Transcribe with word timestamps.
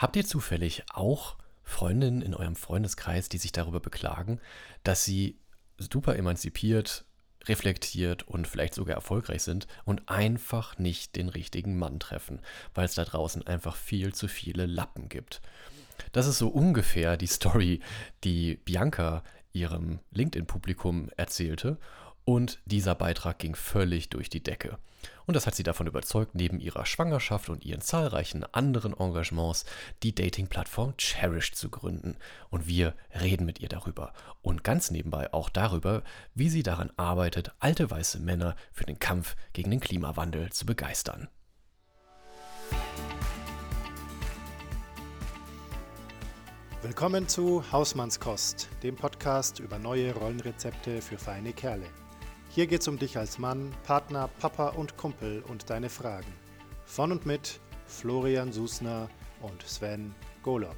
Habt 0.00 0.16
ihr 0.16 0.24
zufällig 0.24 0.84
auch 0.94 1.36
Freundinnen 1.62 2.22
in 2.22 2.34
eurem 2.34 2.56
Freundeskreis, 2.56 3.28
die 3.28 3.36
sich 3.36 3.52
darüber 3.52 3.80
beklagen, 3.80 4.40
dass 4.82 5.04
sie 5.04 5.36
super 5.76 6.16
emanzipiert, 6.16 7.04
reflektiert 7.44 8.26
und 8.26 8.48
vielleicht 8.48 8.72
sogar 8.72 8.96
erfolgreich 8.96 9.42
sind 9.42 9.66
und 9.84 10.08
einfach 10.08 10.78
nicht 10.78 11.16
den 11.16 11.28
richtigen 11.28 11.78
Mann 11.78 12.00
treffen, 12.00 12.40
weil 12.72 12.86
es 12.86 12.94
da 12.94 13.04
draußen 13.04 13.46
einfach 13.46 13.76
viel 13.76 14.14
zu 14.14 14.26
viele 14.26 14.64
Lappen 14.64 15.10
gibt. 15.10 15.42
Das 16.12 16.26
ist 16.26 16.38
so 16.38 16.48
ungefähr 16.48 17.18
die 17.18 17.26
Story, 17.26 17.80
die 18.24 18.54
Bianca 18.54 19.22
ihrem 19.52 19.98
LinkedIn-Publikum 20.12 21.10
erzählte 21.18 21.76
und 22.30 22.60
dieser 22.64 22.94
Beitrag 22.94 23.40
ging 23.40 23.56
völlig 23.56 24.08
durch 24.08 24.30
die 24.30 24.40
Decke. 24.40 24.78
Und 25.26 25.34
das 25.34 25.48
hat 25.48 25.56
sie 25.56 25.64
davon 25.64 25.88
überzeugt, 25.88 26.36
neben 26.36 26.60
ihrer 26.60 26.86
Schwangerschaft 26.86 27.48
und 27.48 27.64
ihren 27.64 27.80
zahlreichen 27.80 28.44
anderen 28.54 28.94
Engagements 28.96 29.64
die 30.04 30.14
Dating-Plattform 30.14 30.96
Cherish 30.96 31.52
zu 31.54 31.70
gründen. 31.70 32.16
Und 32.48 32.68
wir 32.68 32.94
reden 33.20 33.46
mit 33.46 33.58
ihr 33.58 33.68
darüber. 33.68 34.12
Und 34.42 34.62
ganz 34.62 34.92
nebenbei 34.92 35.32
auch 35.32 35.48
darüber, 35.48 36.04
wie 36.32 36.48
sie 36.48 36.62
daran 36.62 36.92
arbeitet, 36.96 37.50
alte 37.58 37.90
weiße 37.90 38.20
Männer 38.20 38.54
für 38.70 38.84
den 38.84 39.00
Kampf 39.00 39.34
gegen 39.52 39.72
den 39.72 39.80
Klimawandel 39.80 40.52
zu 40.52 40.66
begeistern. 40.66 41.28
Willkommen 46.82 47.26
zu 47.26 47.64
Hausmannskost, 47.72 48.68
dem 48.84 48.94
Podcast 48.94 49.58
über 49.58 49.80
neue 49.80 50.14
Rollenrezepte 50.14 51.02
für 51.02 51.18
feine 51.18 51.52
Kerle. 51.52 51.86
Hier 52.52 52.66
geht's 52.66 52.88
um 52.88 52.98
dich 52.98 53.16
als 53.16 53.38
Mann, 53.38 53.72
Partner, 53.84 54.28
Papa 54.40 54.70
und 54.70 54.96
Kumpel 54.96 55.44
und 55.46 55.70
deine 55.70 55.88
Fragen. 55.88 56.26
Von 56.84 57.12
und 57.12 57.24
mit 57.24 57.60
Florian 57.86 58.50
Susner 58.50 59.08
und 59.40 59.62
Sven 59.62 60.12
Golob. 60.42 60.74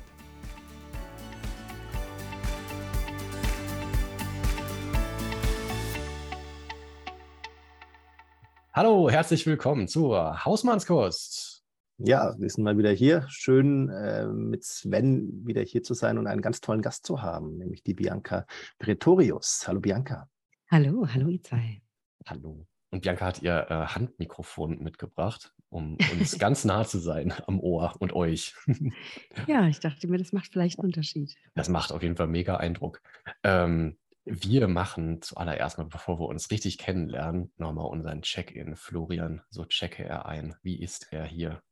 Hallo, 8.75 9.09
herzlich 9.09 9.47
willkommen 9.47 9.89
zur 9.89 10.45
Hausmannskost. 10.45 11.63
Ja, 11.97 12.35
wir 12.39 12.51
sind 12.51 12.65
mal 12.65 12.77
wieder 12.77 12.93
hier. 12.93 13.25
Schön 13.31 13.89
äh, 13.89 14.27
mit 14.27 14.63
Sven 14.63 15.47
wieder 15.47 15.63
hier 15.63 15.83
zu 15.83 15.95
sein 15.95 16.19
und 16.19 16.27
einen 16.27 16.43
ganz 16.43 16.61
tollen 16.61 16.83
Gast 16.83 17.07
zu 17.07 17.23
haben, 17.23 17.57
nämlich 17.57 17.83
die 17.83 17.95
Bianca 17.95 18.45
Pretorius. 18.79 19.65
Hallo 19.67 19.81
Bianca. 19.81 20.29
Hallo, 20.73 21.07
hallo 21.07 21.29
ihr 21.29 21.43
zwei. 21.43 21.83
Hallo. 22.27 22.67
Und 22.89 23.03
Bianca 23.03 23.27
hat 23.27 23.43
ihr 23.43 23.67
äh, 23.69 23.75
Handmikrofon 23.89 24.83
mitgebracht, 24.83 25.53
um 25.69 25.99
uns 26.13 26.39
ganz 26.39 26.65
nah 26.65 26.87
zu 26.87 26.99
sein 26.99 27.35
am 27.47 27.61
Ohr 27.61 27.95
und 27.99 28.15
euch. 28.15 28.55
ja, 29.47 29.69
ich 29.69 29.81
dachte 29.81 30.09
mir, 30.09 30.17
das 30.17 30.33
macht 30.33 30.51
vielleicht 30.51 30.79
einen 30.79 30.87
Unterschied. 30.87 31.37
Das 31.55 31.69
macht 31.69 31.93
auf 31.93 32.03
jeden 32.03 32.17
Fall 32.17 32.29
mega 32.29 32.57
Eindruck. 32.57 33.03
Ähm, 33.43 33.99
wir 34.25 34.67
machen 34.67 35.21
zuallererst 35.21 35.77
mal, 35.77 35.85
bevor 35.85 36.19
wir 36.19 36.27
uns 36.27 36.51
richtig 36.51 36.79
kennenlernen, 36.79 37.53
nochmal 37.59 37.91
unseren 37.91 38.23
Check-in. 38.23 38.75
Florian, 38.75 39.43
so 39.51 39.67
checke 39.67 40.05
er 40.05 40.25
ein. 40.25 40.55
Wie 40.63 40.81
ist 40.81 41.09
er 41.11 41.27
hier? 41.27 41.63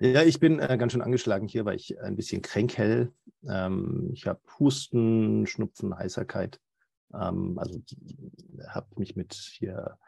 Ja, 0.00 0.24
ich 0.24 0.40
bin 0.40 0.58
äh, 0.58 0.76
ganz 0.76 0.90
schön 0.90 1.02
angeschlagen 1.02 1.46
hier, 1.46 1.64
weil 1.64 1.76
ich 1.76 2.00
ein 2.00 2.16
bisschen 2.16 2.42
kränkel. 2.42 3.12
Ähm, 3.48 4.10
ich 4.12 4.26
habe 4.26 4.40
Husten, 4.58 5.46
Schnupfen, 5.46 5.96
Heiserkeit. 5.96 6.58
Ähm, 7.14 7.58
also 7.58 7.80
habe 8.68 8.88
mich 8.96 9.16
mit 9.16 9.34
hier 9.34 9.98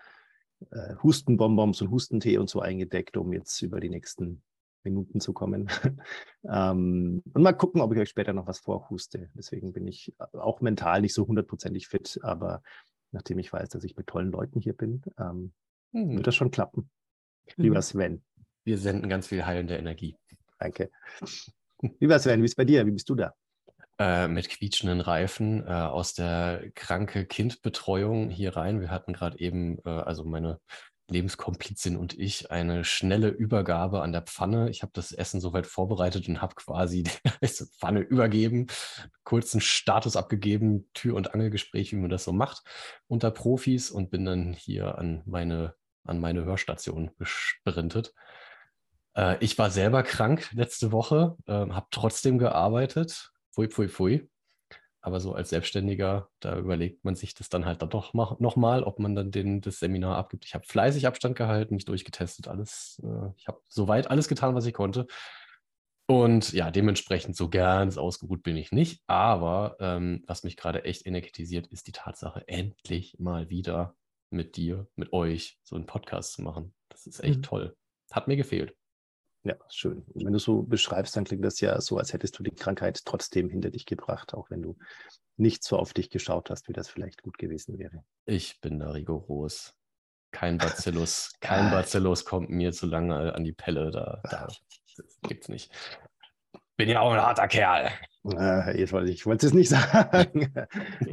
äh, 0.71 0.95
Hustenbonbons 1.03 1.81
und 1.83 1.91
Hustentee 1.91 2.39
und 2.39 2.51
so 2.51 2.61
eingedeckt, 2.61 3.17
um 3.17 3.33
jetzt 3.33 3.61
über 3.63 3.81
die 3.81 3.91
nächsten 3.91 4.43
Minuten 4.85 5.21
zu 5.21 5.33
kommen. 5.33 5.69
ähm, 6.45 7.23
und 7.33 7.43
mal 7.43 7.53
gucken, 7.53 7.81
ob 7.81 7.93
ich 7.93 7.99
euch 7.99 8.09
später 8.09 8.33
noch 8.33 8.47
was 8.47 8.59
vorhuste. 8.59 9.31
Deswegen 9.35 9.73
bin 9.73 9.87
ich 9.87 10.15
auch 10.33 10.61
mental 10.61 11.01
nicht 11.01 11.15
so 11.15 11.27
hundertprozentig 11.27 11.89
fit, 11.89 12.19
aber 12.23 12.63
nachdem 13.13 13.39
ich 13.39 13.53
weiß, 13.53 13.69
dass 13.71 13.85
ich 13.85 13.97
mit 13.97 14.07
tollen 14.07 14.31
Leuten 14.31 14.61
hier 14.61 14.75
bin, 14.75 15.03
ähm, 15.19 15.53
hm. 15.93 16.17
wird 16.17 16.27
das 16.27 16.35
schon 16.35 16.51
klappen. 16.51 16.91
Lieber 17.57 17.77
hm. 17.77 17.83
Sven. 17.83 18.25
Wir 18.65 18.79
senden 18.79 19.09
ganz 19.09 19.27
viel 19.27 19.47
heilende 19.47 19.77
Energie. 19.77 20.17
Danke. 20.59 20.91
Lieber 22.01 22.19
Sven, 22.19 22.41
wie 22.41 22.45
ist 22.45 22.53
es 22.53 22.57
bei 22.57 22.65
dir? 22.65 22.87
Wie 22.87 22.91
bist 22.91 23.09
du 23.09 23.15
da? 23.15 23.35
Äh, 24.01 24.29
mit 24.29 24.49
quietschenden 24.49 25.01
Reifen 25.01 25.67
äh, 25.67 25.71
aus 25.71 26.15
der 26.15 26.71
kranke 26.77 27.27
Kindbetreuung 27.27 28.31
hier 28.31 28.57
rein. 28.57 28.81
Wir 28.81 28.93
hatten 28.93 29.13
gerade 29.13 29.41
eben, 29.41 29.79
äh, 29.85 29.89
also 29.89 30.25
meine 30.25 30.61
Lebenskomplizin 31.11 31.97
und 31.97 32.17
ich, 32.17 32.53
eine 32.53 32.85
schnelle 32.85 33.29
Übergabe 33.29 34.01
an 34.03 34.13
der 34.13 34.23
Pfanne. 34.23 34.71
Ich 34.71 34.83
habe 34.83 34.93
das 34.95 35.11
Essen 35.11 35.41
soweit 35.41 35.67
vorbereitet 35.67 36.29
und 36.29 36.41
habe 36.41 36.55
quasi 36.55 37.03
die 37.03 37.11
Pfanne 37.81 37.99
übergeben, 37.99 38.69
kurzen 39.25 39.61
Status 39.61 40.15
abgegeben, 40.15 40.89
Tür- 40.95 41.17
und 41.17 41.35
Angelgespräch, 41.35 41.91
wie 41.91 41.97
man 41.97 42.11
das 42.11 42.23
so 42.23 42.33
macht, 42.33 42.63
unter 43.09 43.33
Profis 43.33 43.91
und 43.91 44.13
bin 44.13 44.25
dann 44.25 44.53
hier 44.53 44.97
an 44.97 45.23
meine, 45.27 45.75
an 46.05 46.21
meine 46.21 46.45
Hörstation 46.45 47.11
gesprintet. 47.19 48.15
Äh, 49.17 49.39
ich 49.41 49.59
war 49.59 49.71
selber 49.71 50.05
krank 50.05 50.51
letzte 50.53 50.93
Woche, 50.93 51.37
ähm, 51.49 51.75
habe 51.75 51.89
trotzdem 51.91 52.39
gearbeitet, 52.39 53.33
pfui, 53.59 53.69
pfui, 53.69 53.89
pfui. 53.89 54.29
Aber 55.01 55.21
so 55.21 55.33
als 55.33 55.51
Selbstständiger, 55.51 56.29
da 56.41 56.59
überlegt 56.59 57.05
man 57.05 57.15
sich 57.15 57.35
das 57.35 57.49
dann 57.49 57.65
halt 57.65 57.83
dann 57.83 57.91
doch 57.91 58.15
nochmal, 58.15 58.83
ob 58.83 58.99
man 58.99 59.15
dann 59.15 59.31
den, 59.31 59.61
das 59.61 59.79
Seminar 59.79 60.17
abgibt. 60.17 60.45
Ich 60.45 60.55
habe 60.55 60.67
fleißig 60.67 61.07
Abstand 61.07 61.37
gehalten, 61.37 61.75
mich 61.75 61.85
durchgetestet, 61.85 62.49
alles. 62.49 63.01
Äh, 63.05 63.31
ich 63.37 63.47
habe 63.47 63.61
soweit 63.69 64.11
alles 64.11 64.29
getan, 64.29 64.55
was 64.55 64.67
ich 64.67 64.75
konnte. 64.75 65.07
Und 66.11 66.53
ja, 66.53 66.71
dementsprechend 66.71 67.37
so 67.37 67.49
ganz 67.49 67.97
ausgeruht 67.97 68.43
bin 68.43 68.57
ich 68.57 68.73
nicht. 68.73 69.03
Aber 69.07 69.77
ähm, 69.79 70.25
was 70.27 70.43
mich 70.43 70.57
gerade 70.57 70.85
echt 70.85 71.07
energetisiert, 71.07 71.67
ist 71.69 71.87
die 71.87 71.93
Tatsache, 71.93 72.47
endlich 72.49 73.19
mal 73.19 73.51
wieder 73.51 73.95
mit 74.31 74.57
dir, 74.57 74.89
mit 74.97 75.13
euch 75.13 75.59
so 75.63 75.77
einen 75.77 75.87
Podcast 75.87 76.33
zu 76.33 76.43
machen. 76.43 76.75
Das 76.89 77.07
ist 77.07 77.23
echt 77.23 77.39
mhm. 77.39 77.43
toll. 77.43 77.77
Hat 78.11 78.27
mir 78.27 78.37
gefehlt. 78.37 78.75
Ja, 79.49 79.55
schön. 79.71 80.05
Und 80.13 80.27
wenn 80.27 80.35
du 80.35 80.39
so 80.39 80.63
beschreibst, 80.63 81.17
dann 81.17 81.25
klingt 81.25 81.43
das 81.43 81.59
ja 81.61 81.81
so, 81.81 81.97
als 81.97 82.13
hättest 82.13 82.39
du 82.39 82.43
die 82.43 82.51
Krankheit 82.51 83.01
trotzdem 83.07 83.49
hinter 83.49 83.71
dich 83.71 83.87
gebracht, 83.87 84.35
auch 84.35 84.51
wenn 84.51 84.61
du 84.61 84.77
nicht 85.39 85.65
so 85.65 85.79
auf 85.79 85.95
dich 85.95 86.11
geschaut 86.11 86.51
hast, 86.51 86.69
wie 86.69 86.75
das 86.75 86.91
vielleicht 86.91 87.23
gut 87.23 87.39
gewesen 87.39 87.79
wäre. 87.79 88.05
Ich 88.27 88.61
bin 88.61 88.79
da 88.79 88.91
rigoros. 88.91 89.75
Kein 90.33 90.59
Bacillus, 90.59 91.33
kein 91.41 91.71
Bacillus 91.71 92.27
kommt 92.27 92.51
mir 92.51 92.73
zu 92.73 92.85
lange 92.85 93.35
an 93.35 93.43
die 93.43 93.55
Pelle. 93.55 93.91
Da, 93.91 94.21
da 94.25 94.49
gibt's 95.23 95.49
nicht. 95.49 95.73
Bin 96.77 96.91
ja 96.91 97.01
auch 97.01 97.13
ein 97.13 97.21
harter 97.23 97.49
Kerl. 97.49 97.91
Äh, 98.27 98.79
jetzt 98.79 98.93
wollte 98.93 99.11
ich, 99.11 99.21
ich 99.21 99.27
wollte 99.27 99.47
es 99.47 99.55
nicht 99.55 99.69
sagen. 99.71 100.53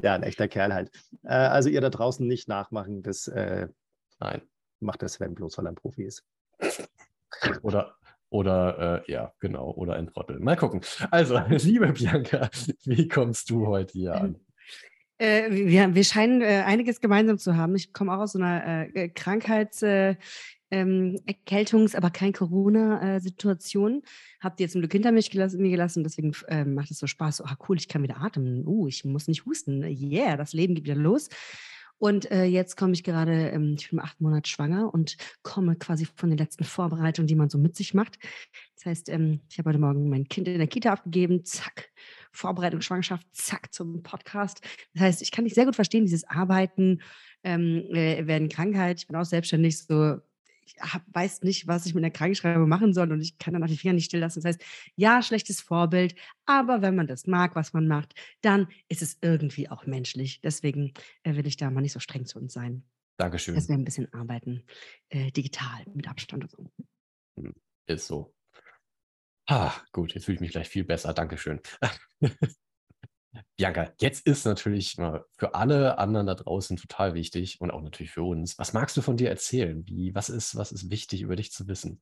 ja, 0.03 0.15
ein 0.15 0.23
echter 0.23 0.49
Kerl 0.49 0.73
halt. 0.73 0.91
Äh, 1.23 1.29
also 1.35 1.69
ihr 1.69 1.79
da 1.79 1.89
draußen 1.89 2.27
nicht 2.27 2.49
nachmachen, 2.49 3.01
das 3.01 3.29
äh, 3.29 3.69
Nein. 4.19 4.41
macht 4.81 5.03
das 5.03 5.13
Sven 5.13 5.35
bloß, 5.35 5.57
weil 5.57 5.67
er 5.67 5.71
ein 5.71 5.75
Profi 5.75 6.03
ist. 6.03 6.25
Oder 7.61 7.95
oder 8.35 9.03
äh, 9.07 9.11
ja, 9.11 9.31
genau, 9.39 9.71
oder 9.71 9.95
ein 9.95 10.07
Trottel. 10.07 10.39
Mal 10.39 10.57
gucken. 10.57 10.81
Also, 11.09 11.39
liebe 11.49 11.91
Bianca, 11.93 12.49
wie 12.83 13.07
kommst 13.07 13.49
du 13.49 13.67
heute 13.67 13.93
hier 13.93 14.15
an? 14.15 14.35
Äh, 15.17 15.49
wir, 15.49 15.95
wir, 15.95 16.03
scheinen 16.03 16.41
äh, 16.41 16.63
einiges 16.65 16.99
gemeinsam 16.99 17.37
zu 17.37 17.55
haben. 17.55 17.75
Ich 17.75 17.93
komme 17.93 18.13
auch 18.13 18.19
aus 18.19 18.33
so 18.33 18.39
einer 18.39 18.89
äh, 18.93 19.07
Krankheits- 19.07 19.81
äh, 19.81 20.15
ähm, 20.71 21.19
Erkältungs-, 21.25 21.95
aber 21.95 22.09
kein 22.09 22.33
Corona-Situation. 22.33 24.01
Habt 24.41 24.59
ihr 24.59 24.67
zum 24.67 24.81
Glück 24.81 24.91
hinter 24.91 25.13
mich 25.13 25.31
gelassen, 25.31 25.61
mir 25.61 25.69
gelassen, 25.69 26.03
deswegen 26.03 26.33
äh, 26.47 26.65
macht 26.65 26.91
es 26.91 26.99
so 26.99 27.07
Spaß. 27.07 27.37
So, 27.37 27.45
ah, 27.45 27.57
cool, 27.69 27.77
ich 27.77 27.87
kann 27.87 28.03
wieder 28.03 28.21
atmen. 28.21 28.67
Uh, 28.67 28.87
ich 28.87 29.05
muss 29.05 29.27
nicht 29.27 29.45
husten. 29.45 29.83
Yeah, 29.83 30.35
das 30.35 30.51
Leben 30.51 30.75
geht 30.75 30.83
wieder 30.83 30.95
los. 30.95 31.29
Und 31.97 32.29
äh, 32.31 32.43
jetzt 32.45 32.75
komme 32.75 32.93
ich 32.93 33.03
gerade, 33.03 33.49
ähm, 33.49 33.75
ich 33.79 33.89
bin 33.89 33.99
acht 33.99 34.19
Monate 34.19 34.49
schwanger 34.49 34.93
und 34.93 35.17
komme 35.43 35.75
quasi 35.75 36.05
von 36.05 36.29
den 36.29 36.37
letzten 36.37 36.63
Vorbereitungen, 36.63 37.27
die 37.27 37.35
man 37.35 37.49
so 37.49 37.57
mit 37.57 37.75
sich 37.75 37.93
macht. 37.93 38.19
Das 38.75 38.85
heißt, 38.85 39.09
ähm, 39.09 39.41
ich 39.49 39.57
habe 39.57 39.69
heute 39.69 39.79
Morgen 39.79 40.09
mein 40.09 40.27
Kind 40.27 40.47
in 40.47 40.57
der 40.57 40.67
Kita 40.67 40.91
abgegeben, 40.91 41.45
zack, 41.45 41.89
Vorbereitung, 42.31 42.81
Schwangerschaft, 42.81 43.27
zack, 43.31 43.73
zum 43.73 44.03
Podcast. 44.03 44.61
Das 44.93 45.03
heißt, 45.03 45.21
ich 45.21 45.31
kann 45.31 45.45
dich 45.45 45.53
sehr 45.53 45.65
gut 45.65 45.75
verstehen, 45.75 46.05
dieses 46.05 46.27
Arbeiten, 46.27 47.01
ähm, 47.43 47.85
äh, 47.91 48.27
werden 48.27 48.49
Krankheit. 48.49 48.99
Ich 48.99 49.07
bin 49.07 49.15
auch 49.15 49.25
selbstständig, 49.25 49.77
so 49.77 50.17
ich 50.65 50.75
hab, 50.79 51.03
weiß 51.07 51.43
nicht, 51.43 51.67
was 51.67 51.85
ich 51.85 51.93
mit 51.93 52.03
einer 52.03 52.11
Krankenschreibung 52.11 52.67
machen 52.67 52.93
soll 52.93 53.11
und 53.11 53.21
ich 53.21 53.37
kann 53.37 53.53
dann 53.53 53.63
auch 53.63 53.67
die 53.67 53.77
Finger 53.77 53.93
nicht 53.93 54.05
still 54.05 54.19
lassen. 54.19 54.41
Das 54.41 54.45
heißt, 54.45 54.61
ja, 54.95 55.21
schlechtes 55.21 55.61
Vorbild, 55.61 56.15
aber 56.45 56.81
wenn 56.81 56.95
man 56.95 57.07
das 57.07 57.27
mag, 57.27 57.55
was 57.55 57.73
man 57.73 57.87
macht, 57.87 58.13
dann 58.41 58.67
ist 58.87 59.01
es 59.01 59.17
irgendwie 59.21 59.69
auch 59.69 59.85
menschlich. 59.85 60.41
Deswegen 60.41 60.93
äh, 61.23 61.35
will 61.35 61.47
ich 61.47 61.57
da 61.57 61.69
mal 61.69 61.81
nicht 61.81 61.93
so 61.93 61.99
streng 61.99 62.25
zu 62.25 62.39
uns 62.39 62.53
sein. 62.53 62.83
Dankeschön. 63.17 63.55
Dass 63.55 63.69
wir 63.69 63.75
ein 63.75 63.85
bisschen 63.85 64.11
arbeiten, 64.13 64.63
äh, 65.09 65.31
digital, 65.31 65.85
mit 65.93 66.09
Abstand 66.09 66.43
und 66.43 66.51
so. 66.51 66.71
Hm, 67.39 67.53
ist 67.87 68.07
so. 68.07 68.33
Ah, 69.47 69.73
gut, 69.91 70.15
jetzt 70.15 70.25
fühle 70.25 70.35
ich 70.35 70.41
mich 70.41 70.51
gleich 70.51 70.67
viel 70.67 70.83
besser. 70.83 71.13
Dankeschön. 71.13 71.61
Bianca, 73.57 73.91
jetzt 73.99 74.25
ist 74.25 74.45
natürlich 74.45 74.95
für 74.95 75.55
alle 75.55 75.97
anderen 75.97 76.27
da 76.27 76.35
draußen 76.35 76.77
total 76.77 77.13
wichtig 77.13 77.61
und 77.61 77.71
auch 77.71 77.81
natürlich 77.81 78.11
für 78.11 78.23
uns. 78.23 78.57
Was 78.57 78.73
magst 78.73 78.95
du 78.97 79.01
von 79.01 79.17
dir 79.17 79.29
erzählen? 79.29 79.85
Wie, 79.87 80.13
was, 80.15 80.29
ist, 80.29 80.55
was 80.55 80.71
ist 80.71 80.89
wichtig 80.89 81.21
über 81.21 81.35
dich 81.35 81.51
zu 81.51 81.67
wissen? 81.67 82.01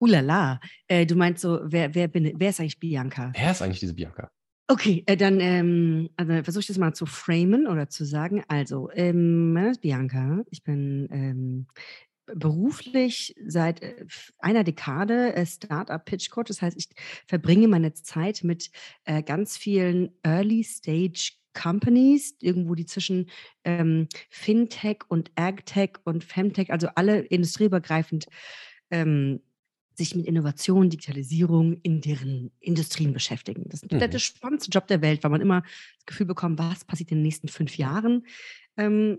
Ulala, 0.00 0.60
äh, 0.86 1.06
du 1.06 1.16
meinst 1.16 1.42
so, 1.42 1.60
wer, 1.64 1.94
wer, 1.94 2.08
bin, 2.08 2.32
wer 2.36 2.50
ist 2.50 2.60
eigentlich 2.60 2.78
Bianca? 2.78 3.32
Wer 3.34 3.50
ist 3.50 3.62
eigentlich 3.62 3.80
diese 3.80 3.94
Bianca? 3.94 4.30
Okay, 4.70 5.02
äh, 5.06 5.16
dann 5.16 5.40
ähm, 5.40 6.10
also 6.16 6.42
versuche 6.42 6.60
ich 6.60 6.66
das 6.66 6.76
mal 6.76 6.92
zu 6.92 7.06
framen 7.06 7.66
oder 7.66 7.88
zu 7.88 8.04
sagen. 8.04 8.44
Also, 8.48 8.90
ähm, 8.92 9.54
mein 9.54 9.62
Name 9.62 9.72
ist 9.72 9.80
Bianca. 9.80 10.44
Ich 10.50 10.62
bin 10.62 11.08
ähm, 11.10 11.66
beruflich 12.34 13.34
seit 13.46 13.82
äh, 13.82 14.04
einer 14.38 14.64
Dekade 14.64 15.34
äh, 15.34 15.46
Startup 15.46 16.04
Pitch 16.04 16.30
Coach. 16.30 16.48
Das 16.48 16.62
heißt, 16.62 16.76
ich 16.76 16.88
verbringe 17.26 17.68
meine 17.68 17.92
Zeit 17.94 18.44
mit 18.44 18.70
äh, 19.04 19.22
ganz 19.22 19.56
vielen 19.56 20.10
Early 20.22 20.64
Stage 20.64 21.32
Companies, 21.54 22.36
irgendwo 22.40 22.74
die 22.74 22.86
zwischen 22.86 23.28
ähm, 23.64 24.08
Fintech 24.30 24.98
und 25.08 25.32
AgTech 25.34 25.98
und 26.04 26.22
Femtech, 26.24 26.70
also 26.70 26.88
alle 26.94 27.20
industrieübergreifend 27.20 28.26
ähm, 28.90 29.40
sich 29.94 30.14
mit 30.14 30.26
Innovation, 30.26 30.90
Digitalisierung 30.90 31.74
in 31.82 32.00
deren 32.00 32.52
Industrien 32.60 33.12
beschäftigen. 33.12 33.64
Das 33.68 33.82
ist 33.82 33.92
mhm. 33.92 33.98
der, 33.98 34.08
der 34.08 34.20
spannendste 34.20 34.70
Job 34.70 34.86
der 34.86 35.02
Welt, 35.02 35.24
weil 35.24 35.30
man 35.30 35.40
immer 35.40 35.62
das 35.96 36.06
Gefühl 36.06 36.26
bekommt, 36.26 36.58
was 36.58 36.84
passiert 36.84 37.10
in 37.10 37.18
den 37.18 37.24
nächsten 37.24 37.48
fünf 37.48 37.76
Jahren. 37.76 38.24
Ähm, 38.76 39.18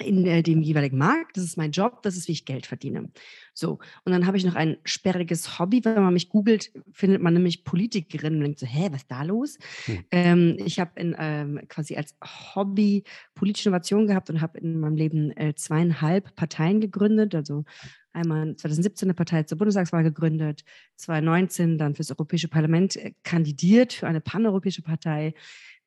in 0.00 0.26
äh, 0.26 0.42
dem 0.42 0.62
jeweiligen 0.62 0.98
Markt. 0.98 1.36
Das 1.36 1.44
ist 1.44 1.56
mein 1.56 1.70
Job, 1.70 2.02
das 2.02 2.16
ist, 2.16 2.28
wie 2.28 2.32
ich 2.32 2.44
Geld 2.44 2.66
verdiene. 2.66 3.10
So, 3.54 3.78
und 4.04 4.12
dann 4.12 4.26
habe 4.26 4.36
ich 4.36 4.44
noch 4.44 4.54
ein 4.54 4.78
sperriges 4.84 5.58
Hobby. 5.58 5.84
Wenn 5.84 6.02
man 6.02 6.14
mich 6.14 6.28
googelt, 6.28 6.70
findet 6.92 7.22
man 7.22 7.34
nämlich 7.34 7.64
Politikerin 7.64 8.36
und 8.36 8.40
denkt 8.40 8.58
so, 8.58 8.66
hä, 8.66 8.88
was 8.90 9.02
ist 9.02 9.10
da 9.10 9.22
los? 9.22 9.58
Hm. 9.84 10.04
Ähm, 10.10 10.56
ich 10.64 10.80
habe 10.80 10.92
ähm, 10.96 11.60
quasi 11.68 11.96
als 11.96 12.16
Hobby 12.54 13.04
politische 13.34 13.68
Innovation 13.68 14.06
gehabt 14.06 14.30
und 14.30 14.40
habe 14.40 14.58
in 14.58 14.80
meinem 14.80 14.96
Leben 14.96 15.30
äh, 15.36 15.54
zweieinhalb 15.54 16.34
Parteien 16.36 16.80
gegründet. 16.80 17.34
Also 17.34 17.64
einmal 18.12 18.56
2017 18.56 19.06
eine 19.06 19.14
Partei 19.14 19.42
zur 19.44 19.58
Bundestagswahl 19.58 20.02
gegründet, 20.02 20.64
2019 20.96 21.78
dann 21.78 21.94
fürs 21.94 22.10
Europäische 22.10 22.48
Parlament 22.48 22.96
äh, 22.96 23.12
kandidiert 23.22 23.92
für 23.92 24.06
eine 24.06 24.20
paneuropäische 24.20 24.82
Partei 24.82 25.34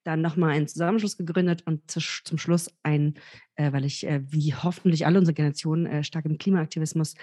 dann 0.04 0.22
nochmal 0.22 0.52
einen 0.52 0.68
Zusammenschluss 0.68 1.18
gegründet 1.18 1.64
und 1.66 1.90
zu, 1.90 2.00
zum 2.00 2.38
Schluss 2.38 2.70
ein, 2.84 3.16
äh, 3.56 3.72
weil 3.72 3.86
ich 3.86 4.06
äh, 4.06 4.22
wie 4.30 4.54
hoffentlich 4.54 5.06
alle 5.06 5.20
unsere 5.20 5.34
Generationen 5.34 5.86
äh, 5.86 6.04
stark 6.04 6.26
im 6.26 6.38
Klimaaktivismus 6.38 7.16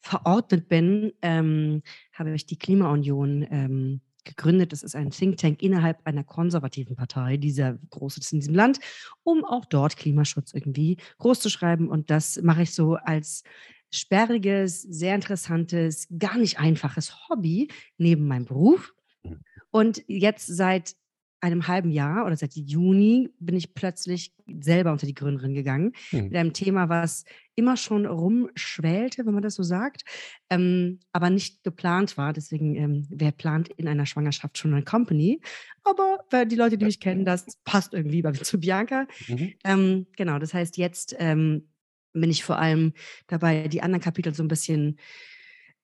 verordnet 0.00 0.68
bin, 0.68 1.12
ähm, 1.22 1.82
habe 2.12 2.34
ich 2.34 2.46
die 2.46 2.58
Klimaunion 2.58 3.46
ähm, 3.50 4.00
gegründet. 4.24 4.72
Das 4.72 4.82
ist 4.82 4.94
ein 4.94 5.10
Think 5.10 5.38
Tank 5.38 5.62
innerhalb 5.62 6.06
einer 6.06 6.24
konservativen 6.24 6.96
Partei, 6.96 7.36
die 7.36 7.50
sehr 7.50 7.78
groß 7.90 8.18
ist 8.18 8.32
in 8.32 8.40
diesem 8.40 8.54
Land, 8.54 8.78
um 9.22 9.44
auch 9.44 9.64
dort 9.64 9.96
Klimaschutz 9.96 10.52
irgendwie 10.54 10.98
groß 11.18 11.40
zu 11.40 11.50
schreiben. 11.50 11.88
Und 11.88 12.10
das 12.10 12.40
mache 12.42 12.62
ich 12.62 12.74
so 12.74 12.94
als 12.94 13.42
sperriges, 13.90 14.82
sehr 14.82 15.14
interessantes, 15.14 16.06
gar 16.16 16.38
nicht 16.38 16.58
einfaches 16.58 17.28
Hobby 17.28 17.68
neben 17.98 18.26
meinem 18.26 18.44
Beruf. 18.44 18.94
Mhm. 19.24 19.40
Und 19.70 20.02
jetzt 20.06 20.46
seit 20.46 20.94
einem 21.40 21.68
halben 21.68 21.90
Jahr 21.90 22.26
oder 22.26 22.36
seit 22.36 22.54
Juni 22.54 23.30
bin 23.38 23.56
ich 23.56 23.74
plötzlich 23.74 24.32
selber 24.60 24.92
unter 24.92 25.06
die 25.06 25.14
Gründerin 25.14 25.54
gegangen. 25.54 25.92
Hm. 26.10 26.24
Mit 26.24 26.36
einem 26.36 26.52
Thema, 26.52 26.88
was 26.88 27.24
immer 27.54 27.76
schon 27.76 28.06
rumschwälte, 28.06 29.24
wenn 29.24 29.34
man 29.34 29.42
das 29.42 29.54
so 29.54 29.62
sagt, 29.62 30.02
ähm, 30.50 31.00
aber 31.12 31.30
nicht 31.30 31.62
geplant 31.62 32.16
war. 32.16 32.32
Deswegen, 32.32 32.74
ähm, 32.76 33.06
wer 33.10 33.32
plant 33.32 33.68
in 33.68 33.88
einer 33.88 34.06
Schwangerschaft 34.06 34.58
schon 34.58 34.74
eine 34.74 34.84
Company? 34.84 35.40
Aber 35.82 36.18
die 36.44 36.56
Leute, 36.56 36.76
die 36.76 36.84
mich 36.84 37.00
kennen, 37.00 37.24
das 37.24 37.46
passt 37.64 37.94
irgendwie 37.94 38.22
bei, 38.22 38.32
zu 38.32 38.60
Bianca. 38.60 39.06
Mhm. 39.28 39.54
Ähm, 39.64 40.06
genau, 40.16 40.38
das 40.38 40.52
heißt, 40.52 40.76
jetzt 40.76 41.16
ähm, 41.18 41.68
bin 42.12 42.30
ich 42.30 42.44
vor 42.44 42.58
allem 42.58 42.92
dabei, 43.26 43.68
die 43.68 43.82
anderen 43.82 44.02
Kapitel 44.02 44.34
so 44.34 44.42
ein 44.42 44.48
bisschen 44.48 44.98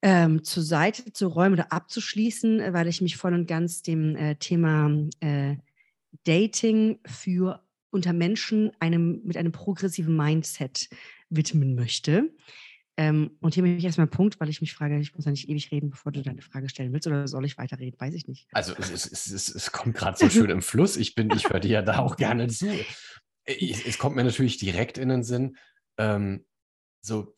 ähm, 0.02 0.44
zur 0.44 0.62
Seite 0.62 1.12
zu 1.12 1.28
räumen 1.28 1.54
oder 1.54 1.72
abzuschließen, 1.72 2.60
äh, 2.60 2.72
weil 2.72 2.88
ich 2.88 3.00
mich 3.00 3.16
voll 3.16 3.34
und 3.34 3.46
ganz 3.46 3.82
dem 3.82 4.16
äh, 4.16 4.36
Thema 4.36 4.90
äh, 5.20 5.56
Dating 6.24 6.98
für 7.06 7.62
unter 7.90 8.12
Menschen 8.12 8.72
einem, 8.80 9.22
mit 9.24 9.36
einem 9.36 9.52
progressiven 9.52 10.16
Mindset 10.16 10.88
widmen 11.30 11.74
möchte. 11.74 12.30
Ähm, 12.98 13.36
und 13.40 13.54
hier 13.54 13.62
bin 13.62 13.76
ich 13.76 13.84
erstmal 13.84 14.06
Punkt, 14.06 14.40
weil 14.40 14.48
ich 14.48 14.60
mich 14.60 14.72
frage, 14.72 14.98
ich 14.98 15.14
muss 15.14 15.26
ja 15.26 15.30
nicht 15.30 15.48
ewig 15.48 15.70
reden, 15.70 15.90
bevor 15.90 16.12
du 16.12 16.22
deine 16.22 16.40
Frage 16.40 16.68
stellen 16.68 16.92
willst, 16.92 17.06
oder 17.06 17.28
soll 17.28 17.44
ich 17.44 17.58
weiterreden? 17.58 18.00
Weiß 18.00 18.14
ich 18.14 18.26
nicht. 18.26 18.48
Also 18.52 18.74
es, 18.78 18.90
es, 18.90 19.26
es, 19.26 19.54
es 19.54 19.72
kommt 19.72 19.96
gerade 19.96 20.16
so 20.16 20.30
schön 20.30 20.50
im 20.50 20.62
Fluss. 20.62 20.96
Ich 20.96 21.14
bin, 21.14 21.30
ich 21.30 21.48
höre 21.50 21.60
dir 21.60 21.70
ja 21.70 21.82
da 21.82 21.98
auch 21.98 22.16
gerne 22.16 22.48
zu. 22.48 22.66
es 23.44 23.98
kommt 23.98 24.16
mir 24.16 24.24
natürlich 24.24 24.56
direkt 24.56 24.96
in 24.96 25.10
den 25.10 25.24
Sinn, 25.24 25.56
ähm, 25.98 26.46
so 27.02 27.34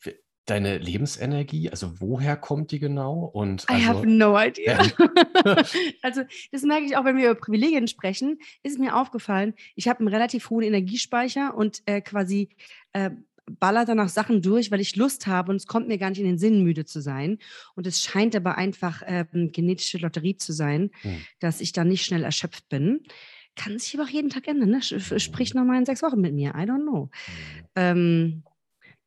deine 0.50 0.78
Lebensenergie? 0.78 1.70
Also 1.70 2.00
woher 2.00 2.36
kommt 2.36 2.70
die 2.70 2.78
genau? 2.78 3.24
Und 3.24 3.68
also, 3.68 3.82
I 3.82 3.86
have 3.86 4.06
no 4.06 4.38
idea. 4.38 4.78
also 6.02 6.22
das 6.52 6.62
merke 6.62 6.86
ich 6.86 6.96
auch, 6.96 7.04
wenn 7.04 7.16
wir 7.16 7.30
über 7.30 7.40
Privilegien 7.40 7.88
sprechen, 7.88 8.38
ist 8.62 8.78
mir 8.78 8.96
aufgefallen, 8.96 9.54
ich 9.74 9.88
habe 9.88 10.00
einen 10.00 10.08
relativ 10.08 10.50
hohen 10.50 10.64
Energiespeicher 10.64 11.54
und 11.54 11.82
äh, 11.86 12.00
quasi 12.00 12.50
äh, 12.92 13.10
baller 13.50 13.84
danach 13.84 14.08
Sachen 14.08 14.42
durch, 14.42 14.70
weil 14.70 14.80
ich 14.80 14.96
Lust 14.96 15.26
habe 15.26 15.50
und 15.50 15.56
es 15.56 15.66
kommt 15.66 15.88
mir 15.88 15.98
gar 15.98 16.10
nicht 16.10 16.20
in 16.20 16.26
den 16.26 16.38
Sinn, 16.38 16.62
müde 16.62 16.84
zu 16.84 17.00
sein. 17.00 17.38
Und 17.74 17.86
es 17.86 18.02
scheint 18.02 18.36
aber 18.36 18.58
einfach 18.58 19.02
ähm, 19.06 19.52
genetische 19.52 19.98
Lotterie 19.98 20.36
zu 20.36 20.52
sein, 20.52 20.90
hm. 21.02 21.22
dass 21.40 21.60
ich 21.60 21.72
da 21.72 21.84
nicht 21.84 22.04
schnell 22.04 22.24
erschöpft 22.24 22.68
bin. 22.68 23.00
Kann 23.56 23.78
sich 23.78 23.94
aber 23.94 24.04
auch 24.04 24.12
jeden 24.12 24.30
Tag 24.30 24.46
ändern. 24.46 24.70
Ne? 24.70 24.82
Sprich 24.82 25.50
hm. 25.50 25.60
nochmal 25.60 25.78
in 25.78 25.86
sechs 25.86 26.02
Wochen 26.02 26.20
mit 26.20 26.34
mir. 26.34 26.50
I 26.50 26.64
don't 26.64 26.82
know. 26.82 27.10
Hm. 27.24 27.62
Ähm, 27.74 28.42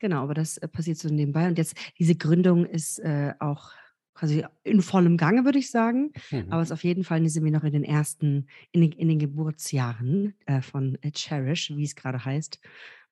Genau, 0.01 0.23
aber 0.23 0.33
das 0.33 0.57
äh, 0.57 0.67
passiert 0.67 0.97
so 0.97 1.09
nebenbei. 1.09 1.47
Und 1.47 1.59
jetzt, 1.59 1.75
diese 1.99 2.15
Gründung 2.15 2.65
ist 2.65 2.97
äh, 2.99 3.35
auch 3.39 3.69
quasi 4.15 4.43
in 4.63 4.81
vollem 4.81 5.15
Gange, 5.15 5.45
würde 5.45 5.59
ich 5.59 5.69
sagen. 5.69 6.11
Mhm. 6.31 6.47
Aber 6.49 6.63
es 6.63 6.69
ist 6.69 6.73
auf 6.73 6.83
jeden 6.83 7.03
Fall 7.03 7.27
sind 7.29 7.45
wir 7.45 7.51
noch 7.51 7.63
in 7.63 7.71
den 7.71 7.83
ersten, 7.83 8.47
in 8.71 8.81
den, 8.81 8.91
in 8.93 9.09
den 9.09 9.19
Geburtsjahren 9.19 10.33
äh, 10.47 10.61
von 10.61 10.97
Cherish, 11.13 11.69
wie 11.75 11.83
es 11.83 11.95
gerade 11.95 12.25
heißt. 12.25 12.59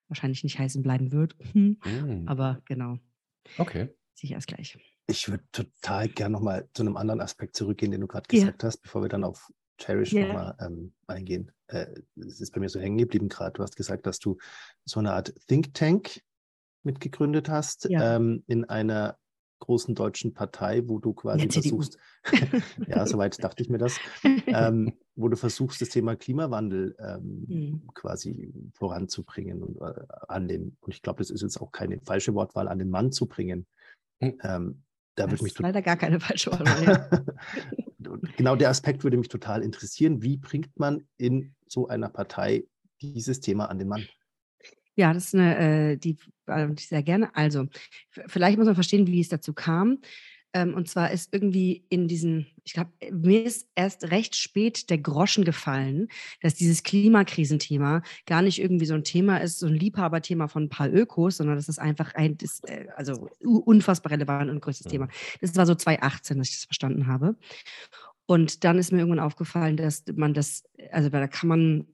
Wahrscheinlich 0.08 0.44
nicht 0.44 0.58
heißen 0.58 0.82
bleiben 0.82 1.12
wird. 1.12 1.36
Mhm. 1.54 2.24
Aber 2.26 2.62
genau. 2.66 2.98
Okay. 3.60 3.90
Sicher 4.16 4.36
erst 4.36 4.48
gleich. 4.48 4.78
Ich 5.06 5.30
würde 5.30 5.44
total 5.52 6.10
gerne 6.10 6.34
nochmal 6.34 6.68
zu 6.74 6.82
einem 6.82 6.98
anderen 6.98 7.22
Aspekt 7.22 7.56
zurückgehen, 7.56 7.92
den 7.92 8.02
du 8.02 8.08
gerade 8.08 8.28
gesagt 8.28 8.64
ja. 8.64 8.68
hast, 8.68 8.82
bevor 8.82 9.04
wir 9.04 9.10
dann 9.10 9.24
auf 9.24 9.48
Cherish 9.78 10.14
yeah. 10.14 10.28
nochmal 10.28 10.58
ähm, 10.60 10.94
eingehen. 11.06 11.52
Äh, 11.68 11.86
es 12.18 12.42
ist 12.42 12.52
bei 12.52 12.60
mir 12.60 12.70
so 12.70 12.80
hängen 12.80 12.98
geblieben 12.98 13.30
gerade. 13.30 13.54
Du 13.54 13.64
hast 13.64 13.76
gesagt, 13.76 14.08
dass 14.08 14.20
du 14.20 14.38
so 14.86 15.00
eine 15.00 15.14
Art 15.14 15.34
Think 15.48 15.74
Tank 15.76 16.22
mitgegründet 16.84 17.50
hast, 17.50 17.88
ja. 17.90 18.16
ähm, 18.16 18.44
in 18.48 18.66
einer 18.66 19.18
großen 19.60 19.94
deutschen 19.94 20.34
Partei, 20.34 20.88
wo 20.88 21.00
du 21.00 21.14
quasi 21.14 21.46
ja, 21.46 21.52
versuchst, 21.52 21.98
ja, 22.88 23.06
soweit 23.06 23.44
dachte 23.44 23.62
ich 23.62 23.70
mir 23.70 23.78
das, 23.78 23.98
ähm, 24.24 24.94
wo 25.16 25.28
du 25.28 25.38
versuchst, 25.38 25.82
das 25.82 25.90
Thema 25.90 26.16
Klimawandel 26.16 26.96
ähm, 27.00 27.46
mhm. 27.48 27.88
quasi 27.94 28.54
voranzubringen 28.74 29.62
und 29.62 29.82
äh, 29.82 30.06
an 30.28 30.48
den, 30.48 30.78
und 30.80 30.94
ich 30.94 31.02
glaube, 31.02 31.20
das 31.20 31.30
ist 31.30 31.42
jetzt 31.42 31.60
auch 31.60 31.72
keine 31.72 32.00
falsche 32.00 32.34
Wortwahl, 32.34 32.68
an 32.68 32.80
den 32.80 32.90
Mann 32.90 33.12
zu 33.12 33.28
bringen. 33.28 33.68
Mhm. 34.22 34.40
Ähm, 34.44 34.84
da 35.16 35.26
das 35.26 35.34
würde 35.34 35.44
mich 35.44 35.54
ist 35.54 35.60
leider 35.60 35.82
gar 35.82 35.98
keine 35.98 36.20
falsche 36.20 36.52
Wortwahl. 36.52 37.26
genau 38.38 38.56
der 38.56 38.70
Aspekt 38.70 39.04
würde 39.04 39.18
mich 39.18 39.28
total 39.28 39.62
interessieren. 39.62 40.22
Wie 40.22 40.38
bringt 40.38 40.80
man 40.80 41.08
in 41.18 41.54
so 41.68 41.88
einer 41.88 42.10
Partei 42.10 42.66
dieses 43.02 43.42
Thema 43.42 43.70
an 43.70 43.80
den 43.80 43.90
Mann? 43.90 44.06
Ja, 45.00 45.14
das 45.14 45.28
ist 45.28 45.36
eine, 45.36 45.94
äh, 45.94 45.96
die 45.98 46.18
äh, 46.48 46.68
sehr 46.78 47.04
gerne. 47.04 47.34
Also, 47.34 47.68
vielleicht 48.28 48.58
muss 48.58 48.66
man 48.66 48.76
verstehen, 48.76 49.08
wie 49.08 49.22
es 49.22 49.30
dazu 49.30 49.54
kam. 49.54 50.00
Ähm, 50.54 50.74
und 50.74 50.90
zwar 50.90 51.12
ist 51.12 51.34
irgendwie 51.34 51.86
in 51.88 52.10
diesen, 52.10 52.48
ich 52.66 52.74
glaube, 52.74 52.92
mir 53.14 53.46
ist 53.46 53.70
erst 53.76 54.12
recht 54.12 54.36
spät 54.36 54.90
der 54.90 54.98
Groschen 54.98 55.46
gefallen, 55.46 56.10
dass 56.42 56.56
dieses 56.56 56.84
Klimakrisenthema 56.84 58.02
gar 58.26 58.42
nicht 58.42 58.60
irgendwie 58.60 58.88
so 58.88 58.94
ein 58.94 59.06
Thema 59.06 59.38
ist, 59.38 59.60
so 59.60 59.68
ein 59.68 59.76
Liebhaberthema 59.76 60.50
von 60.50 60.64
ein 60.64 60.70
paar 60.70 60.92
Ökos, 60.92 61.38
sondern 61.38 61.56
das 61.56 61.70
ist 61.70 61.80
einfach 61.80 62.14
ein, 62.16 62.38
das, 62.38 62.60
äh, 62.66 62.88
also 62.98 63.30
unfassbar 63.40 64.12
relevant 64.12 64.52
und 64.52 64.60
größtes 64.60 64.88
Thema. 64.92 65.08
Das 65.40 65.56
war 65.56 65.66
so 65.66 65.76
2018, 65.76 66.40
dass 66.40 66.50
ich 66.50 66.56
das 66.58 66.66
verstanden 66.66 67.08
habe. 67.08 67.38
Und 68.26 68.66
dann 68.66 68.78
ist 68.78 68.92
mir 68.92 69.00
irgendwann 69.00 69.24
aufgefallen, 69.26 69.78
dass 69.78 70.04
man 70.14 70.34
das, 70.34 70.64
also 70.92 71.08
da 71.08 71.26
kann 71.30 71.48
man 71.48 71.88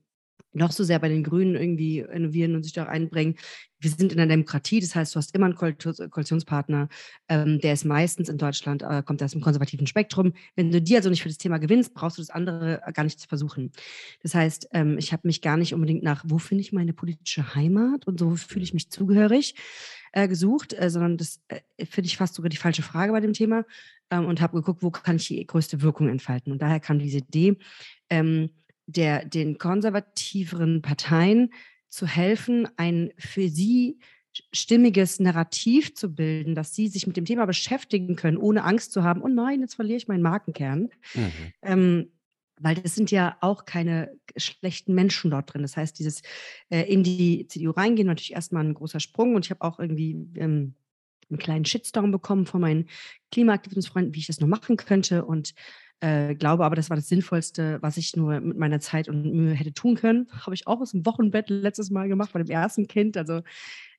noch 0.56 0.72
so 0.72 0.84
sehr 0.84 0.98
bei 0.98 1.08
den 1.08 1.22
Grünen 1.22 1.54
irgendwie 1.54 2.00
innovieren 2.00 2.54
und 2.54 2.62
sich 2.62 2.72
da 2.72 2.84
einbringen. 2.84 3.36
Wir 3.78 3.90
sind 3.90 4.12
in 4.12 4.18
einer 4.18 4.30
Demokratie, 4.30 4.80
das 4.80 4.94
heißt, 4.94 5.14
du 5.14 5.18
hast 5.18 5.34
immer 5.34 5.46
einen 5.46 5.54
Koalitionspartner, 5.54 6.88
ähm, 7.28 7.60
der 7.60 7.74
ist 7.74 7.84
meistens 7.84 8.28
in 8.28 8.38
Deutschland, 8.38 8.82
äh, 8.82 9.02
kommt 9.04 9.22
aus 9.22 9.32
dem 9.32 9.42
konservativen 9.42 9.86
Spektrum. 9.86 10.32
Wenn 10.54 10.70
du 10.70 10.80
die 10.80 10.96
also 10.96 11.10
nicht 11.10 11.22
für 11.22 11.28
das 11.28 11.38
Thema 11.38 11.58
gewinnst, 11.58 11.92
brauchst 11.94 12.16
du 12.16 12.22
das 12.22 12.30
andere 12.30 12.80
gar 12.94 13.04
nicht 13.04 13.20
zu 13.20 13.28
versuchen. 13.28 13.70
Das 14.22 14.34
heißt, 14.34 14.68
ähm, 14.72 14.96
ich 14.98 15.12
habe 15.12 15.26
mich 15.28 15.42
gar 15.42 15.58
nicht 15.58 15.74
unbedingt 15.74 16.02
nach, 16.02 16.24
wo 16.26 16.38
finde 16.38 16.62
ich 16.62 16.72
meine 16.72 16.94
politische 16.94 17.54
Heimat 17.54 18.06
und 18.06 18.18
so 18.18 18.34
fühle 18.34 18.64
ich 18.64 18.72
mich 18.72 18.90
zugehörig 18.90 19.54
äh, 20.12 20.28
gesucht, 20.28 20.72
äh, 20.72 20.88
sondern 20.88 21.18
das 21.18 21.42
äh, 21.48 21.60
finde 21.84 22.08
ich 22.08 22.16
fast 22.16 22.34
sogar 22.34 22.48
die 22.48 22.56
falsche 22.56 22.82
Frage 22.82 23.12
bei 23.12 23.20
dem 23.20 23.34
Thema 23.34 23.66
ähm, 24.10 24.24
und 24.24 24.40
habe 24.40 24.56
geguckt, 24.56 24.82
wo 24.82 24.90
kann 24.90 25.16
ich 25.16 25.28
die 25.28 25.46
größte 25.46 25.82
Wirkung 25.82 26.08
entfalten. 26.08 26.52
Und 26.52 26.62
daher 26.62 26.80
kam 26.80 26.98
diese 26.98 27.18
Idee, 27.18 27.58
ähm, 28.08 28.50
der, 28.86 29.24
den 29.24 29.58
konservativeren 29.58 30.82
Parteien 30.82 31.52
zu 31.88 32.06
helfen, 32.06 32.68
ein 32.76 33.12
für 33.18 33.48
sie 33.48 33.98
stimmiges 34.52 35.18
Narrativ 35.18 35.94
zu 35.94 36.14
bilden, 36.14 36.54
dass 36.54 36.74
sie 36.74 36.88
sich 36.88 37.06
mit 37.06 37.16
dem 37.16 37.24
Thema 37.24 37.46
beschäftigen 37.46 38.16
können, 38.16 38.36
ohne 38.36 38.64
Angst 38.64 38.92
zu 38.92 39.02
haben, 39.02 39.22
oh 39.22 39.28
nein, 39.28 39.60
jetzt 39.60 39.74
verliere 39.74 39.96
ich 39.96 40.08
meinen 40.08 40.22
Markenkern. 40.22 40.90
Mhm. 41.14 41.32
Ähm, 41.62 42.12
weil 42.58 42.74
das 42.74 42.94
sind 42.94 43.10
ja 43.10 43.36
auch 43.40 43.64
keine 43.66 44.18
schlechten 44.36 44.94
Menschen 44.94 45.30
dort 45.30 45.52
drin. 45.52 45.62
Das 45.62 45.76
heißt, 45.76 45.98
dieses 45.98 46.22
äh, 46.70 46.82
in 46.82 47.02
die 47.02 47.46
CDU 47.48 47.70
reingehen, 47.70 48.06
natürlich 48.06 48.32
erstmal 48.32 48.64
ein 48.64 48.74
großer 48.74 49.00
Sprung. 49.00 49.34
Und 49.34 49.44
ich 49.44 49.50
habe 49.50 49.62
auch 49.62 49.78
irgendwie 49.78 50.12
ähm, 50.36 50.74
einen 51.28 51.38
kleinen 51.38 51.64
Shitstorm 51.64 52.12
bekommen 52.12 52.46
von 52.46 52.60
meinen 52.60 52.88
Klimaaktivismusfreunden, 53.30 54.14
wie 54.14 54.20
ich 54.20 54.26
das 54.26 54.40
noch 54.40 54.48
machen 54.48 54.76
könnte. 54.76 55.24
Und 55.24 55.54
äh, 56.00 56.34
glaube 56.34 56.64
aber, 56.64 56.76
das 56.76 56.90
war 56.90 56.96
das 56.96 57.08
Sinnvollste, 57.08 57.78
was 57.80 57.96
ich 57.96 58.16
nur 58.16 58.40
mit 58.40 58.58
meiner 58.58 58.80
Zeit 58.80 59.08
und 59.08 59.32
Mühe 59.32 59.54
hätte 59.54 59.72
tun 59.72 59.94
können. 59.94 60.28
Habe 60.30 60.54
ich 60.54 60.66
auch 60.66 60.80
aus 60.80 60.90
dem 60.90 61.06
Wochenbett 61.06 61.48
letztes 61.48 61.90
Mal 61.90 62.08
gemacht, 62.08 62.32
bei 62.32 62.42
dem 62.42 62.50
ersten 62.50 62.86
Kind. 62.86 63.16
Also 63.16 63.40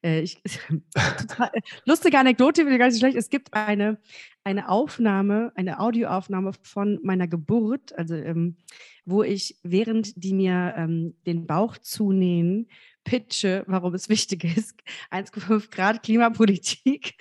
äh, 0.03 0.21
ich, 0.21 0.41
total, 1.17 1.51
lustige 1.85 2.19
Anekdote, 2.19 2.65
gar 2.77 2.87
nicht 2.87 2.99
schlecht. 2.99 3.17
Es 3.17 3.29
gibt 3.29 3.53
eine, 3.53 3.97
eine 4.43 4.69
Aufnahme, 4.69 5.51
eine 5.55 5.79
Audioaufnahme 5.79 6.51
von 6.61 6.99
meiner 7.03 7.27
Geburt, 7.27 7.97
also 7.97 8.15
ähm, 8.15 8.57
wo 9.05 9.23
ich, 9.23 9.57
während 9.63 10.23
die 10.23 10.33
mir 10.33 10.75
ähm, 10.77 11.15
den 11.25 11.47
Bauch 11.47 11.77
zunähen, 11.77 12.67
pitche, 13.07 13.63
warum 13.67 13.93
es 13.93 14.09
wichtig 14.09 14.43
ist, 14.43 14.75
1,5 15.11 15.71
Grad 15.71 16.03
Klimapolitik 16.03 17.15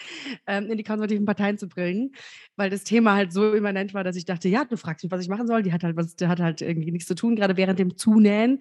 ähm, 0.49 0.69
in 0.69 0.76
die 0.76 0.83
konservativen 0.83 1.25
Parteien 1.25 1.59
zu 1.59 1.69
bringen, 1.69 2.12
weil 2.57 2.71
das 2.71 2.83
Thema 2.83 3.14
halt 3.14 3.33
so 3.33 3.55
immanent 3.55 3.95
war, 3.95 4.02
dass 4.02 4.16
ich 4.16 4.25
dachte, 4.25 4.49
ja, 4.49 4.64
du 4.64 4.76
fragst 4.76 5.05
mich, 5.05 5.12
was 5.12 5.23
ich 5.23 5.28
machen 5.28 5.47
soll. 5.47 5.62
Die 5.62 5.73
hat 5.73 5.85
halt 5.85 5.97
was, 5.97 6.16
die 6.16 6.26
hat 6.26 6.40
halt 6.40 6.61
irgendwie 6.61 6.90
nichts 6.90 7.07
zu 7.07 7.14
tun, 7.14 7.37
gerade 7.37 7.57
während 7.57 7.78
dem 7.78 7.97
Zunähen. 7.97 8.61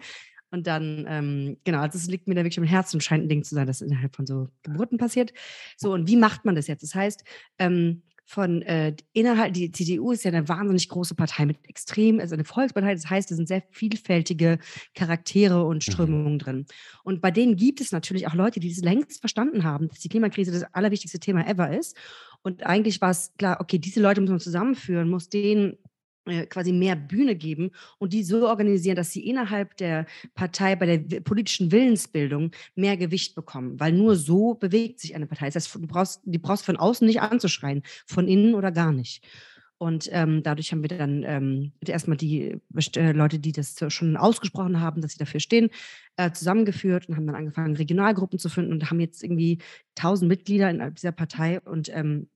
Und 0.52 0.68
dann, 0.68 1.06
ähm, 1.10 1.58
genau, 1.64 1.80
also 1.80 1.98
es 1.98 2.08
liegt 2.08 2.28
mir 2.28 2.36
da 2.36 2.44
wirklich 2.44 2.60
im 2.60 2.64
Herzen 2.64 2.98
und 2.98 3.02
scheint 3.02 3.26
ein 3.26 3.30
Ding 3.30 3.44
zu 3.44 3.56
sein, 3.56 3.66
das 3.66 3.82
innerhalb 3.82 4.16
von 4.16 4.28
so 4.28 4.50
Geburten 4.62 5.00
passiert. 5.00 5.34
So, 5.78 5.92
und 5.94 6.08
wie 6.08 6.16
macht 6.16 6.46
man 6.46 6.54
das 6.54 6.68
jetzt? 6.68 6.84
Das 6.84 6.94
heißt, 6.94 7.24
ähm, 7.58 8.04
von 8.28 8.64
äh, 8.64 8.96
innerhalb, 9.14 9.54
die 9.54 9.72
CDU 9.72 10.12
ist 10.12 10.24
ja 10.24 10.32
eine 10.32 10.50
wahnsinnig 10.50 10.90
große 10.90 11.14
Partei 11.14 11.46
mit 11.46 11.58
extrem, 11.70 12.20
also 12.20 12.34
eine 12.34 12.44
Volkspartei, 12.44 12.94
das 12.96 13.08
heißt, 13.08 13.30
es 13.30 13.38
sind 13.38 13.48
sehr 13.48 13.62
vielfältige 13.70 14.58
Charaktere 14.96 15.64
und 15.64 15.88
mhm. 15.88 15.92
Strömungen 15.92 16.34
mhm. 16.34 16.40
drin. 16.40 16.66
Und 17.04 17.22
bei 17.22 17.30
denen 17.30 17.56
gibt 17.56 17.82
es 17.82 17.92
natürlich 17.92 18.28
auch 18.28 18.34
Leute, 18.34 18.60
die 18.60 18.72
es 18.72 18.82
längst 18.82 19.20
verstanden 19.20 19.64
haben, 19.64 19.90
dass 19.90 20.00
die 20.00 20.10
Klimakrise 20.10 20.52
das 20.52 20.64
allerwichtigste 20.74 21.20
Thema 21.20 21.48
ever 21.48 21.78
ist. 21.78 21.96
Und 22.42 22.66
eigentlich 22.66 23.00
war 23.00 23.12
es 23.12 23.32
klar, 23.38 23.58
okay, 23.62 23.78
diese 23.78 24.02
Leute 24.02 24.22
muss 24.22 24.32
man 24.32 24.40
zusammenführen, 24.40 25.08
muss 25.08 25.30
denen 25.30 25.78
quasi 26.50 26.72
mehr 26.72 26.96
Bühne 26.96 27.36
geben 27.36 27.72
und 27.98 28.14
die 28.14 28.24
so 28.24 28.48
organisieren, 28.48 28.96
dass 28.96 29.12
sie 29.12 29.28
innerhalb 29.28 29.78
der 29.78 30.06
Partei 30.34 30.76
bei 30.76 30.98
der 30.98 31.20
politischen 31.22 31.72
Willensbildung 31.72 32.52
mehr 32.76 32.98
Gewicht 32.98 33.36
bekommen, 33.36 33.80
weil 33.80 33.92
nur 33.92 34.16
so 34.16 34.56
bewegt 34.56 35.00
sich 35.00 35.16
eine 35.16 35.28
Partei. 35.28 35.46
Das 35.48 35.56
heißt, 35.56 35.76
du 35.76 35.88
brauchst, 35.88 36.22
die 36.24 36.38
brauchst 36.38 36.66
von 36.66 36.78
außen 36.78 37.06
nicht 37.06 37.22
anzuschreien, 37.22 37.84
von 38.06 38.28
innen 38.28 38.56
oder 38.56 38.72
gar 38.72 38.92
nicht. 38.92 39.26
Und 39.78 40.10
ähm, 40.14 40.42
dadurch 40.42 40.72
haben 40.72 40.84
wir 40.84 40.98
dann 40.98 41.24
ähm, 41.24 41.74
erstmal 41.86 42.16
die 42.16 42.62
äh, 42.96 43.12
Leute, 43.12 43.40
die 43.40 43.52
das 43.52 43.76
schon 43.90 44.16
ausgesprochen 44.16 44.80
haben, 44.80 45.02
dass 45.02 45.12
sie 45.12 45.18
dafür 45.18 45.42
stehen, 45.42 45.70
äh, 46.16 46.32
zusammengeführt 46.32 47.10
und 47.10 47.18
haben 47.18 47.28
dann 47.28 47.36
angefangen, 47.36 47.76
Regionalgruppen 47.76 48.40
zu 48.40 48.48
finden 48.48 48.72
und 48.72 48.90
haben 48.90 49.02
jetzt 49.02 49.22
irgendwie 49.22 49.60
tausend 49.94 50.30
Mitglieder 50.30 50.70
in 50.70 50.96
dieser 50.96 51.12
Partei 51.12 51.60
und 51.60 51.90
ähm, 51.90 52.30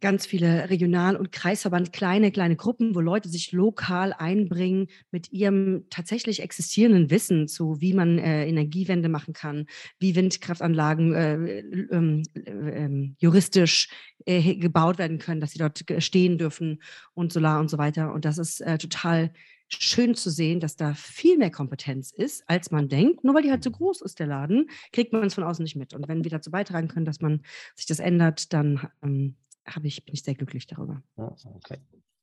ganz 0.00 0.26
viele 0.26 0.70
Regional- 0.70 1.16
und 1.16 1.32
Kreisverband, 1.32 1.92
kleine, 1.92 2.30
kleine 2.30 2.56
Gruppen, 2.56 2.94
wo 2.94 3.00
Leute 3.00 3.28
sich 3.28 3.52
lokal 3.52 4.12
einbringen 4.12 4.86
mit 5.10 5.32
ihrem 5.32 5.84
tatsächlich 5.90 6.40
existierenden 6.40 7.10
Wissen 7.10 7.48
zu, 7.48 7.80
wie 7.80 7.94
man 7.94 8.18
äh, 8.18 8.46
Energiewende 8.46 9.08
machen 9.08 9.34
kann, 9.34 9.66
wie 9.98 10.14
Windkraftanlagen 10.14 11.14
äh, 11.14 11.58
ähm, 11.90 12.22
äh, 12.34 13.14
juristisch 13.18 13.88
äh, 14.24 14.54
gebaut 14.56 14.98
werden 14.98 15.18
können, 15.18 15.40
dass 15.40 15.52
sie 15.52 15.58
dort 15.58 15.84
stehen 15.98 16.38
dürfen 16.38 16.82
und 17.14 17.32
Solar 17.32 17.60
und 17.60 17.70
so 17.70 17.78
weiter. 17.78 18.12
Und 18.12 18.24
das 18.24 18.38
ist 18.38 18.60
äh, 18.60 18.78
total 18.78 19.32
schön 19.68 20.14
zu 20.14 20.30
sehen, 20.30 20.60
dass 20.60 20.76
da 20.76 20.94
viel 20.94 21.36
mehr 21.36 21.50
Kompetenz 21.50 22.10
ist, 22.10 22.48
als 22.48 22.70
man 22.70 22.88
denkt. 22.88 23.24
Nur 23.24 23.34
weil 23.34 23.42
die 23.42 23.50
halt 23.50 23.64
so 23.64 23.70
groß 23.70 24.00
ist, 24.02 24.18
der 24.18 24.26
Laden, 24.26 24.70
kriegt 24.92 25.12
man 25.12 25.24
es 25.24 25.34
von 25.34 25.44
außen 25.44 25.62
nicht 25.62 25.76
mit. 25.76 25.92
Und 25.92 26.08
wenn 26.08 26.24
wir 26.24 26.30
dazu 26.30 26.50
beitragen 26.50 26.88
können, 26.88 27.04
dass 27.04 27.20
man 27.20 27.42
sich 27.74 27.86
das 27.86 27.98
ändert, 27.98 28.52
dann 28.52 28.88
ähm, 29.02 29.36
habe 29.74 29.86
ich, 29.86 30.04
bin 30.04 30.14
ich 30.14 30.22
sehr 30.22 30.34
glücklich 30.34 30.66
darüber. 30.66 31.02
Okay. 31.16 31.78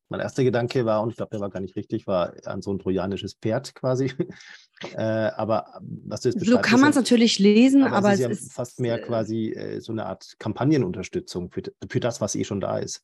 Mein 0.07 0.19
erster 0.19 0.43
Gedanke 0.43 0.85
war, 0.85 1.01
und 1.01 1.09
ich 1.09 1.15
glaube, 1.15 1.31
der 1.31 1.39
war 1.39 1.49
gar 1.49 1.61
nicht 1.61 1.75
richtig, 1.75 2.05
war 2.05 2.33
an 2.45 2.61
so 2.61 2.71
ein 2.71 2.77
trojanisches 2.77 3.33
Pferd 3.33 3.73
quasi. 3.73 4.11
äh, 4.93 5.01
aber 5.01 5.81
was 5.81 6.21
du 6.21 6.29
jetzt 6.29 6.45
So 6.45 6.59
kann 6.59 6.79
man 6.79 6.91
es 6.91 6.95
natürlich 6.95 7.39
lesen, 7.39 7.83
aber, 7.83 7.97
aber 7.97 8.07
es 8.09 8.19
ist, 8.19 8.21
ja 8.21 8.29
ist 8.29 8.53
fast 8.53 8.79
mehr 8.79 8.99
äh, 8.99 9.01
quasi 9.01 9.51
äh, 9.53 9.81
so 9.81 9.91
eine 9.91 10.05
Art 10.05 10.35
Kampagnenunterstützung 10.37 11.49
für, 11.49 11.63
für 11.89 11.99
das, 11.99 12.21
was 12.21 12.35
eh 12.35 12.43
schon 12.43 12.61
da 12.61 12.77
ist. 12.77 13.03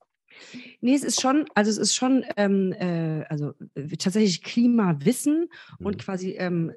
Nee, 0.80 0.96
es 0.96 1.04
ist 1.04 1.22
schon, 1.22 1.46
also 1.56 1.70
es 1.70 1.78
ist 1.78 1.96
schon, 1.96 2.26
ähm, 2.38 2.74
äh, 2.74 3.24
also 3.30 3.54
äh, 3.76 3.88
tatsächlich 3.98 4.44
Klimawissen 4.44 5.50
mhm. 5.80 5.86
und 5.86 5.98
quasi 6.00 6.32
ähm, 6.32 6.74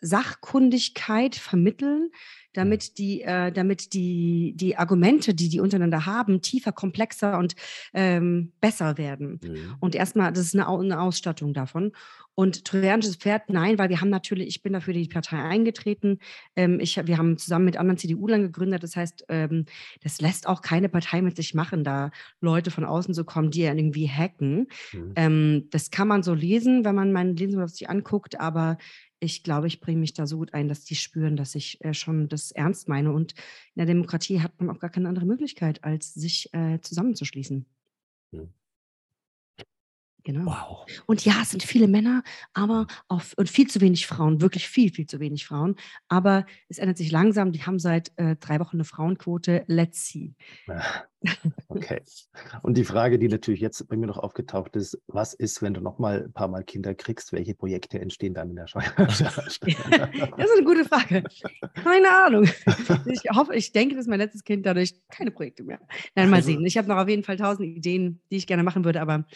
Sachkundigkeit 0.00 1.34
vermitteln, 1.34 2.10
damit 2.52 2.90
mhm. 2.90 2.94
die, 2.96 3.22
äh, 3.22 3.52
damit 3.52 3.92
die, 3.92 4.54
die 4.56 4.76
Argumente, 4.76 5.34
die 5.34 5.48
die 5.48 5.60
untereinander 5.60 6.06
haben, 6.06 6.40
tiefer, 6.42 6.72
komplexer 6.72 7.38
und 7.38 7.54
ähm, 7.94 8.52
besser 8.60 8.98
werden. 8.98 9.40
Mhm. 9.42 9.74
Und 9.80 9.94
erstmal, 9.94 10.32
das 10.32 10.44
ist 10.46 10.54
eine, 10.54 10.68
eine 10.68 11.00
Ausstattung 11.00 11.54
davon. 11.54 11.92
Und 12.38 12.64
trojanisches 12.64 13.16
Pferd, 13.16 13.50
nein, 13.50 13.78
weil 13.78 13.88
wir 13.88 14.00
haben 14.00 14.10
natürlich, 14.10 14.46
ich 14.46 14.62
bin 14.62 14.72
dafür 14.72 14.94
die 14.94 15.08
Partei 15.08 15.38
eingetreten. 15.38 16.20
Ähm, 16.54 16.78
ich, 16.78 16.96
wir 16.96 17.18
haben 17.18 17.36
zusammen 17.36 17.64
mit 17.64 17.76
anderen 17.76 17.98
CDU-Lern 17.98 18.42
gegründet. 18.42 18.84
Das 18.84 18.94
heißt, 18.94 19.24
ähm, 19.28 19.64
das 20.04 20.20
lässt 20.20 20.46
auch 20.46 20.62
keine 20.62 20.88
Partei 20.88 21.20
mit 21.20 21.34
sich 21.34 21.54
machen, 21.54 21.82
da 21.82 22.12
Leute 22.40 22.70
von 22.70 22.84
außen 22.84 23.12
zu 23.12 23.24
kommen, 23.24 23.50
die 23.50 23.62
ja 23.62 23.74
irgendwie 23.74 24.08
hacken. 24.08 24.68
Mhm. 24.92 25.12
Ähm, 25.16 25.66
das 25.70 25.90
kann 25.90 26.06
man 26.06 26.22
so 26.22 26.32
lesen, 26.32 26.84
wenn 26.84 26.94
man 26.94 27.10
meinen 27.10 27.34
Lebenslauf 27.34 27.70
sich 27.70 27.90
anguckt, 27.90 28.38
aber 28.38 28.78
ich 29.20 29.42
glaube, 29.42 29.66
ich 29.66 29.80
bringe 29.80 30.00
mich 30.00 30.14
da 30.14 30.26
so 30.26 30.38
gut 30.38 30.54
ein, 30.54 30.68
dass 30.68 30.84
die 30.84 30.94
spüren, 30.94 31.36
dass 31.36 31.54
ich 31.54 31.82
äh, 31.84 31.94
schon 31.94 32.28
das 32.28 32.50
ernst 32.52 32.88
meine. 32.88 33.12
Und 33.12 33.32
in 33.32 33.80
der 33.80 33.86
Demokratie 33.86 34.40
hat 34.40 34.60
man 34.60 34.70
auch 34.70 34.80
gar 34.80 34.90
keine 34.90 35.08
andere 35.08 35.26
Möglichkeit, 35.26 35.84
als 35.84 36.14
sich 36.14 36.52
äh, 36.54 36.80
zusammenzuschließen. 36.80 37.66
Mhm. 38.32 38.52
Genau. 40.28 40.44
Wow. 40.44 40.86
Und 41.06 41.24
ja, 41.24 41.36
es 41.40 41.52
sind 41.52 41.62
viele 41.62 41.88
Männer, 41.88 42.22
aber 42.52 42.86
auch 43.08 43.22
und 43.38 43.48
viel 43.48 43.66
zu 43.66 43.80
wenig 43.80 44.06
Frauen, 44.06 44.42
wirklich 44.42 44.68
viel, 44.68 44.92
viel 44.92 45.06
zu 45.06 45.20
wenig 45.20 45.46
Frauen. 45.46 45.74
Aber 46.08 46.44
es 46.68 46.76
ändert 46.76 46.98
sich 46.98 47.10
langsam. 47.10 47.50
Die 47.50 47.62
haben 47.62 47.78
seit 47.78 48.12
äh, 48.16 48.36
drei 48.36 48.60
Wochen 48.60 48.76
eine 48.76 48.84
Frauenquote. 48.84 49.64
Let's 49.68 50.06
see. 50.06 50.34
Okay. 51.66 52.00
Und 52.62 52.76
die 52.76 52.84
Frage, 52.84 53.18
die 53.18 53.28
natürlich 53.28 53.60
jetzt 53.60 53.88
bei 53.88 53.96
mir 53.96 54.06
noch 54.06 54.18
aufgetaucht 54.18 54.76
ist, 54.76 55.00
was 55.08 55.34
ist, 55.34 55.62
wenn 55.62 55.74
du 55.74 55.80
noch 55.80 55.98
mal 55.98 56.24
ein 56.24 56.32
paar 56.32 56.46
Mal 56.46 56.62
Kinder 56.62 56.94
kriegst? 56.94 57.32
Welche 57.32 57.54
Projekte 57.54 58.00
entstehen 58.00 58.34
dann 58.34 58.50
in 58.50 58.56
der 58.56 58.68
Steuer? 58.68 58.84
das 58.96 59.20
ist 59.20 59.62
eine 59.64 60.64
gute 60.64 60.84
Frage. 60.84 61.24
Keine 61.74 62.08
Ahnung. 62.24 62.44
Ich 63.06 63.22
hoffe, 63.34 63.56
ich 63.56 63.72
denke, 63.72 63.96
dass 63.96 64.06
mein 64.06 64.20
letztes 64.20 64.44
Kind 64.44 64.64
dadurch 64.64 64.94
keine 65.10 65.32
Projekte 65.32 65.64
mehr. 65.64 65.80
Nein, 66.14 66.30
mal 66.30 66.36
also 66.36 66.46
sehen. 66.46 66.64
Ich 66.64 66.78
habe 66.78 66.86
noch 66.86 66.96
auf 66.98 67.08
jeden 67.08 67.24
Fall 67.24 67.36
tausend 67.36 67.66
Ideen, 67.66 68.20
die 68.30 68.36
ich 68.36 68.46
gerne 68.46 68.62
machen 68.62 68.84
würde, 68.84 69.00
aber 69.00 69.26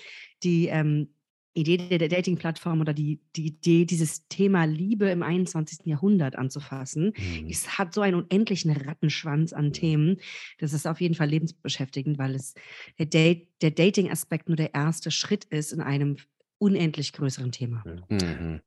die 0.42 0.68
ähm, 0.68 1.08
Idee 1.54 1.98
der 1.98 2.08
Dating-Plattform 2.08 2.80
oder 2.80 2.94
die, 2.94 3.20
die 3.36 3.46
Idee, 3.46 3.84
dieses 3.84 4.26
Thema 4.28 4.64
Liebe 4.64 5.10
im 5.10 5.22
21. 5.22 5.80
Jahrhundert 5.84 6.36
anzufassen, 6.36 7.12
mhm. 7.16 7.46
es 7.48 7.78
hat 7.78 7.92
so 7.92 8.00
einen 8.00 8.22
unendlichen 8.22 8.70
Rattenschwanz 8.70 9.52
an 9.52 9.72
Themen. 9.72 10.18
Das 10.58 10.72
ist 10.72 10.86
auf 10.86 11.00
jeden 11.00 11.14
Fall 11.14 11.28
lebensbeschäftigend, 11.28 12.18
weil 12.18 12.34
es 12.34 12.54
der, 12.98 13.06
Date, 13.06 13.48
der 13.60 13.70
Dating-Aspekt 13.70 14.48
nur 14.48 14.56
der 14.56 14.74
erste 14.74 15.10
Schritt 15.10 15.44
ist 15.44 15.72
in 15.72 15.82
einem 15.82 16.16
unendlich 16.58 17.12
größeren 17.12 17.52
Thema. 17.52 17.84
Mhm. 18.08 18.60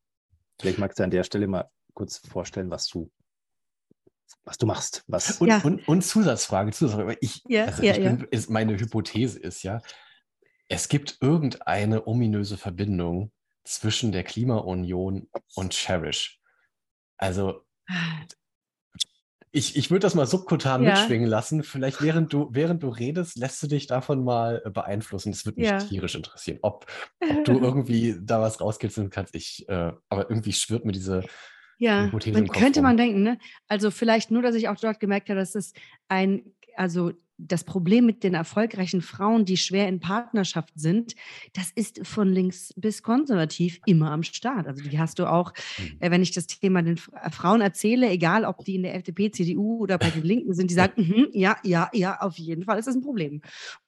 Vielleicht 0.60 0.78
magst 0.78 1.00
du 1.00 1.04
an 1.04 1.12
der 1.12 1.24
Stelle 1.24 1.48
mal 1.48 1.70
kurz 1.94 2.18
vorstellen, 2.18 2.70
was 2.70 2.88
du 2.88 3.10
was 4.44 4.58
du 4.58 4.66
machst. 4.68 5.04
Was 5.08 5.40
und, 5.40 5.48
ja. 5.48 5.60
und, 5.64 5.88
und 5.88 6.04
Zusatzfrage, 6.04 6.72
Zusatzfrage. 6.72 7.18
Ich, 7.22 7.44
ja, 7.48 7.66
also 7.66 7.84
ja, 7.84 7.94
ich 7.94 8.04
bin, 8.04 8.28
ist, 8.30 8.50
meine 8.50 8.78
Hypothese 8.78 9.40
ist 9.40 9.64
ja, 9.64 9.82
es 10.68 10.90
gibt 10.90 11.18
irgendeine 11.22 12.08
ominöse 12.08 12.58
Verbindung 12.58 13.32
zwischen 13.64 14.12
der 14.12 14.24
Klimaunion 14.24 15.28
und 15.56 15.74
Cherish. 15.74 16.40
Also 17.18 17.66
ich, 19.52 19.78
ich 19.78 19.90
würde 19.90 20.02
das 20.02 20.16
mal 20.16 20.26
subkutan 20.26 20.84
ja. 20.84 20.92
mitschwingen 20.92 21.30
lassen. 21.30 21.64
Vielleicht 21.64 22.02
während 22.02 22.34
du, 22.34 22.50
während 22.52 22.84
du 22.84 22.90
redest, 22.90 23.38
lässt 23.38 23.64
du 23.64 23.68
dich 23.68 23.88
davon 23.88 24.24
mal 24.24 24.62
äh, 24.66 24.70
beeinflussen. 24.70 25.32
Das 25.32 25.46
würde 25.46 25.62
mich 25.62 25.70
ja. 25.70 25.78
tierisch 25.78 26.16
interessieren, 26.16 26.60
ob, 26.62 26.86
ob 27.22 27.46
du 27.46 27.60
irgendwie 27.62 28.18
da 28.22 28.42
was 28.42 28.60
rauskitzeln 28.60 29.10
kannst. 29.10 29.34
Ich, 29.34 29.68
äh, 29.70 29.94
aber 30.10 30.30
irgendwie 30.30 30.52
schwirrt 30.52 30.84
mir 30.84 30.92
diese 30.92 31.24
ja, 31.78 32.08
man, 32.08 32.48
könnte 32.48 32.82
man 32.82 32.96
denken, 32.96 33.24
ne? 33.24 33.38
Also 33.68 33.92
vielleicht 33.92 34.32
nur, 34.32 34.42
dass 34.42 34.56
ich 34.56 34.70
auch 34.70 34.78
dort 34.78 35.02
gemerkt 35.02 35.30
habe, 35.30 35.40
dass 35.40 35.56
es 35.56 35.74
ein, 36.08 36.54
also 36.78 37.12
das 37.38 37.64
Problem 37.64 38.06
mit 38.06 38.24
den 38.24 38.34
erfolgreichen 38.34 39.02
Frauen, 39.02 39.46
die 39.46 39.58
schwer 39.58 39.88
in 39.88 40.00
Partnerschaft 40.00 40.72
sind, 40.76 41.16
das 41.54 41.72
ist 41.72 42.06
von 42.08 42.30
links 42.30 42.74
bis 42.78 43.04
konservativ 43.04 43.80
immer 43.86 44.12
am 44.12 44.24
Start. 44.24 44.68
Also 44.68 44.84
die 44.84 45.00
hast 45.00 45.20
du 45.20 45.30
auch, 45.30 45.54
mhm. 45.78 45.98
äh, 46.00 46.12
wenn 46.12 46.22
ich 46.22 46.32
das 46.32 46.48
Thema 46.48 46.82
den 46.82 47.00
äh, 47.22 47.30
Frauen 47.32 47.62
erzähle, 47.62 48.10
egal 48.10 48.46
ob 48.46 48.64
die 48.64 48.76
in 48.76 48.84
der 48.84 48.96
FDP, 48.96 49.32
CDU 49.32 49.80
oder 49.80 49.98
bei 49.98 50.10
den 50.10 50.24
Linken 50.24 50.54
sind, 50.54 50.70
die 50.70 50.76
sagen, 50.76 51.02
mm 51.02 51.26
ja, 51.34 51.58
ja, 51.64 51.90
ja, 51.94 52.20
auf 52.22 52.38
jeden 52.38 52.64
Fall 52.64 52.80
ist 52.80 52.88
das 52.88 52.96
ein 52.96 53.02
Problem. 53.02 53.42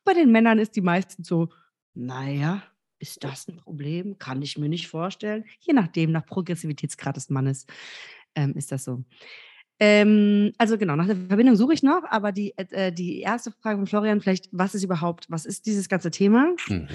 Bei 0.04 0.14
den 0.14 0.32
Männern 0.32 0.60
ist 0.60 0.76
die 0.76 0.82
meisten 0.82 1.24
so, 1.24 1.50
naja, 1.94 2.64
ist 3.00 3.24
das 3.24 3.48
ein 3.48 3.58
Problem? 3.58 4.18
Kann 4.18 4.42
ich 4.42 4.58
mir 4.58 4.70
nicht 4.70 4.88
vorstellen. 4.88 5.46
Je 5.60 5.74
nachdem, 5.74 6.12
nach 6.12 6.26
Progressivitätsgrad 6.26 7.16
des 7.16 7.30
Mannes 7.30 7.66
ähm, 8.36 8.54
ist 8.56 8.72
das 8.72 8.84
so. 8.84 9.04
Ähm, 9.80 10.54
also 10.58 10.78
genau, 10.78 10.96
nach 10.96 11.06
der 11.06 11.16
Verbindung 11.16 11.56
suche 11.56 11.74
ich 11.74 11.84
noch, 11.84 12.04
aber 12.10 12.32
die, 12.32 12.54
äh, 12.58 12.92
die 12.92 13.20
erste 13.20 13.52
Frage 13.52 13.78
von 13.78 13.88
Florian, 13.88 14.22
vielleicht, 14.22 14.50
was 14.52 14.74
ist 14.74 14.84
überhaupt, 14.84 15.26
was 15.30 15.46
ist 15.46 15.66
dieses 15.66 15.88
ganze 15.88 16.10
Thema? 16.10 16.56
Mhm. 16.68 16.88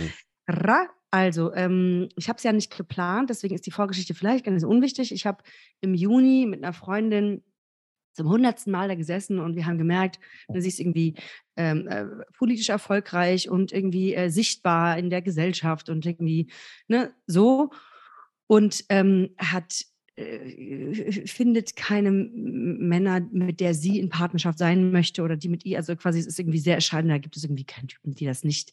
Also, 1.11 1.53
ähm, 1.55 2.09
ich 2.17 2.29
habe 2.29 2.39
es 2.39 2.43
ja 2.43 2.53
nicht 2.53 2.75
geplant, 2.75 3.29
deswegen 3.29 3.55
ist 3.55 3.67
die 3.67 3.71
Vorgeschichte 3.71 4.15
vielleicht 4.15 4.47
ganz 4.47 4.65
unwichtig. 4.65 5.13
Ich 5.13 5.27
habe 5.27 5.45
im 5.81 5.95
Juni 5.95 6.47
mit 6.47 6.65
einer 6.65 6.73
Freundin 6.73 7.43
zum 8.15 8.29
hundertsten 8.29 8.73
Mal 8.73 8.89
da 8.89 8.95
gesessen 8.95 9.39
und 9.39 9.57
wir 9.57 9.67
haben 9.67 9.79
gemerkt, 9.79 10.19
sie 10.53 10.69
ist 10.69 10.81
irgendwie 10.81 11.15
ähm, 11.57 11.87
äh, 11.89 12.07
politisch 12.37 12.69
erfolgreich 12.69 13.49
und 13.49 13.73
irgendwie 13.73 14.15
äh, 14.15 14.29
sichtbar 14.29 14.99
in 14.99 15.11
der 15.11 15.23
Gesellschaft 15.23 15.89
und 15.89 16.05
irgendwie 16.05 16.51
ne, 16.89 17.15
so 17.27 17.71
und 18.47 18.85
ähm, 18.89 19.35
hat 19.39 19.83
äh, 19.83 19.92
findet 21.27 21.77
keine 21.77 22.11
Männer, 22.11 23.21
mit 23.33 23.61
der 23.61 23.75
sie 23.75 23.99
in 23.99 24.09
Partnerschaft 24.09 24.59
sein 24.59 24.93
möchte 24.93 25.23
oder 25.23 25.37
die 25.37 25.49
mit 25.49 25.65
ihr, 25.65 25.79
also 25.79 25.97
quasi 25.97 26.19
es 26.19 26.27
ist 26.27 26.39
irgendwie 26.39 26.59
sehr 26.59 26.75
entscheidend, 26.75 27.13
da 27.13 27.19
gibt 27.19 27.37
es 27.37 27.45
irgendwie 27.45 27.65
keinen 27.65 27.89
Typen, 27.89 28.15
die 28.15 28.25
das 28.25 28.45
nicht 28.45 28.73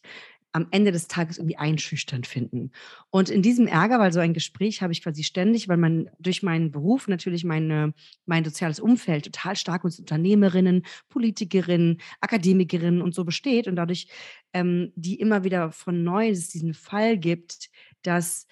am 0.52 0.66
Ende 0.70 0.90
des 0.90 1.06
Tages 1.06 1.38
irgendwie 1.38 1.58
einschüchternd 1.58 2.26
finden. 2.26 2.72
Und 3.10 3.30
in 3.30 3.42
diesem 3.42 3.66
Ärger, 3.66 4.00
weil 4.00 4.12
so 4.12 4.20
ein 4.20 4.34
Gespräch 4.34 4.82
habe 4.82 4.92
ich 4.92 5.02
quasi 5.02 5.22
ständig, 5.22 5.68
weil 5.68 5.76
man 5.76 6.10
durch 6.18 6.42
meinen 6.42 6.72
Beruf 6.72 7.06
natürlich 7.06 7.44
meine, 7.44 7.94
mein 8.26 8.44
soziales 8.44 8.80
Umfeld 8.80 9.26
total 9.26 9.56
stark 9.56 9.84
aus 9.84 10.00
Unternehmerinnen, 10.00 10.84
Politikerinnen, 11.08 12.00
Akademikerinnen 12.20 13.00
und 13.00 13.14
so 13.14 13.24
besteht 13.24 13.68
und 13.68 13.76
dadurch 13.76 14.08
ähm, 14.52 14.92
die 14.96 15.20
immer 15.20 15.44
wieder 15.44 15.70
von 15.70 16.02
neu 16.02 16.28
es 16.28 16.48
diesen 16.48 16.74
Fall 16.74 17.16
gibt, 17.16 17.70
dass 18.02 18.46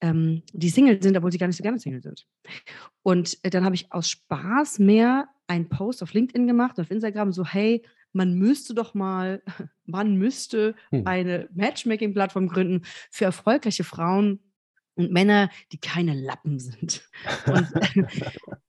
ähm, 0.00 0.42
die 0.52 0.68
Single 0.68 1.02
sind, 1.02 1.16
obwohl 1.16 1.32
sie 1.32 1.38
gar 1.38 1.46
nicht 1.46 1.56
so 1.56 1.62
gerne 1.62 1.78
Single 1.78 2.02
sind. 2.02 2.26
Und 3.02 3.38
äh, 3.42 3.50
dann 3.50 3.64
habe 3.64 3.74
ich 3.74 3.92
aus 3.92 4.10
Spaß 4.10 4.78
mehr 4.78 5.28
einen 5.46 5.68
Post 5.68 6.02
auf 6.02 6.12
LinkedIn 6.12 6.46
gemacht, 6.46 6.78
auf 6.80 6.90
Instagram, 6.90 7.32
so, 7.32 7.44
hey, 7.44 7.82
man 8.12 8.34
müsste 8.34 8.74
doch 8.74 8.94
mal, 8.94 9.42
man 9.86 10.16
müsste 10.16 10.74
hm. 10.90 11.06
eine 11.06 11.48
Matchmaking-Plattform 11.54 12.48
gründen 12.48 12.82
für 13.10 13.24
erfolgreiche 13.24 13.84
Frauen, 13.84 14.40
und 14.96 15.12
Männer, 15.12 15.50
die 15.72 15.78
keine 15.78 16.14
Lappen 16.14 16.58
sind. 16.58 17.08
Und, 17.46 17.68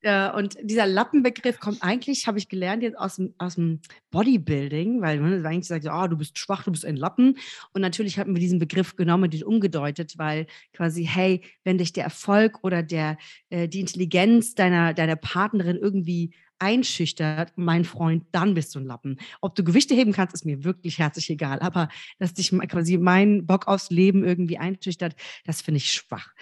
äh, 0.08 0.32
und 0.34 0.58
dieser 0.62 0.88
Lappenbegriff 0.88 1.60
kommt 1.60 1.84
eigentlich, 1.84 2.28
habe 2.28 2.38
ich 2.38 2.48
gelernt, 2.48 2.82
jetzt 2.82 2.98
aus 2.98 3.18
dem, 3.18 3.34
aus 3.38 3.56
dem 3.56 3.82
Bodybuilding, 4.10 5.02
weil 5.02 5.20
man 5.20 5.46
eigentlich 5.46 5.68
sagt, 5.68 5.86
oh, 5.92 6.08
du 6.08 6.18
bist 6.18 6.40
schwach, 6.40 6.64
du 6.64 6.72
bist 6.72 6.86
ein 6.86 6.96
Lappen. 6.96 7.38
Und 7.74 7.82
natürlich 7.82 8.18
hatten 8.18 8.34
wir 8.34 8.40
diesen 8.40 8.60
Begriff 8.60 8.96
genommen, 8.96 9.30
den 9.30 9.44
umgedeutet, 9.44 10.18
weil 10.18 10.48
quasi, 10.74 11.06
hey, 11.06 11.44
wenn 11.64 11.78
dich 11.78 11.92
der 11.92 12.06
Erfolg 12.06 12.64
oder 12.64 12.84
der, 12.84 13.18
äh, 13.50 13.68
die 13.68 13.82
Intelligenz 13.82 14.56
deiner, 14.56 14.94
deiner 14.94 15.18
Partnerin 15.18 15.76
irgendwie 15.76 16.34
einschüchtert, 16.60 17.54
mein 17.56 17.86
Freund, 17.86 18.26
dann 18.32 18.54
bist 18.54 18.74
du 18.74 18.80
ein 18.80 18.86
Lappen. 18.86 19.20
Ob 19.42 19.56
du 19.56 19.64
Gewichte 19.64 19.94
heben 19.94 20.14
kannst, 20.14 20.34
ist 20.34 20.46
mir 20.46 20.64
wirklich 20.64 21.00
herzlich 21.00 21.30
egal. 21.30 21.60
Aber 21.60 21.90
dass 22.18 22.34
dich 22.34 22.50
quasi 22.50 22.98
mein 22.98 23.46
Bock 23.46 23.68
aufs 23.68 23.90
Leben 23.90 24.24
irgendwie 24.24 24.58
einschüchtert, 24.58 25.16
das 25.46 25.62
finde 25.62 25.78
ich 25.78 25.92
schwach. 25.92 26.34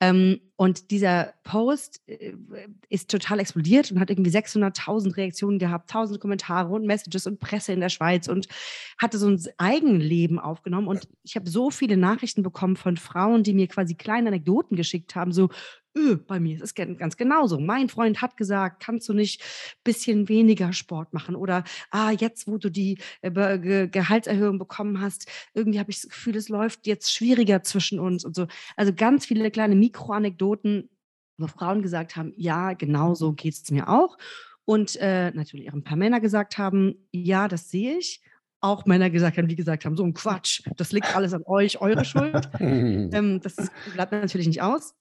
Ähm, 0.00 0.40
und 0.56 0.90
dieser 0.90 1.32
Post 1.42 2.02
äh, 2.06 2.34
ist 2.90 3.10
total 3.10 3.40
explodiert 3.40 3.90
und 3.90 3.98
hat 3.98 4.10
irgendwie 4.10 4.30
600.000 4.30 5.16
Reaktionen 5.16 5.58
gehabt, 5.58 5.90
1000 5.90 6.20
Kommentare 6.20 6.72
und 6.72 6.86
Messages 6.86 7.26
und 7.26 7.40
Presse 7.40 7.72
in 7.72 7.80
der 7.80 7.88
Schweiz 7.88 8.28
und 8.28 8.46
hatte 8.98 9.16
so 9.18 9.28
ein 9.28 9.42
Eigenleben 9.56 10.38
aufgenommen. 10.38 10.88
Und 10.88 11.08
ich 11.22 11.36
habe 11.36 11.48
so 11.48 11.70
viele 11.70 11.96
Nachrichten 11.96 12.42
bekommen 12.42 12.76
von 12.76 12.98
Frauen, 12.98 13.42
die 13.42 13.54
mir 13.54 13.68
quasi 13.68 13.94
kleine 13.94 14.28
Anekdoten 14.28 14.76
geschickt 14.76 15.14
haben, 15.14 15.32
so, 15.32 15.48
öh, 15.96 16.16
bei 16.16 16.38
mir 16.38 16.56
ist 16.56 16.62
es 16.62 16.74
ganz 16.74 17.16
genauso. 17.16 17.58
Mein 17.58 17.88
Freund 17.88 18.20
hat 18.20 18.36
gesagt, 18.36 18.82
kannst 18.82 19.08
du 19.08 19.14
nicht 19.14 19.42
ein 19.42 19.80
bisschen 19.84 20.28
weniger 20.28 20.72
Sport 20.72 21.12
machen? 21.14 21.34
Oder, 21.34 21.64
ah, 21.90 22.10
jetzt, 22.10 22.46
wo 22.46 22.58
du 22.58 22.70
die 22.70 22.98
äh, 23.22 23.88
Gehaltserhöhung 23.88 24.58
bekommen 24.58 25.00
hast, 25.00 25.26
irgendwie 25.54 25.78
habe 25.80 25.90
ich 25.90 26.00
das 26.02 26.10
Gefühl, 26.10 26.36
es 26.36 26.48
läuft 26.48 26.86
jetzt 26.86 27.12
schwieriger 27.12 27.62
zwischen 27.62 27.98
uns 27.98 28.24
und 28.24 28.36
so. 28.36 28.46
Also 28.76 28.92
ganz 28.92 29.26
viele 29.26 29.50
kleine 29.50 29.74
Mikroanekdoten, 29.74 30.90
wo 31.38 31.46
Frauen 31.46 31.82
gesagt 31.82 32.16
haben, 32.16 32.32
ja, 32.36 32.74
genau 32.74 33.14
so 33.14 33.32
geht 33.32 33.54
es 33.54 33.70
mir 33.70 33.88
auch. 33.88 34.18
Und 34.64 34.96
äh, 34.96 35.30
natürlich 35.30 35.70
auch 35.70 35.74
ein 35.74 35.84
paar 35.84 35.96
Männer 35.96 36.20
gesagt 36.20 36.58
haben, 36.58 37.06
ja, 37.12 37.48
das 37.48 37.70
sehe 37.70 37.98
ich 37.98 38.22
auch 38.60 38.84
Männer 38.86 39.10
gesagt 39.10 39.38
haben, 39.38 39.48
die 39.48 39.54
gesagt 39.54 39.84
haben, 39.84 39.96
so 39.96 40.04
ein 40.04 40.14
Quatsch, 40.14 40.62
das 40.76 40.90
liegt 40.92 41.14
alles 41.14 41.34
an 41.34 41.42
euch, 41.46 41.80
eure 41.80 42.04
Schuld. 42.04 42.50
ähm, 42.60 43.40
das 43.40 43.56
bleibt 43.94 44.12
natürlich 44.12 44.48
nicht 44.48 44.62
aus. 44.62 44.94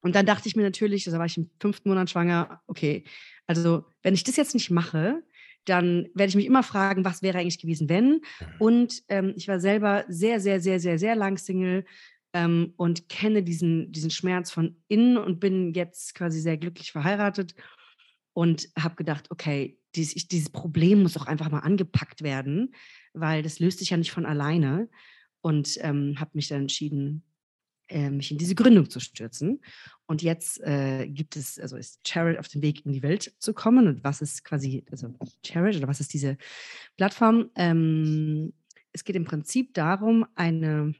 Und 0.00 0.14
dann 0.14 0.26
dachte 0.26 0.48
ich 0.48 0.56
mir 0.56 0.62
natürlich, 0.62 1.04
da 1.04 1.18
war 1.18 1.26
ich 1.26 1.36
im 1.36 1.50
fünften 1.60 1.88
Monat 1.88 2.10
schwanger, 2.10 2.60
okay, 2.66 3.04
also 3.46 3.84
wenn 4.02 4.14
ich 4.14 4.24
das 4.24 4.36
jetzt 4.36 4.54
nicht 4.54 4.70
mache, 4.70 5.22
dann 5.64 6.08
werde 6.14 6.30
ich 6.30 6.36
mich 6.36 6.46
immer 6.46 6.62
fragen, 6.62 7.04
was 7.04 7.22
wäre 7.22 7.38
eigentlich 7.38 7.60
gewesen, 7.60 7.88
wenn. 7.88 8.10
Mhm. 8.10 8.20
Und 8.58 9.02
ähm, 9.08 9.34
ich 9.36 9.48
war 9.48 9.60
selber 9.60 10.04
sehr, 10.08 10.40
sehr, 10.40 10.60
sehr, 10.60 10.80
sehr, 10.80 10.98
sehr 10.98 11.16
lang 11.16 11.36
Single 11.36 11.84
ähm, 12.32 12.72
und 12.76 13.08
kenne 13.08 13.42
diesen, 13.42 13.92
diesen 13.92 14.10
Schmerz 14.10 14.50
von 14.50 14.76
innen 14.88 15.16
und 15.16 15.40
bin 15.40 15.74
jetzt 15.74 16.14
quasi 16.14 16.40
sehr 16.40 16.56
glücklich 16.56 16.92
verheiratet 16.92 17.54
und 18.32 18.68
habe 18.78 18.94
gedacht, 18.94 19.30
okay, 19.30 19.78
dieses, 19.94 20.28
dieses 20.28 20.50
Problem 20.50 21.02
muss 21.02 21.16
auch 21.16 21.26
einfach 21.26 21.50
mal 21.50 21.60
angepackt 21.60 22.22
werden, 22.22 22.74
weil 23.12 23.42
das 23.42 23.58
löst 23.58 23.78
sich 23.80 23.90
ja 23.90 23.96
nicht 23.96 24.12
von 24.12 24.26
alleine. 24.26 24.88
Und 25.40 25.78
ähm, 25.82 26.16
habe 26.18 26.32
mich 26.34 26.48
dann 26.48 26.62
entschieden, 26.62 27.22
mich 27.90 28.30
in 28.30 28.38
diese 28.38 28.54
Gründung 28.54 28.90
zu 28.90 29.00
stürzen. 29.00 29.60
Und 30.06 30.22
jetzt 30.22 30.60
äh, 30.60 31.06
gibt 31.06 31.36
es, 31.36 31.58
also 31.58 31.76
ist 31.76 32.00
Charity 32.06 32.38
auf 32.38 32.48
dem 32.48 32.62
Weg 32.62 32.86
in 32.86 32.92
die 32.92 33.02
Welt 33.02 33.34
zu 33.38 33.52
kommen. 33.52 33.86
Und 33.86 34.04
was 34.04 34.22
ist 34.22 34.44
quasi, 34.44 34.84
also 34.90 35.14
Charity 35.44 35.78
oder 35.78 35.88
was 35.88 36.00
ist 36.00 36.14
diese 36.14 36.38
Plattform? 36.96 37.50
Ähm, 37.56 38.52
es 38.92 39.04
geht 39.04 39.16
im 39.16 39.24
Prinzip 39.24 39.74
darum, 39.74 40.26
eine, 40.34 40.94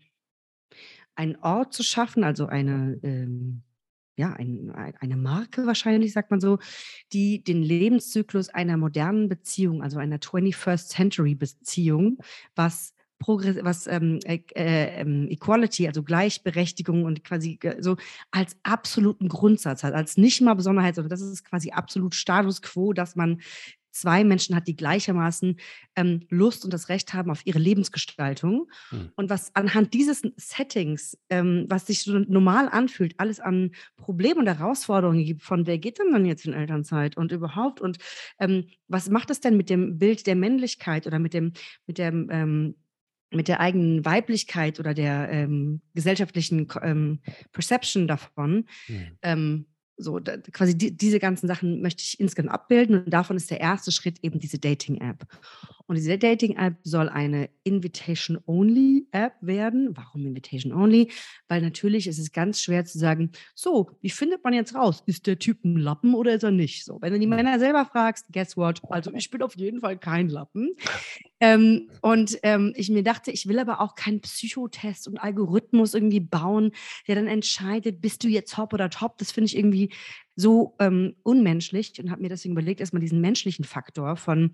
einen 1.14 1.36
Ort 1.36 1.72
zu 1.72 1.82
schaffen, 1.82 2.22
also 2.22 2.46
eine, 2.46 2.98
ähm, 3.02 3.62
ja, 4.16 4.32
ein, 4.32 4.70
eine 4.70 5.16
Marke 5.16 5.64
wahrscheinlich, 5.64 6.12
sagt 6.12 6.30
man 6.30 6.40
so, 6.40 6.58
die 7.12 7.42
den 7.42 7.62
Lebenszyklus 7.62 8.48
einer 8.48 8.76
modernen 8.76 9.28
Beziehung, 9.28 9.82
also 9.82 9.98
einer 9.98 10.18
21st 10.18 10.88
Century 10.88 11.34
Beziehung, 11.34 12.18
was 12.54 12.94
Progress, 13.18 13.56
was 13.62 13.86
ähm, 13.86 14.20
äh, 14.24 14.40
äh, 14.54 15.26
Equality, 15.32 15.86
also 15.86 16.02
Gleichberechtigung 16.02 17.04
und 17.04 17.24
quasi 17.24 17.58
so 17.80 17.96
als 18.30 18.56
absoluten 18.62 19.28
Grundsatz 19.28 19.82
hat, 19.82 19.94
als 19.94 20.16
nicht 20.16 20.40
mal 20.40 20.54
Besonderheit, 20.54 20.94
sondern 20.94 21.10
das 21.10 21.22
ist 21.22 21.44
quasi 21.44 21.70
absolut 21.70 22.14
Status 22.14 22.62
quo, 22.62 22.92
dass 22.92 23.16
man 23.16 23.40
zwei 23.90 24.24
Menschen 24.24 24.54
hat, 24.54 24.68
die 24.68 24.76
gleichermaßen 24.76 25.56
ähm, 25.96 26.20
Lust 26.28 26.64
und 26.64 26.72
das 26.72 26.88
Recht 26.88 27.14
haben 27.14 27.30
auf 27.30 27.44
ihre 27.44 27.58
Lebensgestaltung. 27.58 28.70
Mhm. 28.90 29.12
Und 29.16 29.30
was 29.30 29.54
anhand 29.54 29.94
dieses 29.94 30.22
Settings, 30.36 31.18
ähm, 31.30 31.66
was 31.68 31.86
sich 31.86 32.02
so 32.02 32.18
normal 32.18 32.68
anfühlt, 32.68 33.14
alles 33.18 33.40
an 33.40 33.72
Problemen 33.96 34.40
und 34.40 34.46
Herausforderungen 34.46 35.24
gibt, 35.24 35.42
von 35.42 35.66
wer 35.66 35.78
geht 35.78 35.98
denn 35.98 36.12
dann 36.12 36.26
jetzt 36.26 36.46
in 36.46 36.52
Elternzeit 36.52 37.16
und 37.16 37.32
überhaupt 37.32 37.80
und 37.80 37.98
ähm, 38.38 38.68
was 38.86 39.10
macht 39.10 39.30
es 39.30 39.40
denn 39.40 39.56
mit 39.56 39.70
dem 39.70 39.98
Bild 39.98 40.26
der 40.26 40.36
Männlichkeit 40.36 41.06
oder 41.06 41.18
mit 41.18 41.34
dem, 41.34 41.52
mit 41.86 41.98
dem 41.98 42.28
ähm, 42.30 42.74
mit 43.30 43.48
der 43.48 43.60
eigenen 43.60 44.04
Weiblichkeit 44.04 44.80
oder 44.80 44.94
der 44.94 45.28
ähm, 45.30 45.80
gesellschaftlichen 45.94 46.66
ähm, 46.82 47.20
Perception 47.52 48.08
davon. 48.08 48.66
Mhm. 48.88 49.06
Ähm, 49.22 49.66
so 49.96 50.18
da, 50.18 50.36
quasi 50.36 50.78
die, 50.78 50.96
diese 50.96 51.18
ganzen 51.18 51.48
Sachen 51.48 51.82
möchte 51.82 52.02
ich 52.02 52.20
insgesamt 52.20 52.52
abbilden 52.52 53.04
und 53.04 53.10
davon 53.10 53.36
ist 53.36 53.50
der 53.50 53.60
erste 53.60 53.92
Schritt 53.92 54.18
eben 54.22 54.38
diese 54.38 54.58
Dating-App. 54.58 55.26
Und 55.88 55.96
diese 55.96 56.18
Dating-App 56.18 56.74
soll 56.82 57.08
eine 57.08 57.48
Invitation-Only-App 57.64 59.32
werden. 59.40 59.96
Warum 59.96 60.26
Invitation-Only? 60.26 61.10
Weil 61.48 61.62
natürlich 61.62 62.06
ist 62.06 62.18
es 62.18 62.30
ganz 62.30 62.60
schwer 62.60 62.84
zu 62.84 62.98
sagen, 62.98 63.32
so, 63.54 63.90
wie 64.02 64.10
findet 64.10 64.44
man 64.44 64.52
jetzt 64.52 64.74
raus? 64.74 65.02
Ist 65.06 65.26
der 65.26 65.38
Typ 65.38 65.64
ein 65.64 65.78
Lappen 65.78 66.14
oder 66.14 66.34
ist 66.34 66.42
er 66.42 66.50
nicht? 66.50 66.84
So, 66.84 66.98
wenn 67.00 67.14
du 67.14 67.18
die 67.18 67.24
hm. 67.24 67.30
Männer 67.30 67.58
selber 67.58 67.86
fragst, 67.86 68.26
guess 68.30 68.54
what? 68.54 68.82
Also 68.90 69.12
ich 69.14 69.30
bin 69.30 69.40
auf 69.40 69.56
jeden 69.56 69.80
Fall 69.80 69.98
kein 69.98 70.28
Lappen. 70.28 70.76
Ähm, 71.40 71.88
und 72.00 72.36
ähm, 72.42 72.72
ich 72.74 72.90
mir 72.90 73.04
dachte, 73.04 73.30
ich 73.30 73.46
will 73.46 73.60
aber 73.60 73.80
auch 73.80 73.94
keinen 73.94 74.20
Psychotest 74.20 75.06
und 75.06 75.18
Algorithmus 75.18 75.94
irgendwie 75.94 76.18
bauen, 76.18 76.72
der 77.06 77.14
dann 77.14 77.28
entscheidet, 77.28 78.00
bist 78.00 78.24
du 78.24 78.28
jetzt 78.28 78.54
top 78.54 78.72
oder 78.72 78.90
top. 78.90 79.18
Das 79.18 79.30
finde 79.30 79.46
ich 79.46 79.56
irgendwie 79.56 79.92
so 80.38 80.76
ähm, 80.78 81.16
unmenschlich 81.24 81.92
und 81.98 82.10
habe 82.12 82.22
mir 82.22 82.28
deswegen 82.28 82.52
überlegt, 82.52 82.78
erstmal 82.80 83.00
diesen 83.00 83.20
menschlichen 83.20 83.64
Faktor 83.64 84.16
von 84.16 84.52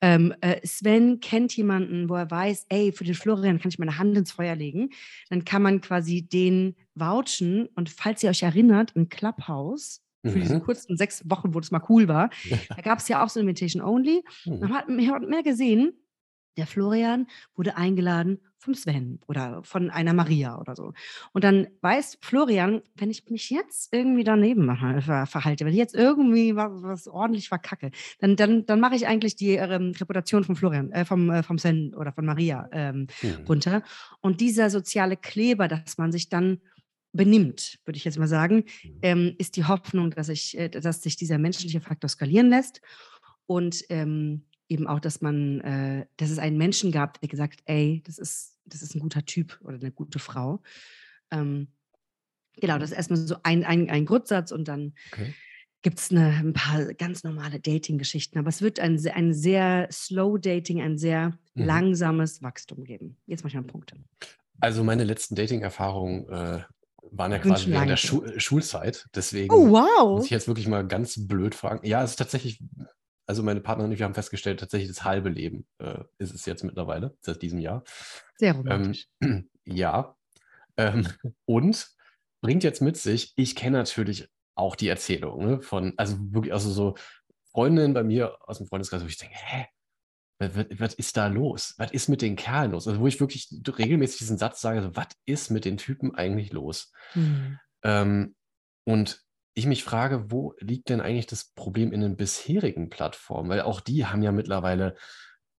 ähm, 0.00 0.32
äh, 0.40 0.64
Sven 0.64 1.18
kennt 1.18 1.56
jemanden, 1.56 2.08
wo 2.08 2.14
er 2.14 2.30
weiß, 2.30 2.66
ey, 2.68 2.92
für 2.92 3.02
den 3.02 3.14
Florian 3.14 3.58
kann 3.58 3.70
ich 3.70 3.80
meine 3.80 3.98
Hand 3.98 4.16
ins 4.16 4.30
Feuer 4.30 4.54
legen. 4.54 4.90
Dann 5.28 5.44
kann 5.44 5.62
man 5.62 5.80
quasi 5.80 6.22
den 6.22 6.76
vouchen 6.94 7.66
und 7.74 7.90
falls 7.90 8.22
ihr 8.22 8.30
euch 8.30 8.44
erinnert, 8.44 8.92
im 8.94 9.08
Clubhouse, 9.08 10.02
für 10.24 10.36
mhm. 10.36 10.40
diese 10.40 10.60
kurzen 10.60 10.96
sechs 10.96 11.28
Wochen, 11.28 11.52
wo 11.52 11.58
das 11.58 11.72
mal 11.72 11.82
cool 11.88 12.06
war, 12.06 12.30
da 12.68 12.82
gab 12.82 13.00
es 13.00 13.08
ja 13.08 13.24
auch 13.24 13.28
so 13.28 13.40
Invitation 13.40 13.82
Only. 13.82 14.24
Mhm. 14.44 14.60
Man 14.60 14.72
hat 14.72 14.88
mehr 14.88 15.42
gesehen, 15.42 15.94
der 16.56 16.66
Florian 16.66 17.26
wurde 17.56 17.76
eingeladen 17.76 18.38
vom 18.58 18.74
Sven 18.74 19.20
oder 19.26 19.62
von 19.62 19.90
einer 19.90 20.12
Maria 20.12 20.58
oder 20.58 20.74
so. 20.74 20.92
Und 21.32 21.44
dann 21.44 21.68
weiß 21.80 22.18
Florian, 22.20 22.82
wenn 22.96 23.10
ich 23.10 23.28
mich 23.30 23.50
jetzt 23.50 23.92
irgendwie 23.92 24.24
daneben 24.24 24.66
mache, 24.66 25.00
verhalte, 25.26 25.64
wenn 25.64 25.72
ich 25.72 25.78
jetzt 25.78 25.94
irgendwie 25.94 26.56
was, 26.56 26.70
was 26.82 27.08
ordentlich 27.08 27.48
verkacke, 27.48 27.90
dann, 28.18 28.36
dann, 28.36 28.66
dann 28.66 28.80
mache 28.80 28.96
ich 28.96 29.06
eigentlich 29.06 29.36
die 29.36 29.52
ähm, 29.52 29.92
Reputation 29.98 30.44
von 30.44 30.56
Florian, 30.56 30.90
äh, 30.92 31.04
vom, 31.04 31.30
äh, 31.30 31.42
vom 31.42 31.58
Sven 31.58 31.94
oder 31.94 32.12
von 32.12 32.26
Maria 32.26 32.68
ähm, 32.72 33.06
mhm. 33.22 33.44
runter. 33.48 33.82
Und 34.20 34.40
dieser 34.40 34.70
soziale 34.70 35.16
Kleber, 35.16 35.68
dass 35.68 35.98
man 35.98 36.12
sich 36.12 36.28
dann 36.28 36.60
benimmt, 37.12 37.78
würde 37.84 37.96
ich 37.96 38.04
jetzt 38.04 38.18
mal 38.18 38.28
sagen, 38.28 38.64
mhm. 38.82 38.98
ähm, 39.02 39.34
ist 39.38 39.56
die 39.56 39.64
Hoffnung, 39.64 40.10
dass, 40.10 40.28
ich, 40.28 40.58
äh, 40.58 40.68
dass 40.68 41.02
sich 41.02 41.16
dieser 41.16 41.38
menschliche 41.38 41.80
Faktor 41.80 42.08
skalieren 42.08 42.50
lässt. 42.50 42.80
Und 43.46 43.82
ähm, 43.88 44.44
eben 44.68 44.86
auch, 44.86 45.00
dass 45.00 45.20
man, 45.20 45.60
äh, 45.60 46.06
dass 46.16 46.30
es 46.30 46.38
einen 46.38 46.58
Menschen 46.58 46.92
gab, 46.92 47.20
der 47.20 47.28
gesagt, 47.28 47.60
ey, 47.64 48.02
das 48.06 48.18
ist, 48.18 48.56
das 48.64 48.82
ist 48.82 48.94
ein 48.94 49.00
guter 49.00 49.24
Typ 49.24 49.58
oder 49.64 49.76
eine 49.76 49.90
gute 49.90 50.18
Frau. 50.18 50.62
Ähm, 51.30 51.68
genau, 52.56 52.78
das 52.78 52.90
ist 52.90 52.96
erstmal 52.96 53.18
so 53.18 53.36
ein, 53.42 53.64
ein, 53.64 53.88
ein 53.90 54.04
Grundsatz 54.04 54.52
und 54.52 54.68
dann 54.68 54.94
okay. 55.12 55.34
gibt 55.82 55.98
es 55.98 56.10
ein 56.10 56.52
paar 56.52 56.92
ganz 56.94 57.24
normale 57.24 57.60
Dating-Geschichten. 57.60 58.38
Aber 58.38 58.48
es 58.48 58.62
wird 58.62 58.78
ein, 58.80 59.00
ein 59.08 59.32
sehr 59.32 59.88
slow 59.90 60.38
Dating, 60.38 60.80
ein 60.82 60.98
sehr 60.98 61.38
mhm. 61.54 61.64
langsames 61.64 62.42
Wachstum 62.42 62.84
geben. 62.84 63.16
Jetzt 63.26 63.42
mache 63.42 63.48
ich 63.48 63.54
mal 63.54 63.60
einen 63.60 63.68
Punkt. 63.68 63.94
Also 64.60 64.84
meine 64.84 65.04
letzten 65.04 65.34
Dating-Erfahrungen 65.34 66.28
äh, 66.28 66.62
waren 67.10 67.32
ja 67.32 67.38
quasi 67.38 67.70
während 67.70 67.90
der 67.90 67.96
Schu 67.96 68.22
Schulzeit. 68.38 69.06
Deswegen 69.14 69.54
oh, 69.54 69.70
wow. 69.70 70.16
muss 70.16 70.26
ich 70.26 70.30
jetzt 70.30 70.48
wirklich 70.48 70.66
mal 70.66 70.86
ganz 70.86 71.26
blöd 71.26 71.54
fragen. 71.54 71.86
Ja, 71.86 72.02
es 72.02 72.10
ist 72.10 72.16
tatsächlich 72.16 72.60
also 73.28 73.42
meine 73.42 73.60
Partner 73.60 73.84
und 73.84 73.92
ich, 73.92 73.98
wir 73.98 74.06
haben 74.06 74.14
festgestellt, 74.14 74.58
tatsächlich 74.58 74.88
das 74.88 75.04
halbe 75.04 75.28
Leben 75.28 75.66
äh, 75.78 76.02
ist 76.16 76.34
es 76.34 76.46
jetzt 76.46 76.64
mittlerweile, 76.64 77.14
seit 77.20 77.42
diesem 77.42 77.58
Jahr. 77.58 77.84
Sehr 78.36 78.54
romantisch. 78.54 79.06
Ähm, 79.20 79.50
ja. 79.64 80.16
Ähm, 80.78 81.06
und 81.44 81.88
bringt 82.40 82.64
jetzt 82.64 82.80
mit 82.80 82.96
sich, 82.96 83.34
ich 83.36 83.54
kenne 83.54 83.76
natürlich 83.76 84.28
auch 84.54 84.76
die 84.76 84.88
Erzählung 84.88 85.44
ne, 85.44 85.60
von, 85.60 85.92
also 85.98 86.16
wirklich, 86.32 86.54
also 86.54 86.70
so 86.70 86.96
Freundinnen 87.52 87.92
bei 87.92 88.02
mir 88.02 88.38
aus 88.48 88.58
dem 88.58 88.66
Freundeskreis, 88.66 89.02
wo 89.02 89.06
ich 89.06 89.18
denke, 89.18 89.36
hä? 89.36 89.66
Was, 90.40 90.52
was, 90.78 90.94
ist 90.94 91.16
da 91.16 91.26
los? 91.26 91.74
Was 91.78 91.90
ist 91.90 92.08
mit 92.08 92.22
den 92.22 92.36
Kerlen 92.36 92.70
los? 92.70 92.86
Also, 92.86 93.00
wo 93.00 93.08
ich 93.08 93.18
wirklich 93.18 93.48
regelmäßig 93.66 94.18
diesen 94.18 94.38
Satz 94.38 94.60
sage, 94.60 94.82
so, 94.82 94.94
was 94.94 95.08
ist 95.26 95.50
mit 95.50 95.64
den 95.64 95.78
Typen 95.78 96.14
eigentlich 96.14 96.52
los? 96.52 96.92
Mhm. 97.14 97.58
Ähm, 97.82 98.36
und 98.84 99.20
ich 99.58 99.66
mich 99.66 99.82
frage, 99.82 100.30
wo 100.30 100.54
liegt 100.60 100.88
denn 100.88 101.00
eigentlich 101.00 101.26
das 101.26 101.52
Problem 101.52 101.92
in 101.92 102.00
den 102.00 102.16
bisherigen 102.16 102.90
Plattformen? 102.90 103.48
Weil 103.50 103.62
auch 103.62 103.80
die 103.80 104.06
haben 104.06 104.22
ja 104.22 104.32
mittlerweile 104.32 104.94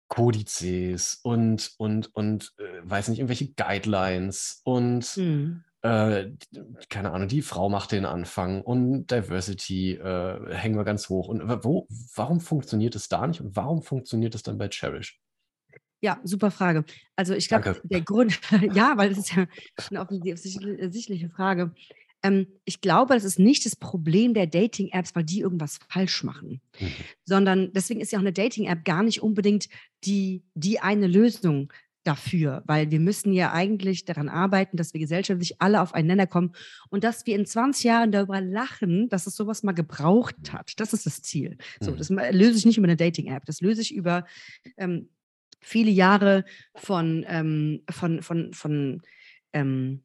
Kodizes 0.08 1.20
und, 1.22 1.72
und, 1.78 2.14
und 2.14 2.54
äh, 2.58 2.88
weiß 2.88 3.08
nicht, 3.08 3.18
irgendwelche 3.18 3.52
Guidelines 3.52 4.62
und 4.64 5.16
mhm. 5.16 5.64
äh, 5.82 6.30
keine 6.88 7.10
Ahnung, 7.12 7.28
die 7.28 7.42
Frau 7.42 7.68
macht 7.68 7.92
den 7.92 8.06
Anfang 8.06 8.62
und 8.62 9.10
Diversity 9.10 9.94
äh, 9.94 10.54
hängen 10.54 10.76
wir 10.76 10.84
ganz 10.84 11.08
hoch. 11.08 11.28
Und 11.28 11.42
wo, 11.64 11.88
warum 12.14 12.40
funktioniert 12.40 12.94
es 12.94 13.08
da 13.08 13.26
nicht 13.26 13.40
und 13.40 13.56
warum 13.56 13.82
funktioniert 13.82 14.34
es 14.34 14.42
dann 14.42 14.58
bei 14.58 14.68
Cherish? 14.68 15.20
Ja, 16.00 16.20
super 16.22 16.52
Frage. 16.52 16.84
Also 17.16 17.34
ich 17.34 17.48
glaube, 17.48 17.80
der 17.82 18.00
Grund, 18.02 18.40
ja, 18.72 18.92
weil 18.96 19.10
das 19.10 19.18
ist 19.18 19.34
ja 19.34 19.46
eine 19.90 20.00
offensichtliche 20.00 21.28
Frage. 21.30 21.74
Ähm, 22.22 22.46
ich 22.64 22.80
glaube, 22.80 23.14
das 23.14 23.24
ist 23.24 23.38
nicht 23.38 23.64
das 23.64 23.76
Problem 23.76 24.34
der 24.34 24.46
Dating-Apps, 24.46 25.14
weil 25.14 25.24
die 25.24 25.40
irgendwas 25.40 25.78
falsch 25.88 26.24
machen, 26.24 26.60
mhm. 26.80 26.92
sondern 27.24 27.72
deswegen 27.72 28.00
ist 28.00 28.12
ja 28.12 28.18
auch 28.18 28.22
eine 28.22 28.32
Dating-App 28.32 28.84
gar 28.84 29.02
nicht 29.02 29.22
unbedingt 29.22 29.68
die, 30.04 30.42
die 30.54 30.80
eine 30.80 31.06
Lösung 31.06 31.72
dafür, 32.04 32.62
weil 32.66 32.90
wir 32.90 33.00
müssen 33.00 33.32
ja 33.34 33.52
eigentlich 33.52 34.06
daran 34.06 34.28
arbeiten, 34.28 34.76
dass 34.78 34.94
wir 34.94 35.00
gesellschaftlich 35.00 35.60
alle 35.60 35.82
aufeinander 35.82 36.26
kommen 36.26 36.52
und 36.88 37.04
dass 37.04 37.26
wir 37.26 37.36
in 37.36 37.44
20 37.44 37.84
Jahren 37.84 38.12
darüber 38.12 38.40
lachen, 38.40 39.08
dass 39.10 39.26
es 39.26 39.36
sowas 39.36 39.62
mal 39.62 39.72
gebraucht 39.72 40.52
hat. 40.52 40.72
Das 40.80 40.94
ist 40.94 41.04
das 41.04 41.20
Ziel. 41.20 41.58
So, 41.80 41.90
mhm. 41.90 41.96
das 41.98 42.08
löse 42.08 42.58
ich 42.58 42.66
nicht 42.66 42.78
über 42.78 42.86
eine 42.86 42.96
Dating-App, 42.96 43.44
das 43.44 43.60
löse 43.60 43.82
ich 43.82 43.94
über 43.94 44.24
ähm, 44.78 45.10
viele 45.60 45.90
Jahre 45.90 46.44
von, 46.74 47.26
ähm, 47.28 47.82
von, 47.90 48.22
von, 48.22 48.54
von 48.54 49.02
ähm, 49.52 50.02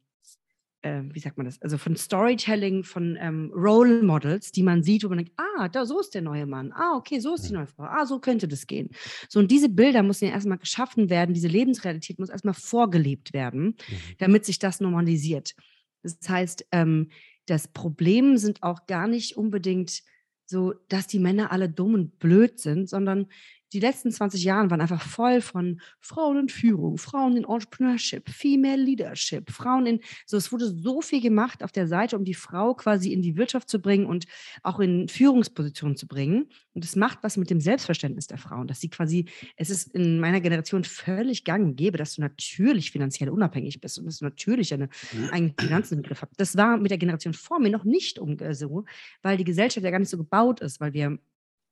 äh, 0.83 1.01
wie 1.11 1.19
sagt 1.19 1.37
man 1.37 1.45
das, 1.45 1.61
also 1.61 1.77
von 1.77 1.95
Storytelling, 1.95 2.83
von 2.83 3.17
ähm, 3.19 3.51
Role 3.55 4.03
Models, 4.03 4.51
die 4.51 4.63
man 4.63 4.83
sieht, 4.83 5.03
wo 5.03 5.09
man 5.09 5.19
denkt, 5.19 5.33
ah, 5.37 5.69
da, 5.69 5.85
so 5.85 5.99
ist 5.99 6.13
der 6.13 6.21
neue 6.21 6.45
Mann, 6.45 6.71
ah, 6.73 6.95
okay, 6.95 7.19
so 7.19 7.35
ist 7.35 7.49
die 7.49 7.53
neue 7.53 7.67
Frau, 7.67 7.83
ah, 7.83 8.05
so 8.05 8.19
könnte 8.19 8.47
das 8.47 8.67
gehen. 8.67 8.89
So, 9.29 9.39
und 9.39 9.49
diese 9.49 9.69
Bilder 9.69 10.03
müssen 10.03 10.25
ja 10.25 10.31
erstmal 10.31 10.57
geschaffen 10.57 11.09
werden, 11.09 11.33
diese 11.33 11.47
Lebensrealität 11.47 12.19
muss 12.19 12.29
erstmal 12.29 12.53
vorgelebt 12.53 13.33
werden, 13.33 13.65
mhm. 13.65 13.75
damit 14.19 14.45
sich 14.45 14.59
das 14.59 14.79
normalisiert. 14.79 15.55
Das 16.03 16.17
heißt, 16.27 16.67
ähm, 16.71 17.09
das 17.45 17.67
Problem 17.67 18.37
sind 18.37 18.61
auch 18.63 18.85
gar 18.85 19.07
nicht 19.07 19.37
unbedingt 19.37 20.03
so, 20.45 20.73
dass 20.89 21.07
die 21.07 21.19
Männer 21.19 21.51
alle 21.51 21.69
dumm 21.69 21.93
und 21.93 22.19
blöd 22.19 22.59
sind, 22.59 22.89
sondern 22.89 23.27
die 23.73 23.79
letzten 23.79 24.11
20 24.11 24.43
Jahre 24.43 24.69
waren 24.69 24.81
einfach 24.81 25.01
voll 25.01 25.41
von 25.41 25.81
Frauen 25.99 26.37
in 26.37 26.49
Führung, 26.49 26.97
Frauen 26.97 27.35
in 27.35 27.43
Entrepreneurship, 27.43 28.29
Female 28.29 28.81
Leadership, 28.81 29.49
Frauen 29.51 29.87
in, 29.87 29.99
so 30.27 30.37
es 30.37 30.51
wurde 30.51 30.67
so 30.67 31.01
viel 31.01 31.21
gemacht 31.21 31.63
auf 31.63 31.71
der 31.71 31.87
Seite, 31.87 32.15
um 32.17 32.23
die 32.23 32.35
Frau 32.35 32.75
quasi 32.75 33.11
in 33.11 33.23
die 33.23 33.35
Wirtschaft 33.35 33.67
zu 33.67 33.81
bringen 33.81 34.05
und 34.05 34.25
auch 34.61 34.79
in 34.79 35.07
Führungspositionen 35.09 35.97
zu 35.97 36.07
bringen. 36.07 36.49
Und 36.73 36.85
es 36.85 36.95
macht 36.95 37.19
was 37.23 37.35
mit 37.35 37.49
dem 37.49 37.59
Selbstverständnis 37.59 38.27
der 38.27 38.37
Frauen, 38.37 38.67
dass 38.67 38.79
sie 38.79 38.89
quasi, 38.89 39.25
es 39.57 39.69
ist 39.69 39.93
in 39.95 40.19
meiner 40.19 40.39
Generation 40.39 40.83
völlig 40.83 41.43
gang 41.43 41.65
und 41.65 41.75
gäbe, 41.75 41.97
dass 41.97 42.15
du 42.15 42.21
natürlich 42.21 42.91
finanziell 42.91 43.29
unabhängig 43.29 43.81
bist 43.81 43.97
und 43.97 44.05
dass 44.05 44.19
du 44.19 44.25
natürlich 44.25 44.73
eine 44.73 44.89
mhm. 45.13 45.29
eigene 45.31 45.53
Finanzen 45.59 45.97
im 45.97 46.03
Griff 46.03 46.21
hast. 46.21 46.31
Das 46.37 46.55
war 46.55 46.77
mit 46.77 46.91
der 46.91 46.99
Generation 46.99 47.33
vor 47.33 47.59
mir 47.59 47.71
noch 47.71 47.85
nicht 47.85 48.19
so, 48.51 48.85
weil 49.23 49.37
die 49.37 49.43
Gesellschaft 49.43 49.83
ja 49.83 49.91
gar 49.91 49.99
nicht 49.99 50.09
so 50.09 50.17
gebaut 50.17 50.61
ist, 50.61 50.79
weil 50.79 50.93
wir 50.93 51.17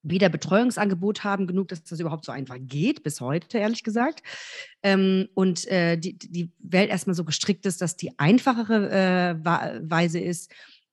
weder 0.03 0.29
Betreuungsangebot 0.29 1.23
haben 1.23 1.47
genug, 1.47 1.67
dass 1.67 1.83
das 1.83 1.99
überhaupt 1.99 2.25
so 2.25 2.31
einfach 2.31 2.57
geht, 2.59 3.03
bis 3.03 3.21
heute, 3.21 3.57
ehrlich 3.57 3.83
gesagt. 3.83 4.23
Ähm, 4.83 5.27
und 5.33 5.67
äh, 5.67 5.97
die, 5.97 6.17
die 6.17 6.51
Welt 6.59 6.89
erstmal 6.89 7.15
so 7.15 7.23
gestrickt 7.23 7.65
ist, 7.65 7.81
dass 7.81 7.95
die 7.95 8.17
einfachere 8.17 8.89
äh, 8.89 9.45
Weise 9.89 10.19
ist, 10.19 10.51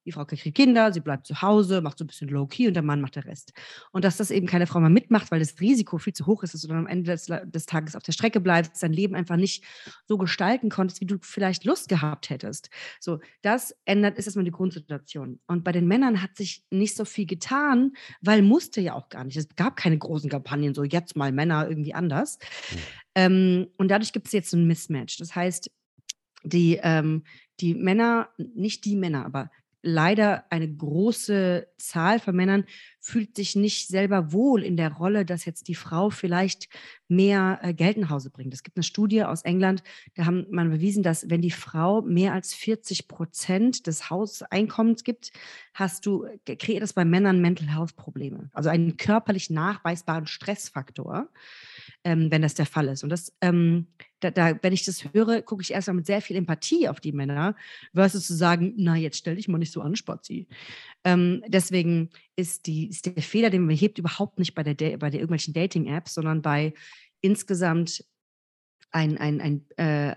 die 0.09 0.13
Frau 0.13 0.25
kriegt 0.25 0.55
Kinder, 0.55 0.91
sie 0.91 1.01
bleibt 1.01 1.27
zu 1.27 1.43
Hause, 1.43 1.83
macht 1.83 1.99
so 1.99 2.05
ein 2.05 2.07
bisschen 2.07 2.31
low-key 2.31 2.67
und 2.67 2.73
der 2.73 2.83
Mann 2.83 3.03
macht 3.03 3.17
den 3.17 3.25
Rest. 3.25 3.53
Und 3.93 4.07
dass 4.07 4.17
das 4.17 4.31
eben 4.31 4.47
keine 4.47 4.67
Frau 4.67 4.81
mehr 4.81 4.89
mitmacht, 4.89 5.31
weil 5.31 5.39
das 5.39 5.61
Risiko 5.61 5.99
viel 5.99 6.15
zu 6.15 6.25
hoch 6.25 6.43
ist, 6.43 6.55
dass 6.55 6.63
du 6.63 6.69
dann 6.69 6.79
am 6.79 6.87
Ende 6.87 7.13
des, 7.13 7.27
des 7.27 7.67
Tages 7.67 7.95
auf 7.95 8.03
der 8.03 8.13
Strecke 8.13 8.41
bleibst, 8.41 8.83
dein 8.83 8.95
Leben 8.95 9.15
einfach 9.15 9.37
nicht 9.37 9.65
so 10.07 10.17
gestalten 10.17 10.71
konntest, 10.71 11.03
wie 11.03 11.05
du 11.05 11.19
vielleicht 11.21 11.67
Lust 11.67 11.91
gehabt 11.91 12.31
hättest. 12.31 12.71
So, 13.01 13.21
das 13.43 13.77
ändert, 13.85 14.17
ist 14.17 14.27
erstmal 14.27 14.47
die 14.47 14.51
Grundsituation. 14.51 15.41
Und 15.47 15.63
bei 15.63 15.73
den 15.73 15.87
Männern 15.87 16.23
hat 16.23 16.35
sich 16.37 16.65
nicht 16.71 16.97
so 16.97 17.05
viel 17.05 17.27
getan, 17.27 17.93
weil 18.23 18.41
musste 18.41 18.81
ja 18.81 18.95
auch 18.95 19.11
gar 19.11 19.25
nicht. 19.25 19.37
Es 19.37 19.49
gab 19.57 19.77
keine 19.77 19.99
großen 19.99 20.31
Kampagnen, 20.31 20.73
so 20.73 20.85
jetzt 20.85 21.17
mal 21.17 21.33
Männer 21.33 21.69
irgendwie 21.69 21.93
anders. 21.93 22.39
Mhm. 22.73 22.79
Ähm, 23.15 23.67
und 23.77 23.91
dadurch 23.91 24.15
gibt 24.15 24.29
es 24.29 24.33
jetzt 24.33 24.51
so 24.51 24.57
ein 24.57 24.67
Mismatch. 24.67 25.19
Das 25.19 25.37
heißt, 25.37 25.71
die, 26.45 26.81
ähm, 26.83 27.25
die 27.61 27.75
Männer, 27.75 28.29
nicht 28.39 28.85
die 28.85 28.97
Männer, 28.97 29.25
aber 29.25 29.51
leider 29.83 30.45
eine 30.51 30.69
große 30.69 31.69
Zahl 31.77 32.19
von 32.19 32.35
Männern 32.35 32.65
fühlt 33.01 33.37
sich 33.37 33.57
nicht 33.57 33.89
selber 33.89 34.33
wohl 34.33 34.63
in 34.63 34.77
der 34.77 34.93
Rolle, 34.93 35.25
dass 35.25 35.45
jetzt 35.45 35.69
die 35.69 35.75
Frau 35.75 36.11
vielleicht 36.11 36.69
mehr 37.07 37.61
äh, 37.63 37.73
Geld 37.73 37.97
nach 37.97 38.11
Hause 38.11 38.31
bringt. 38.31 38.53
Es 38.53 38.63
gibt 38.63 38.77
eine 38.77 38.83
Studie 38.83 39.23
aus 39.25 39.43
England, 39.43 39.83
da 40.15 40.27
haben 40.27 40.47
man 40.51 40.71
bewiesen, 40.71 41.03
dass 41.03 41.31
wenn 41.31 41.41
die 41.41 41.51
Frau 41.51 42.03
mehr 42.03 42.33
als 42.33 42.55
40 42.55 43.09
Prozent 43.09 43.87
des 43.87 44.11
Hauseinkommens 44.11 45.05
gibt, 45.05 45.31
hast 45.75 46.07
du, 46.07 46.25
äh, 46.25 46.57
kreiert 46.57 46.83
das 46.83 46.93
bei 46.93 47.05
Männern 47.05 47.41
Mental 47.41 47.69
Health 47.69 47.97
Probleme. 47.97 48.51
Also 48.53 48.69
einen 48.69 48.97
körperlich 48.97 49.49
nachweisbaren 49.49 50.27
Stressfaktor 50.27 51.29
ähm, 52.05 52.31
wenn 52.31 52.43
das 52.43 52.55
der 52.55 52.67
Fall 52.67 52.89
ist. 52.89 53.03
Und 53.03 53.11
das, 53.11 53.35
ähm, 53.41 53.89
da, 54.21 54.31
da, 54.31 54.59
wenn 54.63 54.73
ich 54.73 54.85
das 54.85 55.13
höre, 55.13 55.43
gucke 55.43 55.63
ich 55.63 55.73
erstmal 55.73 55.97
mit 55.97 56.07
sehr 56.07 56.23
viel 56.23 56.37
Empathie 56.37 56.89
auf 56.89 57.01
die 57.01 57.13
Männer, 57.13 57.57
versus 57.95 58.27
zu 58.27 58.35
sagen, 58.35 58.75
na, 58.77 58.97
jetzt 58.97 59.19
stell 59.19 59.37
dich 59.37 59.49
mal 59.49 59.59
nicht 59.59 59.73
so 59.73 59.81
an, 59.81 59.97
Spazi. 59.97 60.49
Ähm, 61.05 61.43
deswegen 61.49 62.11
ist, 62.37 62.67
die, 62.67 62.89
ist 62.89 63.07
der 63.07 63.23
Fehler, 63.23 63.51
den 63.51 63.67
man 63.67 63.77
hebt, 63.77 63.99
überhaupt 63.99 64.39
nicht 64.39 64.55
bei, 64.55 64.63
der, 64.63 64.75
bei 64.99 65.11
der 65.11 65.21
irgendwelchen 65.21 65.55
Dating-Apps, 65.55 66.15
sondern 66.15 66.43
bei 66.43 66.75
insgesamt 67.21 68.05
ein, 68.91 69.19
ein, 69.19 69.41
ein 69.41 69.67
äh, 69.77 70.17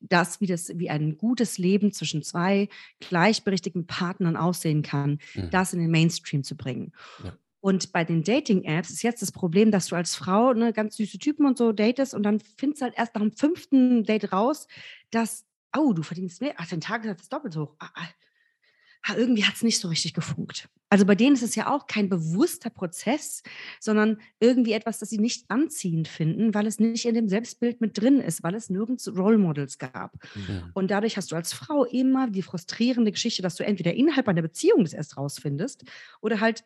das, 0.00 0.40
wie 0.40 0.46
das, 0.46 0.78
wie 0.78 0.90
ein 0.90 1.18
gutes 1.18 1.58
Leben 1.58 1.92
zwischen 1.92 2.22
zwei 2.22 2.68
gleichberechtigten 3.00 3.86
Partnern 3.86 4.36
aussehen 4.36 4.82
kann, 4.82 5.18
mhm. 5.34 5.50
das 5.50 5.72
in 5.72 5.80
den 5.80 5.90
Mainstream 5.90 6.44
zu 6.44 6.56
bringen. 6.56 6.92
Ja. 7.24 7.36
Und 7.62 7.92
bei 7.92 8.04
den 8.04 8.24
Dating-Apps 8.24 8.90
ist 8.90 9.02
jetzt 9.02 9.22
das 9.22 9.30
Problem, 9.30 9.70
dass 9.70 9.86
du 9.86 9.94
als 9.94 10.16
Frau 10.16 10.52
ne, 10.52 10.72
ganz 10.72 10.96
süße 10.96 11.18
Typen 11.18 11.46
und 11.46 11.56
so 11.56 11.70
datest 11.70 12.12
und 12.12 12.24
dann 12.24 12.40
findest 12.40 12.82
du 12.82 12.86
halt 12.86 12.94
erst 12.98 13.14
nach 13.14 13.22
dem 13.22 13.30
fünften 13.30 14.02
Date 14.02 14.32
raus, 14.32 14.66
dass, 15.12 15.46
oh, 15.76 15.92
du 15.92 16.02
verdienst 16.02 16.40
mehr, 16.40 16.54
ach, 16.56 16.68
dein 16.68 16.80
Tag 16.80 17.04
ist 17.04 17.32
doppelt 17.32 17.56
hoch. 17.56 17.76
Ah, 17.78 17.88
ah, 17.94 19.14
irgendwie 19.16 19.44
hat 19.44 19.54
es 19.54 19.62
nicht 19.62 19.78
so 19.78 19.86
richtig 19.86 20.12
gefunkt. 20.12 20.68
Also 20.88 21.06
bei 21.06 21.14
denen 21.14 21.34
ist 21.34 21.42
es 21.42 21.54
ja 21.54 21.72
auch 21.72 21.86
kein 21.86 22.08
bewusster 22.08 22.68
Prozess, 22.68 23.44
sondern 23.78 24.18
irgendwie 24.40 24.72
etwas, 24.72 24.98
das 24.98 25.10
sie 25.10 25.18
nicht 25.18 25.44
anziehend 25.48 26.08
finden, 26.08 26.54
weil 26.54 26.66
es 26.66 26.80
nicht 26.80 27.06
in 27.06 27.14
dem 27.14 27.28
Selbstbild 27.28 27.80
mit 27.80 27.96
drin 27.96 28.20
ist, 28.20 28.42
weil 28.42 28.56
es 28.56 28.70
nirgends 28.70 29.08
Role 29.08 29.38
Models 29.38 29.78
gab. 29.78 30.14
Mhm. 30.34 30.70
Und 30.74 30.90
dadurch 30.90 31.16
hast 31.16 31.30
du 31.30 31.36
als 31.36 31.52
Frau 31.52 31.84
immer 31.84 32.28
die 32.28 32.42
frustrierende 32.42 33.12
Geschichte, 33.12 33.40
dass 33.40 33.54
du 33.54 33.64
entweder 33.64 33.94
innerhalb 33.94 34.28
einer 34.28 34.42
Beziehung 34.42 34.82
das 34.82 34.94
erst 34.94 35.16
rausfindest 35.16 35.84
oder 36.20 36.40
halt 36.40 36.64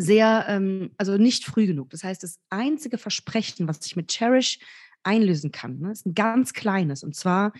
sehr, 0.00 0.46
ähm, 0.48 0.92
also 0.96 1.16
nicht 1.18 1.44
früh 1.44 1.66
genug. 1.66 1.90
Das 1.90 2.04
heißt, 2.04 2.22
das 2.22 2.38
einzige 2.48 2.96
Versprechen, 2.96 3.68
was 3.68 3.84
ich 3.84 3.96
mit 3.96 4.10
Cherish 4.10 4.58
einlösen 5.02 5.52
kann, 5.52 5.78
ne, 5.78 5.92
ist 5.92 6.06
ein 6.06 6.14
ganz 6.14 6.52
kleines. 6.52 7.02
Und 7.02 7.14
zwar, 7.14 7.52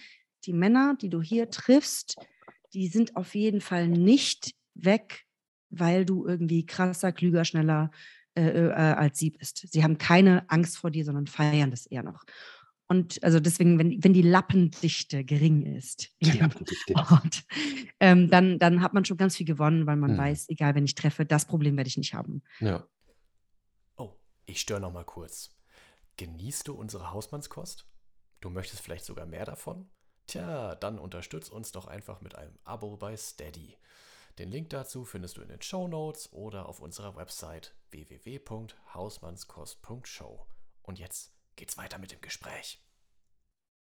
die 0.45 0.53
Männer, 0.53 0.97
die 1.01 1.11
du 1.11 1.21
hier 1.21 1.51
triffst, 1.51 2.17
die 2.73 2.89
sind 2.89 3.17
auf 3.17 3.35
jeden 3.35 3.61
Fall 3.61 3.89
nicht 3.89 4.55
weg, 4.75 5.27
weil 5.69 6.05
du 6.05 6.27
irgendwie 6.27 6.65
krasser, 6.65 7.13
klüger, 7.13 7.45
schneller 7.45 7.91
äh, 8.35 8.43
äh, 8.43 8.73
als 8.73 9.19
sie 9.19 9.31
bist. 9.31 9.67
Sie 9.71 9.83
haben 9.83 9.99
keine 9.99 10.49
Angst 10.49 10.79
vor 10.79 10.91
dir, 10.91 11.05
sondern 11.05 11.27
feiern 11.27 11.71
das 11.71 11.87
eher 11.87 12.03
noch. 12.03 12.25
Und 12.91 13.23
also 13.23 13.39
deswegen, 13.39 13.79
wenn, 13.79 14.03
wenn 14.03 14.13
die 14.13 14.23
Lappendichte 14.23 15.23
gering 15.23 15.77
ist, 15.77 16.11
die 16.21 16.33
Lappendichte. 16.33 16.95
Und, 17.23 17.45
ähm, 18.01 18.29
dann, 18.29 18.59
dann 18.59 18.83
hat 18.83 18.95
man 18.95 19.05
schon 19.05 19.17
ganz 19.17 19.37
viel 19.37 19.47
gewonnen, 19.47 19.87
weil 19.87 19.95
man 19.95 20.15
mhm. 20.15 20.19
weiß, 20.19 20.49
egal, 20.49 20.75
wenn 20.75 20.85
ich 20.85 20.97
treffe, 20.97 21.25
das 21.25 21.45
Problem 21.45 21.77
werde 21.77 21.87
ich 21.87 21.97
nicht 21.97 22.15
haben. 22.15 22.43
Ja. 22.59 22.85
Oh, 23.97 24.11
ich 24.45 24.61
störe 24.61 24.81
noch 24.81 24.93
mal 24.93 25.05
kurz. 25.05 25.57
Genießt 26.17 26.67
du 26.67 26.75
unsere 26.75 27.13
Hausmannskost? 27.13 27.87
Du 28.41 28.51
möchtest 28.51 28.83
vielleicht 28.83 29.05
sogar 29.05 29.25
mehr 29.25 29.45
davon? 29.45 29.89
Tja, 30.27 30.75
dann 30.75 30.99
unterstütz 30.99 31.49
uns 31.49 31.71
doch 31.71 31.87
einfach 31.87 32.21
mit 32.23 32.35
einem 32.35 32.59
Abo 32.65 32.97
bei 32.97 33.17
Steady. 33.17 33.77
Den 34.41 34.51
Link 34.51 34.71
dazu 34.71 35.05
findest 35.05 35.37
du 35.37 35.43
in 35.43 35.49
den 35.49 35.63
Show 35.63 35.87
Notes 35.87 36.33
oder 36.33 36.69
auf 36.69 36.81
unserer 36.81 37.15
Website 37.15 37.73
www.hausmannskost.show. 37.93 40.45
Und 40.83 40.99
jetzt 40.99 41.40
geht's 41.61 41.77
weiter 41.77 41.99
mit 41.99 42.11
dem 42.11 42.21
Gespräch. 42.21 42.83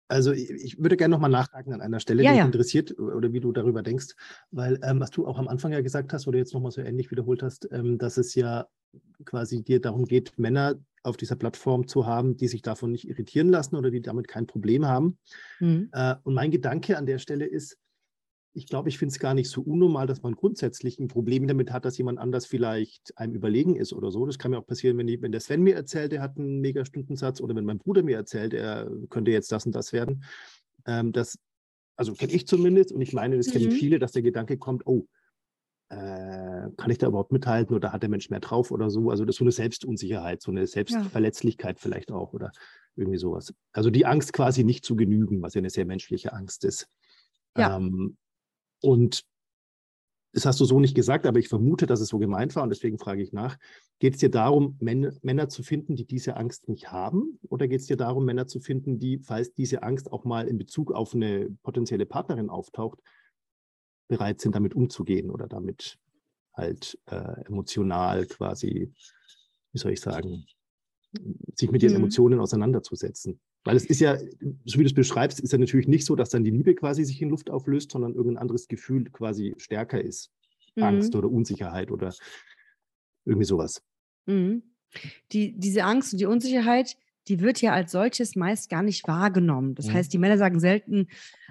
Also 0.09 0.33
ich 0.33 0.77
würde 0.77 0.97
gerne 0.97 1.13
nochmal 1.13 1.29
nachhaken 1.29 1.73
an 1.73 1.81
einer 1.81 2.01
Stelle, 2.01 2.21
ja, 2.21 2.31
die 2.31 2.37
mich 2.37 2.45
interessiert 2.45 2.99
oder 2.99 3.31
wie 3.31 3.39
du 3.39 3.51
darüber 3.53 3.81
denkst, 3.81 4.15
weil 4.51 4.77
ähm, 4.83 4.99
was 4.99 5.11
du 5.11 5.25
auch 5.25 5.39
am 5.39 5.47
Anfang 5.47 5.71
ja 5.71 5.81
gesagt 5.81 6.11
hast 6.13 6.27
oder 6.27 6.37
jetzt 6.37 6.53
nochmal 6.53 6.71
so 6.71 6.81
ähnlich 6.81 7.09
wiederholt 7.09 7.41
hast, 7.41 7.67
ähm, 7.71 7.97
dass 7.97 8.17
es 8.17 8.35
ja 8.35 8.67
quasi 9.25 9.63
dir 9.63 9.79
darum 9.79 10.05
geht, 10.05 10.37
Männer 10.37 10.75
auf 11.03 11.17
dieser 11.17 11.37
Plattform 11.37 11.87
zu 11.87 12.05
haben, 12.05 12.35
die 12.35 12.49
sich 12.49 12.61
davon 12.61 12.91
nicht 12.91 13.07
irritieren 13.07 13.49
lassen 13.49 13.75
oder 13.75 13.91
die 13.91 14.01
damit 14.01 14.27
kein 14.27 14.45
Problem 14.45 14.85
haben. 14.85 15.17
Mhm. 15.59 15.89
Äh, 15.93 16.15
und 16.23 16.33
mein 16.33 16.51
Gedanke 16.51 16.97
an 16.97 17.05
der 17.05 17.17
Stelle 17.17 17.45
ist, 17.45 17.77
ich 18.55 18.67
glaube, 18.67 18.89
ich 18.89 18.99
finde 18.99 19.11
es 19.11 19.19
gar 19.19 19.33
nicht 19.33 19.49
so 19.49 19.61
unnormal, 19.61 20.05
dass 20.05 20.21
man 20.21 20.35
grundsätzlich 20.35 20.99
ein 20.99 21.07
Problem 21.07 21.47
damit 21.47 21.71
hat, 21.71 21.85
dass 21.85 21.97
jemand 21.97 22.19
anders 22.19 22.45
vielleicht 22.45 23.17
einem 23.17 23.33
überlegen 23.33 23.75
ist 23.75 23.93
oder 23.93 24.11
so. 24.11 24.25
Das 24.25 24.37
kann 24.37 24.51
mir 24.51 24.59
auch 24.59 24.67
passieren, 24.67 24.97
wenn, 24.97 25.07
die, 25.07 25.21
wenn 25.21 25.31
der 25.31 25.41
Sven 25.41 25.61
mir 25.61 25.75
erzählt, 25.75 26.13
er 26.13 26.21
hat 26.21 26.37
einen 26.37 26.61
Mega-Stundensatz 26.61 27.41
oder 27.41 27.55
wenn 27.55 27.65
mein 27.65 27.79
Bruder 27.79 28.03
mir 28.03 28.15
erzählt, 28.15 28.53
er 28.53 28.91
könnte 29.09 29.31
jetzt 29.31 29.51
das 29.51 29.65
und 29.65 29.73
das 29.73 29.91
werden. 29.91 30.23
Ähm, 30.85 31.11
das, 31.13 31.39
also 31.95 32.13
kenne 32.13 32.31
ich 32.31 32.45
zumindest 32.45 32.91
und 32.91 33.01
ich 33.01 33.13
meine, 33.13 33.37
das 33.37 33.49
kennen 33.49 33.65
mhm. 33.65 33.71
viele, 33.71 33.97
dass 33.97 34.11
der 34.11 34.21
Gedanke 34.21 34.57
kommt, 34.57 34.85
oh, 34.85 35.07
äh, 35.89 36.69
kann 36.77 36.89
ich 36.89 36.99
da 36.99 37.07
überhaupt 37.07 37.31
mithalten 37.31 37.75
oder 37.75 37.91
hat 37.91 38.03
der 38.03 38.09
Mensch 38.09 38.29
mehr 38.29 38.39
drauf 38.39 38.69
oder 38.69 38.91
so? 38.91 39.09
Also 39.09 39.25
das 39.25 39.33
ist 39.33 39.39
so 39.39 39.45
eine 39.45 39.51
Selbstunsicherheit, 39.51 40.43
so 40.43 40.51
eine 40.51 40.67
Selbstverletzlichkeit 40.67 41.77
ja. 41.77 41.81
vielleicht 41.81 42.11
auch 42.11 42.33
oder 42.33 42.51
irgendwie 42.95 43.17
sowas. 43.17 43.51
Also 43.71 43.89
die 43.89 44.05
Angst 44.05 44.31
quasi 44.33 44.63
nicht 44.63 44.85
zu 44.85 44.95
genügen, 44.95 45.41
was 45.41 45.55
ja 45.55 45.59
eine 45.59 45.71
sehr 45.71 45.85
menschliche 45.85 46.33
Angst 46.33 46.65
ist. 46.65 46.87
Ja. 47.57 47.77
Ähm, 47.77 48.17
und 48.83 49.25
das 50.33 50.47
hast 50.47 50.59
du 50.59 50.65
so 50.65 50.79
nicht 50.79 50.95
gesagt, 50.95 51.27
aber 51.27 51.37
ich 51.37 51.47
vermute, 51.47 51.85
dass 51.85 52.01
es 52.01 52.09
so 52.09 52.17
gemeint 52.17 52.55
war 52.55 52.63
und 52.63 52.69
deswegen 52.69 52.97
frage 52.97 53.21
ich 53.21 53.33
nach. 53.33 53.57
Geht 53.99 54.15
es 54.15 54.19
dir 54.19 54.31
darum, 54.31 54.77
Männer, 54.79 55.13
Männer, 55.21 55.47
zu 55.47 55.61
finden, 55.61 55.95
die 55.95 56.05
diese 56.05 56.37
Angst 56.37 56.67
nicht 56.67 56.91
haben? 56.91 57.39
Oder 57.49 57.67
geht 57.67 57.81
es 57.81 57.85
dir 57.85 57.97
darum, 57.97 58.25
Männer 58.25 58.47
zu 58.47 58.59
finden, 58.59 58.97
die, 58.97 59.19
falls 59.19 59.53
diese 59.53 59.83
Angst 59.83 60.11
auch 60.11 60.25
mal 60.25 60.47
in 60.47 60.57
Bezug 60.57 60.91
auf 60.91 61.13
eine 61.13 61.55
potenzielle 61.61 62.07
Partnerin 62.07 62.49
auftaucht, 62.49 62.99
bereit 64.07 64.41
sind, 64.41 64.55
damit 64.55 64.73
umzugehen 64.73 65.29
oder 65.29 65.47
damit 65.47 65.99
halt 66.53 66.97
äh, 67.05 67.45
emotional 67.45 68.25
quasi, 68.25 68.91
wie 69.71 69.77
soll 69.77 69.91
ich 69.91 70.01
sagen, 70.01 70.45
sich 71.55 71.69
mit 71.69 71.83
ihren 71.83 71.93
mhm. 71.93 71.99
Emotionen 71.99 72.39
auseinanderzusetzen? 72.39 73.39
Weil 73.63 73.77
es 73.77 73.85
ist 73.85 74.01
ja, 74.01 74.17
so 74.17 74.79
wie 74.79 74.83
du 74.83 74.87
es 74.87 74.93
beschreibst, 74.93 75.39
ist 75.39 75.53
ja 75.53 75.57
natürlich 75.57 75.87
nicht 75.87 76.05
so, 76.05 76.15
dass 76.15 76.29
dann 76.29 76.43
die 76.43 76.51
Liebe 76.51 76.75
quasi 76.75 77.05
sich 77.05 77.21
in 77.21 77.29
Luft 77.29 77.49
auflöst, 77.49 77.91
sondern 77.91 78.13
irgendein 78.13 78.41
anderes 78.41 78.67
Gefühl 78.67 79.05
quasi 79.11 79.53
stärker 79.57 80.01
ist. 80.01 80.31
Mhm. 80.75 80.83
Angst 80.83 81.15
oder 81.15 81.29
Unsicherheit 81.29 81.91
oder 81.91 82.13
irgendwie 83.25 83.45
sowas. 83.45 83.81
Mhm. 84.25 84.63
Die, 85.31 85.57
diese 85.57 85.83
Angst 85.85 86.13
und 86.13 86.19
die 86.19 86.25
Unsicherheit, 86.25 86.97
die 87.27 87.39
wird 87.39 87.61
ja 87.61 87.71
als 87.71 87.93
solches 87.93 88.35
meist 88.35 88.69
gar 88.69 88.83
nicht 88.83 89.07
wahrgenommen. 89.07 89.75
Das 89.75 89.87
mhm. 89.87 89.93
heißt, 89.93 90.11
die 90.11 90.17
Männer 90.17 90.37
sagen 90.37 90.59
selten, 90.59 91.07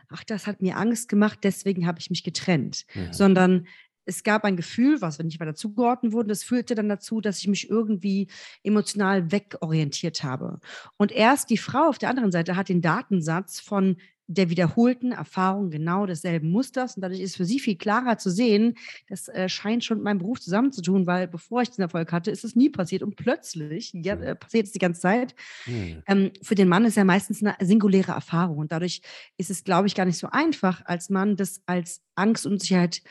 ach, 0.09 0.22
das 0.25 0.46
hat 0.46 0.61
mir 0.61 0.77
Angst 0.77 1.09
gemacht, 1.09 1.38
deswegen 1.42 1.87
habe 1.87 1.98
ich 1.98 2.11
mich 2.11 2.22
getrennt, 2.22 2.85
sondern 3.11 3.66
es 4.05 4.23
gab 4.23 4.45
ein 4.45 4.57
Gefühl, 4.57 5.01
was 5.01 5.19
wenn 5.19 5.27
nicht 5.27 5.41
weiter 5.41 5.55
zugeordnet 5.55 6.12
wurde, 6.12 6.29
das 6.29 6.43
führte 6.43 6.75
dann 6.75 6.88
dazu, 6.88 7.21
dass 7.21 7.38
ich 7.38 7.49
mich 7.49 7.71
irgendwie 7.71 8.29
emotional 8.62 9.31
wegorientiert 9.31 10.23
habe. 10.23 10.59
Und 10.97 11.12
erst 11.12 11.51
die 11.51 11.59
Frau 11.59 11.88
auf 11.88 11.99
der 11.99 12.11
anderen 12.11 12.33
Seite 12.33 12.57
hat 12.57 12.69
den 12.69 12.83
Datensatz 12.83 13.61
von 13.61 13.97
der 14.29 14.51
wiederholten 14.51 15.12
Erfahrung 15.12 15.71
genau 15.71 16.07
desselben 16.07 16.51
Musters. 16.51 16.97
Und 16.97 17.03
dadurch 17.03 17.21
ist 17.21 17.37
für 17.37 17.45
sie 17.45 17.61
viel 17.61 17.77
klarer 17.77 18.19
zu 18.19 18.31
sehen, 18.31 18.77
das 19.09 19.29
äh, 19.29 19.49
scheint 19.49 19.85
schon 19.85 19.99
mit 19.99 20.05
meinem 20.05 20.19
Beruf 20.19 20.41
zusammenzutun, 20.41 21.07
weil 21.07 21.29
bevor 21.29 21.62
ich 21.62 21.71
den 21.71 21.83
Erfolg 21.83 22.12
hatte, 22.12 22.31
ist 22.31 22.45
es 22.45 22.57
nie 22.57 22.71
passiert. 22.71 23.03
Und 23.03 23.17
plötzlich, 23.17 23.93
ja, 23.93 24.15
äh, 24.15 24.35
passiert 24.35 24.67
es 24.67 24.73
die 24.73 24.79
ganze 24.79 25.03
Zeit. 25.03 25.35
Mhm. 25.67 26.03
Ähm, 26.07 26.31
für 26.41 26.55
den 26.55 26.69
Mann 26.69 26.85
ist 26.85 26.97
ja 26.97 27.05
meistens 27.05 27.43
eine 27.43 27.57
singuläre 27.61 28.12
Erfahrung. 28.12 28.59
Und 28.59 28.73
dadurch 28.73 29.03
ist 29.37 29.51
es, 29.51 29.65
glaube 29.65 29.87
ich, 29.88 29.95
gar 29.95 30.07
nicht 30.07 30.19
so 30.19 30.29
einfach, 30.31 30.83
als 30.87 31.11
Mann 31.11 31.37
das 31.37 31.61
als 31.67 32.01
Angst 32.15 32.47
und 32.47 32.61
Sicherheit 32.61 33.03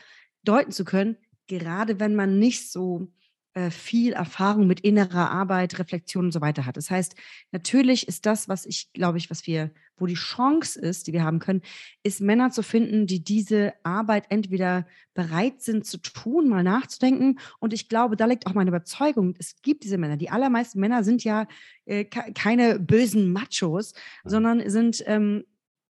deuten 0.44 0.72
zu 0.72 0.84
können, 0.84 1.16
gerade 1.46 2.00
wenn 2.00 2.14
man 2.14 2.38
nicht 2.38 2.70
so 2.70 3.08
äh, 3.54 3.70
viel 3.70 4.14
Erfahrung 4.14 4.66
mit 4.66 4.80
innerer 4.80 5.30
Arbeit, 5.30 5.78
Reflexion 5.78 6.24
und 6.26 6.32
so 6.32 6.40
weiter 6.40 6.64
hat. 6.64 6.78
Das 6.78 6.90
heißt, 6.90 7.14
natürlich 7.50 8.08
ist 8.08 8.24
das, 8.24 8.48
was 8.48 8.64
ich 8.64 8.94
glaube 8.94 9.18
ich, 9.18 9.28
was 9.28 9.46
wir, 9.46 9.70
wo 9.98 10.06
die 10.06 10.14
Chance 10.14 10.80
ist, 10.80 11.06
die 11.06 11.12
wir 11.12 11.22
haben 11.22 11.38
können, 11.38 11.60
ist 12.02 12.22
Männer 12.22 12.50
zu 12.50 12.62
finden, 12.62 13.06
die 13.06 13.22
diese 13.22 13.74
Arbeit 13.82 14.24
entweder 14.30 14.86
bereit 15.12 15.60
sind 15.60 15.84
zu 15.84 15.98
tun, 15.98 16.48
mal 16.48 16.62
nachzudenken. 16.62 17.38
Und 17.58 17.74
ich 17.74 17.90
glaube, 17.90 18.16
da 18.16 18.24
liegt 18.24 18.46
auch 18.46 18.54
meine 18.54 18.70
Überzeugung, 18.70 19.34
es 19.38 19.60
gibt 19.60 19.84
diese 19.84 19.98
Männer. 19.98 20.16
Die 20.16 20.30
allermeisten 20.30 20.80
Männer 20.80 21.04
sind 21.04 21.22
ja 21.22 21.46
äh, 21.84 22.04
keine 22.06 22.80
bösen 22.80 23.32
Machos, 23.32 23.92
sondern 24.24 24.66
sind, 24.70 25.04
ähm, 25.06 25.44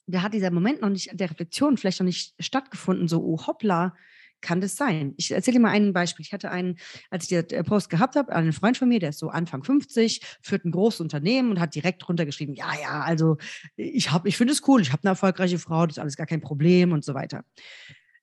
da 0.08 0.22
hat 0.22 0.34
dieser 0.34 0.50
Moment 0.50 0.80
noch 0.80 0.90
nicht, 0.90 1.10
der 1.12 1.30
Reflexion 1.30 1.76
vielleicht 1.76 2.00
noch 2.00 2.06
nicht 2.06 2.34
stattgefunden, 2.40 3.06
so, 3.06 3.22
oh 3.22 3.46
hoppla, 3.46 3.94
kann 4.42 4.60
das 4.60 4.76
sein? 4.76 5.14
Ich 5.16 5.30
erzähle 5.30 5.56
dir 5.56 5.62
mal 5.62 5.70
ein 5.70 5.92
Beispiel. 5.92 6.24
Ich 6.24 6.32
hatte 6.32 6.50
einen, 6.50 6.76
als 7.10 7.30
ich 7.30 7.46
den 7.46 7.64
Post 7.64 7.88
gehabt 7.88 8.16
habe, 8.16 8.34
einen 8.34 8.52
Freund 8.52 8.76
von 8.76 8.88
mir, 8.88 9.00
der 9.00 9.10
ist 9.10 9.18
so 9.18 9.28
Anfang 9.28 9.64
50, 9.64 10.20
führt 10.42 10.64
ein 10.64 10.72
großes 10.72 11.00
Unternehmen 11.00 11.50
und 11.50 11.60
hat 11.60 11.74
direkt 11.74 12.06
runtergeschrieben, 12.08 12.54
ja, 12.54 12.70
ja, 12.80 13.00
also 13.00 13.38
ich 13.76 14.10
ich 14.24 14.36
finde 14.36 14.52
es 14.52 14.66
cool, 14.68 14.82
ich 14.82 14.92
habe 14.92 15.02
eine 15.04 15.10
erfolgreiche 15.10 15.58
Frau, 15.58 15.86
das 15.86 15.96
ist 15.96 16.00
alles 16.00 16.16
gar 16.16 16.26
kein 16.26 16.40
Problem 16.40 16.92
und 16.92 17.04
so 17.04 17.14
weiter. 17.14 17.44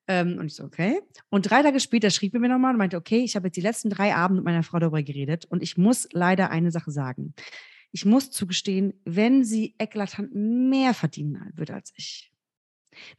Ähm, 0.07 0.39
und 0.39 0.47
ich 0.47 0.55
so, 0.55 0.63
okay. 0.63 1.01
Und 1.29 1.49
drei 1.49 1.61
Tage 1.61 1.79
später 1.79 2.09
schrieb 2.09 2.33
er 2.33 2.39
mir 2.39 2.49
nochmal 2.49 2.71
und 2.71 2.79
meinte, 2.79 2.97
okay, 2.97 3.19
ich 3.19 3.35
habe 3.35 3.47
jetzt 3.47 3.55
die 3.55 3.61
letzten 3.61 3.89
drei 3.91 4.15
Abende 4.15 4.41
mit 4.41 4.45
meiner 4.45 4.63
Frau 4.63 4.79
darüber 4.79 5.03
geredet 5.03 5.45
und 5.45 5.61
ich 5.61 5.77
muss 5.77 6.07
leider 6.11 6.49
eine 6.49 6.71
Sache 6.71 6.91
sagen. 6.91 7.35
Ich 7.91 8.05
muss 8.05 8.31
zugestehen, 8.31 8.93
wenn 9.05 9.43
sie 9.43 9.75
eklatant 9.77 10.33
mehr 10.33 10.93
verdienen 10.93 11.51
würde 11.55 11.75
als 11.75 11.93
ich, 11.95 12.28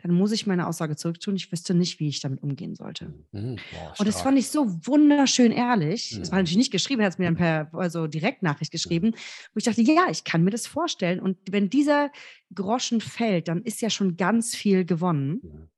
dann 0.03 0.12
muss 0.12 0.33
ich 0.33 0.47
meine 0.47 0.66
Aussage 0.66 0.97
zurücktun. 0.97 1.37
Ich 1.37 1.51
wüsste 1.53 1.75
nicht, 1.75 2.01
wie 2.01 2.09
ich 2.09 2.21
damit 2.21 2.43
umgehen 2.43 2.75
sollte. 2.75 3.14
Mhm. 3.33 3.57
Boah, 3.73 3.95
und 3.99 4.09
das 4.09 4.21
fand 4.21 4.38
ich 4.38 4.49
so 4.49 4.66
wunderschön 4.87 5.53
ehrlich. 5.53 6.12
Mhm. 6.14 6.19
Das 6.21 6.31
war 6.31 6.38
natürlich 6.38 6.57
nicht 6.57 6.73
geschrieben, 6.73 7.01
er 7.01 7.07
hat 7.07 7.14
es 7.14 7.19
mir 7.19 7.27
dann 7.27 7.37
per 7.37 7.71
also 7.73 8.07
Direktnachricht 8.07 8.73
geschrieben, 8.73 9.12
wo 9.53 9.59
ich 9.59 9.64
dachte, 9.64 9.83
ja, 9.83 10.07
ich 10.11 10.25
kann 10.25 10.45
mir 10.45 10.51
das 10.51 10.66
vorstellen. 10.66 11.21
Und 11.21 11.38
wenn 11.51 11.71
dieser 11.71 12.11
Groschen 12.55 13.01
fällt, 13.01 13.49
dann 13.49 13.62
ist 13.62 13.81
ja 13.81 13.90
schon 13.90 14.16
ganz 14.16 14.55
viel 14.55 14.85
gewonnen. 14.85 15.69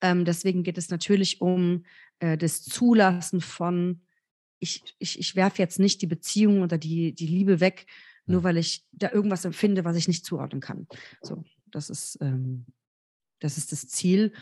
Ähm, 0.00 0.24
deswegen 0.24 0.62
geht 0.62 0.78
es 0.78 0.90
natürlich 0.90 1.40
um 1.40 1.84
äh, 2.20 2.36
das 2.36 2.62
Zulassen 2.62 3.40
von, 3.40 4.00
ich, 4.58 4.82
ich, 4.98 5.18
ich 5.18 5.36
werfe 5.36 5.60
jetzt 5.60 5.78
nicht 5.78 6.02
die 6.02 6.06
Beziehung 6.06 6.62
oder 6.62 6.78
die, 6.78 7.14
die 7.14 7.26
Liebe 7.26 7.60
weg, 7.60 7.86
nur 8.26 8.44
weil 8.44 8.56
ich 8.56 8.86
da 8.92 9.10
irgendwas 9.10 9.44
empfinde, 9.44 9.84
was 9.84 9.96
ich 9.96 10.08
nicht 10.08 10.24
zuordnen 10.24 10.60
kann. 10.60 10.86
So. 11.22 11.44
Das 11.70 11.88
ist, 11.88 12.18
ähm, 12.20 12.66
das 13.40 13.56
ist 13.56 13.72
das 13.72 13.88
Ziel. 13.88 14.32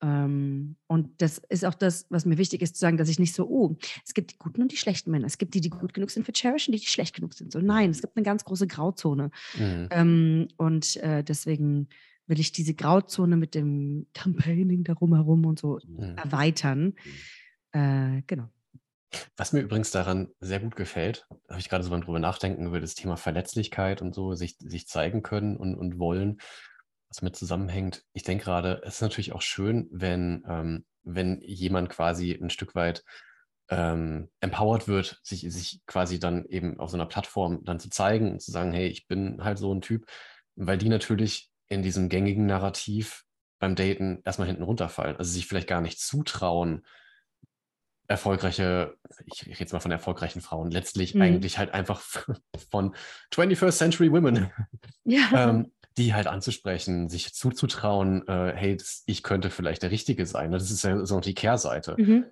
Ähm, 0.00 0.76
und 0.86 1.20
das 1.20 1.38
ist 1.48 1.64
auch 1.64 1.74
das, 1.74 2.06
was 2.08 2.24
mir 2.24 2.38
wichtig 2.38 2.62
ist, 2.62 2.76
zu 2.76 2.80
sagen, 2.80 2.96
dass 2.96 3.08
ich 3.08 3.18
nicht 3.18 3.34
so, 3.34 3.48
oh, 3.48 3.76
es 4.06 4.14
gibt 4.14 4.32
die 4.32 4.38
guten 4.38 4.62
und 4.62 4.70
die 4.70 4.76
schlechten 4.76 5.10
Männer. 5.10 5.26
Es 5.26 5.38
gibt 5.38 5.54
die, 5.54 5.60
die 5.60 5.70
gut 5.70 5.92
genug 5.92 6.10
sind 6.10 6.24
für 6.24 6.32
Cherish 6.32 6.68
und 6.68 6.72
die, 6.72 6.80
die 6.80 6.86
schlecht 6.86 7.16
genug 7.16 7.34
sind. 7.34 7.52
So, 7.52 7.60
nein, 7.60 7.90
es 7.90 8.00
gibt 8.00 8.16
eine 8.16 8.24
ganz 8.24 8.44
große 8.44 8.68
Grauzone. 8.68 9.30
Mhm. 9.58 9.88
Ähm, 9.90 10.48
und 10.56 10.96
äh, 10.98 11.24
deswegen 11.24 11.88
will 12.26 12.38
ich 12.38 12.52
diese 12.52 12.74
Grauzone 12.74 13.36
mit 13.36 13.54
dem 13.54 14.06
Campaigning 14.14 14.84
darum 14.84 15.14
herum 15.14 15.46
und 15.46 15.58
so 15.58 15.80
mhm. 15.84 16.16
erweitern. 16.16 16.94
Äh, 17.72 18.22
genau. 18.26 18.48
Was 19.36 19.54
mir 19.54 19.60
übrigens 19.60 19.90
daran 19.90 20.28
sehr 20.38 20.60
gut 20.60 20.76
gefällt, 20.76 21.26
habe 21.48 21.60
ich 21.60 21.70
gerade 21.70 21.82
so 21.82 21.90
beim 21.90 22.02
drüber 22.02 22.18
nachdenken 22.18 22.66
über 22.66 22.78
das 22.78 22.94
Thema 22.94 23.16
Verletzlichkeit 23.16 24.02
und 24.02 24.14
so, 24.14 24.34
sich, 24.34 24.56
sich 24.58 24.86
zeigen 24.86 25.22
können 25.22 25.56
und, 25.56 25.74
und 25.74 25.98
wollen, 25.98 26.38
was 27.08 27.22
mit 27.22 27.36
zusammenhängt. 27.36 28.04
Ich 28.12 28.22
denke 28.22 28.44
gerade, 28.44 28.82
es 28.84 28.96
ist 28.96 29.02
natürlich 29.02 29.32
auch 29.32 29.42
schön, 29.42 29.88
wenn, 29.90 30.44
ähm, 30.48 30.84
wenn 31.02 31.40
jemand 31.40 31.88
quasi 31.88 32.32
ein 32.32 32.50
Stück 32.50 32.74
weit 32.74 33.04
ähm, 33.70 34.30
empowered 34.40 34.88
wird, 34.88 35.20
sich, 35.22 35.40
sich 35.52 35.80
quasi 35.86 36.18
dann 36.18 36.44
eben 36.46 36.78
auf 36.80 36.90
so 36.90 36.96
einer 36.96 37.06
Plattform 37.06 37.64
dann 37.64 37.80
zu 37.80 37.90
zeigen 37.90 38.32
und 38.32 38.42
zu 38.42 38.50
sagen, 38.50 38.72
hey, 38.72 38.88
ich 38.88 39.06
bin 39.06 39.42
halt 39.42 39.58
so 39.58 39.74
ein 39.74 39.80
Typ, 39.80 40.06
weil 40.56 40.78
die 40.78 40.88
natürlich 40.88 41.50
in 41.68 41.82
diesem 41.82 42.08
gängigen 42.08 42.46
Narrativ 42.46 43.24
beim 43.58 43.74
Daten 43.74 44.22
erstmal 44.24 44.48
hinten 44.48 44.62
runterfallen. 44.62 45.16
Also 45.16 45.32
sich 45.32 45.46
vielleicht 45.46 45.68
gar 45.68 45.80
nicht 45.80 46.00
zutrauen, 46.00 46.86
erfolgreiche, 48.06 48.96
ich 49.26 49.46
rede 49.46 49.58
jetzt 49.58 49.72
mal 49.72 49.80
von 49.80 49.90
erfolgreichen 49.90 50.40
Frauen, 50.40 50.70
letztlich 50.70 51.14
mhm. 51.14 51.22
eigentlich 51.22 51.58
halt 51.58 51.74
einfach 51.74 52.02
von 52.70 52.94
21st 53.34 53.72
Century 53.72 54.10
Women, 54.10 54.50
ja. 55.04 55.28
ähm, 55.34 55.72
die 55.98 56.14
halt 56.14 56.26
anzusprechen, 56.26 57.08
sich 57.08 57.34
zuzutrauen, 57.34 58.26
äh, 58.28 58.52
hey, 58.54 58.76
das, 58.76 59.02
ich 59.06 59.22
könnte 59.22 59.50
vielleicht 59.50 59.82
der 59.82 59.90
Richtige 59.90 60.24
sein. 60.26 60.52
Das 60.52 60.70
ist 60.70 60.84
ja 60.84 61.04
so 61.04 61.20
die 61.20 61.34
Kehrseite. 61.34 61.96
Mhm. 61.98 62.24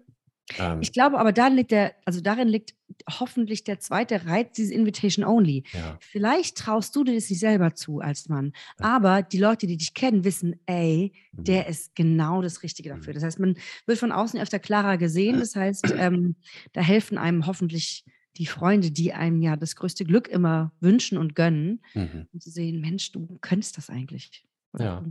Ähm, 0.59 0.81
ich 0.81 0.93
glaube 0.93 1.19
aber, 1.19 1.33
da 1.33 1.49
liegt 1.49 1.73
der, 1.73 1.95
also 2.05 2.21
darin 2.21 2.49
liegt 2.49 2.75
hoffentlich 3.11 3.65
der 3.65 3.81
zweite 3.81 4.27
Reiz 4.27 4.53
dieses 4.53 4.71
Invitation 4.71 5.25
Only. 5.25 5.65
Ja. 5.73 5.99
Vielleicht 6.01 6.57
traust 6.57 6.95
du 6.95 7.05
dir 7.05 7.15
das 7.15 7.29
nicht 7.29 7.41
selber 7.41 7.75
zu 7.75 8.01
als 8.01 8.29
Mann, 8.29 8.53
ja. 8.79 8.87
aber 8.87 9.23
die 9.23 9.39
Leute, 9.39 9.67
die 9.67 9.77
dich 9.77 9.95
kennen, 9.95 10.25
wissen, 10.25 10.61
ey, 10.67 11.13
mhm. 11.33 11.45
der 11.45 11.67
ist 11.67 11.95
genau 11.97 12.43
das 12.43 12.63
Richtige 12.63 12.91
dafür. 12.91 13.13
Mhm. 13.13 13.15
Das 13.15 13.25
heißt, 13.25 13.41
man 13.41 13.57
wird 13.87 13.99
von 13.99 14.13
außen 14.13 14.41
öfter 14.41 14.59
klarer 14.59 14.97
gesehen. 14.97 15.41
Das 15.47 15.55
heißt, 15.55 15.95
ähm, 15.97 16.37
da 16.73 16.81
helfen 16.81 17.19
einem 17.19 17.47
hoffentlich 17.47 18.05
die 18.39 18.47
Freunde, 18.47 18.91
die 18.91 19.13
einem 19.13 19.43
ja 19.43 19.57
das 19.57 19.77
größte 19.77 20.05
Glück 20.05 20.29
immer 20.29 20.73
wünschen 20.81 21.19
und 21.19 21.35
gönnen, 21.35 21.83
mhm. 21.95 22.27
um 22.33 22.41
zu 22.41 22.51
sehen, 22.51 22.81
Mensch, 22.81 23.13
du 23.13 23.39
könntest 23.41 23.77
das 23.77 23.91
eigentlich. 23.91 24.47
Ja. 24.79 25.05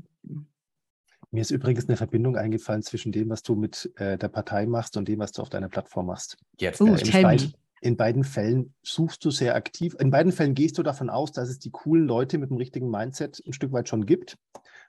Mir 1.32 1.42
ist 1.42 1.52
übrigens 1.52 1.88
eine 1.88 1.98
Verbindung 1.98 2.38
eingefallen 2.38 2.84
zwischen 2.84 3.12
dem, 3.12 3.30
was 3.30 3.44
du 3.44 3.56
mit 3.56 3.92
äh, 3.96 4.18
der 4.18 4.30
Partei 4.30 4.66
machst 4.66 4.96
und 4.96 5.08
dem, 5.08 5.20
was 5.20 5.32
du 5.32 5.42
auf 5.42 5.50
deiner 5.50 5.70
Plattform 5.70 6.06
machst. 6.06 6.38
Jetzt. 6.60 6.80
Uh, 6.80 6.96
äh, 6.96 7.02
in, 7.02 7.22
beiden, 7.24 7.54
in, 7.82 7.98
beiden, 7.98 8.24
Fällen 8.24 8.74
suchst 8.84 9.26
du 9.26 9.32
sehr 9.32 9.56
aktiv. 9.56 9.96
In 10.00 10.12
beiden 10.12 10.32
Fällen 10.32 10.54
gehst 10.54 10.78
du 10.78 10.84
davon 10.84 11.10
aus, 11.10 11.32
dass 11.32 11.50
es 11.50 11.60
die 11.60 11.72
coolen 11.72 12.06
Leute 12.06 12.38
mit 12.38 12.52
dem 12.52 12.58
richtigen 12.58 12.90
Mindset 12.90 13.42
ein 13.46 13.54
Stück 13.54 13.72
weit 13.74 13.90
schon 13.90 14.06
gibt. 14.06 14.38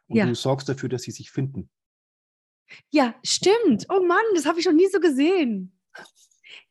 Und 0.09 0.17
ja. 0.17 0.27
du 0.27 0.35
sorgst 0.35 0.69
dafür, 0.69 0.89
dass 0.89 1.03
sie 1.03 1.11
sich 1.11 1.31
finden. 1.31 1.69
Ja, 2.91 3.15
stimmt. 3.25 3.87
Oh 3.89 4.05
Mann, 4.05 4.25
das 4.35 4.47
habe 4.47 4.61
ich 4.61 4.67
noch 4.67 4.73
nie 4.73 4.89
so 4.93 5.01
gesehen. 5.01 5.73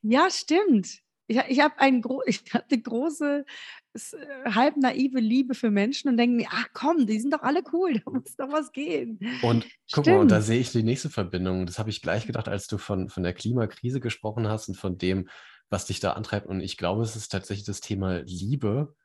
Ja, 0.01 0.29
stimmt. 0.29 1.01
Ich, 1.27 1.37
ich 1.37 1.59
habe 1.59 1.75
ein 1.79 2.01
gro 2.01 2.21
hab 2.53 2.65
eine 2.71 2.81
große, 2.81 3.45
äh, 3.93 4.51
halb 4.51 4.77
naive 4.77 5.19
Liebe 5.19 5.55
für 5.55 5.71
Menschen 5.71 6.09
und 6.09 6.17
denke 6.17 6.35
mir, 6.35 6.47
ach 6.51 6.67
komm, 6.73 7.07
die 7.07 7.19
sind 7.19 7.33
doch 7.33 7.41
alle 7.41 7.63
cool, 7.73 7.99
da 8.05 8.11
muss 8.11 8.35
doch 8.35 8.51
was 8.51 8.71
gehen. 8.71 9.19
Und 9.41 9.63
guck 9.91 10.05
Stimmt. 10.05 10.07
mal, 10.07 10.19
und 10.19 10.31
da 10.31 10.41
sehe 10.41 10.59
ich 10.59 10.71
die 10.71 10.83
nächste 10.83 11.09
Verbindung. 11.09 11.65
Das 11.65 11.79
habe 11.79 11.89
ich 11.89 12.01
gleich 12.01 12.27
gedacht, 12.27 12.47
als 12.47 12.67
du 12.67 12.77
von, 12.77 13.09
von 13.09 13.23
der 13.23 13.33
Klimakrise 13.33 13.99
gesprochen 13.99 14.47
hast 14.47 14.67
und 14.69 14.75
von 14.75 14.97
dem, 14.97 15.29
was 15.69 15.85
dich 15.85 15.99
da 15.99 16.13
antreibt. 16.13 16.47
Und 16.47 16.61
ich 16.61 16.77
glaube, 16.77 17.03
es 17.03 17.15
ist 17.15 17.31
tatsächlich 17.31 17.65
das 17.65 17.81
Thema 17.81 18.19
Liebe. 18.19 18.95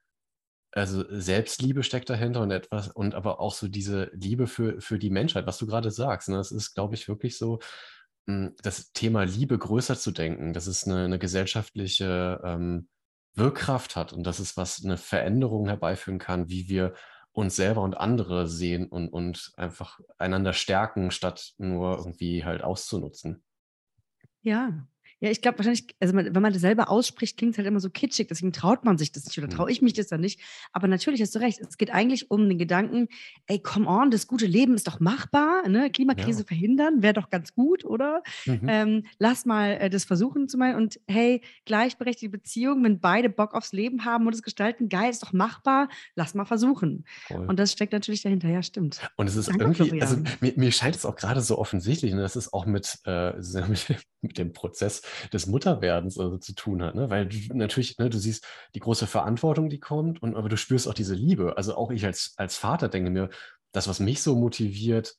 Also 0.73 1.05
Selbstliebe 1.09 1.83
steckt 1.83 2.11
dahinter 2.11 2.43
und 2.43 2.53
etwas, 2.53 2.89
und 2.89 3.17
aber 3.17 3.41
auch 3.41 3.55
so 3.55 3.67
diese 3.67 4.11
Liebe 4.15 4.47
für, 4.47 4.81
für 4.81 4.99
die 5.01 5.11
Menschheit, 5.11 5.47
was 5.47 5.59
du 5.59 5.67
gerade 5.67 5.91
sagst. 5.91 6.29
Ne? 6.29 6.37
Das 6.37 6.53
ist, 6.53 6.75
glaube 6.75 6.95
ich, 6.95 7.09
wirklich 7.09 7.39
so, 7.39 7.59
das 8.27 8.93
Thema 8.93 9.25
Liebe 9.25 9.59
größer 9.59 9.97
zu 9.97 10.11
denken, 10.13 10.53
dass 10.53 10.67
es 10.67 10.87
eine, 10.87 11.05
eine 11.05 11.19
gesellschaftliche 11.19 12.41
ähm, 12.45 12.89
Wirkkraft 13.35 13.97
hat 13.97 14.13
und 14.13 14.25
dass 14.25 14.39
es 14.39 14.57
was 14.57 14.85
eine 14.85 14.97
Veränderung 14.97 15.67
herbeiführen 15.67 16.19
kann, 16.19 16.49
wie 16.49 16.69
wir 16.69 16.95
uns 17.33 17.57
selber 17.57 17.83
und 17.83 17.95
andere 17.95 18.49
sehen 18.49 18.89
und, 18.89 19.09
und 19.09 19.53
einfach 19.57 20.01
einander 20.19 20.53
stärken, 20.53 21.11
statt 21.11 21.53
nur 21.59 21.99
irgendwie 21.99 22.45
halt 22.45 22.63
auszunutzen. 22.63 23.43
Ja, 24.43 24.87
ja, 25.21 25.31
ich 25.31 25.43
glaube 25.43 25.59
wahrscheinlich, 25.59 25.85
also 26.01 26.15
wenn 26.15 26.33
man 26.33 26.53
das 26.53 26.63
selber 26.63 26.89
ausspricht, 26.89 27.37
klingt 27.37 27.53
es 27.53 27.59
halt 27.59 27.69
immer 27.69 27.81
so 27.81 27.91
kitschig, 27.91 28.29
deswegen 28.29 28.53
traut 28.53 28.85
man 28.85 28.97
sich 28.97 29.13
das 29.13 29.27
nicht 29.27 29.37
oder 29.39 29.49
mhm. 29.49 29.53
traue 29.53 29.71
ich 29.71 29.83
mich 29.83 29.93
das 29.93 30.07
dann 30.07 30.21
nicht. 30.21 30.41
Aber 30.73 30.89
natürlich 30.89 31.21
hast 31.21 31.35
du 31.35 31.41
recht, 31.41 31.61
es 31.61 31.77
geht 31.77 31.93
eigentlich 31.93 32.31
um 32.31 32.49
den 32.49 32.59
Gedanken, 32.59 33.09
ey, 33.47 33.59
come 33.59 33.87
on, 33.87 34.11
das 34.11 34.27
gute 34.27 34.47
Leben 34.47 34.75
ist 34.75 34.89
doch 34.89 34.99
machbar, 34.99 35.69
ne? 35.69 35.91
Klimakrise 35.91 36.41
ja. 36.41 36.47
verhindern, 36.47 37.03
wäre 37.03 37.13
doch 37.13 37.29
ganz 37.29 37.55
gut, 37.55 37.85
oder? 37.85 38.23
Mhm. 38.47 38.61
Ähm, 38.67 39.07
lass 39.19 39.45
mal 39.45 39.73
äh, 39.73 39.91
das 39.91 40.05
versuchen 40.05 40.49
zu 40.49 40.57
meinen 40.57 40.77
und 40.77 40.99
hey, 41.07 41.43
gleichberechtigte 41.67 42.31
Beziehung, 42.31 42.83
wenn 42.83 42.99
beide 42.99 43.29
Bock 43.29 43.55
aufs 43.55 43.73
Leben 43.73 44.07
haben 44.07 44.27
und 44.27 44.35
es 44.35 44.43
gestalten, 44.43 44.89
geil, 44.89 45.11
ist 45.11 45.23
doch 45.23 45.35
machbar, 45.35 45.89
lass 46.15 46.35
mal 46.35 46.47
versuchen. 46.47 47.05
Voll. 47.27 47.47
Und 47.47 47.59
das 47.59 47.73
steckt 47.73 47.93
natürlich 47.93 48.23
dahinter, 48.23 48.49
ja, 48.49 48.63
stimmt. 48.63 49.01
Und 49.17 49.27
es 49.27 49.37
ist 49.37 49.49
Danke, 49.49 49.65
irgendwie, 49.65 50.01
also 50.01 50.17
mir, 50.41 50.55
mir, 50.57 50.73
scheint 50.73 50.97
es 50.97 51.05
auch 51.05 51.17
gerade 51.17 51.43
so 51.43 51.59
offensichtlich, 51.59 52.15
ne? 52.15 52.23
das 52.23 52.37
ist 52.37 52.53
auch 52.55 52.65
mit, 52.65 52.99
äh, 53.05 53.33
mit, 54.21 54.39
dem 54.39 54.53
Prozess 54.53 55.03
des 55.33 55.47
Mutterwerdens 55.47 56.19
also 56.19 56.39
zu 56.39 56.55
tun 56.55 56.83
hat, 56.83 56.95
ne? 56.95 57.11
weil 57.11 57.27
du 57.27 57.39
natürlich, 57.55 57.99
ne, 57.99 58.11
du 58.11 58.19
siehst 58.19 58.47
die 58.75 58.81
große 58.81 59.07
Verantwortung, 59.07 59.69
die 59.69 59.81
kommt, 59.81 60.23
und, 60.23 60.37
aber 60.37 60.49
du 60.49 60.57
spürst 60.57 60.89
auch 60.89 60.95
diese 60.95 61.15
Liebe. 61.15 61.57
Also 61.57 61.77
auch 61.77 61.91
ich 61.91 62.05
als, 62.05 62.35
als 62.37 62.57
Vater 62.57 62.89
denke 62.89 63.11
mir, 63.11 63.31
das, 63.73 63.89
was 63.89 64.01
mich 64.01 64.23
so 64.23 64.35
motiviert, 64.35 65.17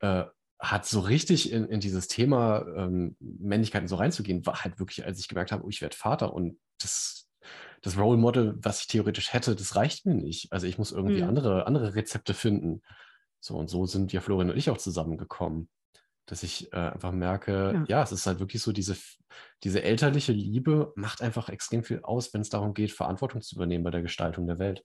äh, 0.00 0.24
hat 0.58 0.86
so 0.86 1.00
richtig 1.00 1.52
in, 1.52 1.66
in 1.66 1.80
dieses 1.80 2.08
Thema 2.08 2.64
ähm, 2.76 3.16
Männlichkeiten 3.20 3.88
so 3.88 3.96
reinzugehen, 3.96 4.46
war 4.46 4.64
halt 4.64 4.78
wirklich, 4.78 5.04
als 5.04 5.18
ich 5.18 5.28
gemerkt 5.28 5.52
habe, 5.52 5.64
oh, 5.64 5.68
ich 5.68 5.82
werde 5.82 5.96
Vater 5.96 6.32
und 6.32 6.58
das, 6.80 7.28
das 7.82 7.98
Role 7.98 8.16
Model, 8.16 8.54
was 8.58 8.80
ich 8.80 8.86
theoretisch 8.86 9.32
hätte, 9.32 9.54
das 9.54 9.76
reicht 9.76 10.06
mir 10.06 10.14
nicht. 10.14 10.52
Also 10.52 10.66
ich 10.66 10.78
muss 10.78 10.92
irgendwie 10.92 11.22
mhm. 11.22 11.28
andere, 11.28 11.66
andere 11.66 11.94
Rezepte 11.94 12.34
finden. 12.34 12.82
So 13.40 13.56
und 13.56 13.68
so 13.68 13.84
sind 13.84 14.12
ja 14.12 14.20
Florian 14.20 14.50
und 14.50 14.56
ich 14.56 14.70
auch 14.70 14.78
zusammengekommen 14.78 15.68
dass 16.26 16.42
ich 16.42 16.72
äh, 16.72 16.76
einfach 16.76 17.12
merke, 17.12 17.74
ja. 17.74 17.98
ja. 17.98 18.02
es 18.02 18.12
ist 18.12 18.26
halt 18.26 18.40
wirklich 18.40 18.62
so, 18.62 18.72
diese, 18.72 18.96
diese 19.62 19.82
elterliche 19.82 20.32
Liebe 20.32 20.92
macht 20.96 21.22
einfach 21.22 21.48
extrem 21.48 21.84
viel 21.84 22.00
aus, 22.02 22.32
wenn 22.32 22.40
es 22.40 22.50
darum 22.50 22.74
geht, 22.74 22.92
Verantwortung 22.92 23.42
zu 23.42 23.56
übernehmen 23.56 23.84
bei 23.84 23.90
der 23.90 24.02
Gestaltung 24.02 24.46
der 24.46 24.58
Welt. 24.58 24.84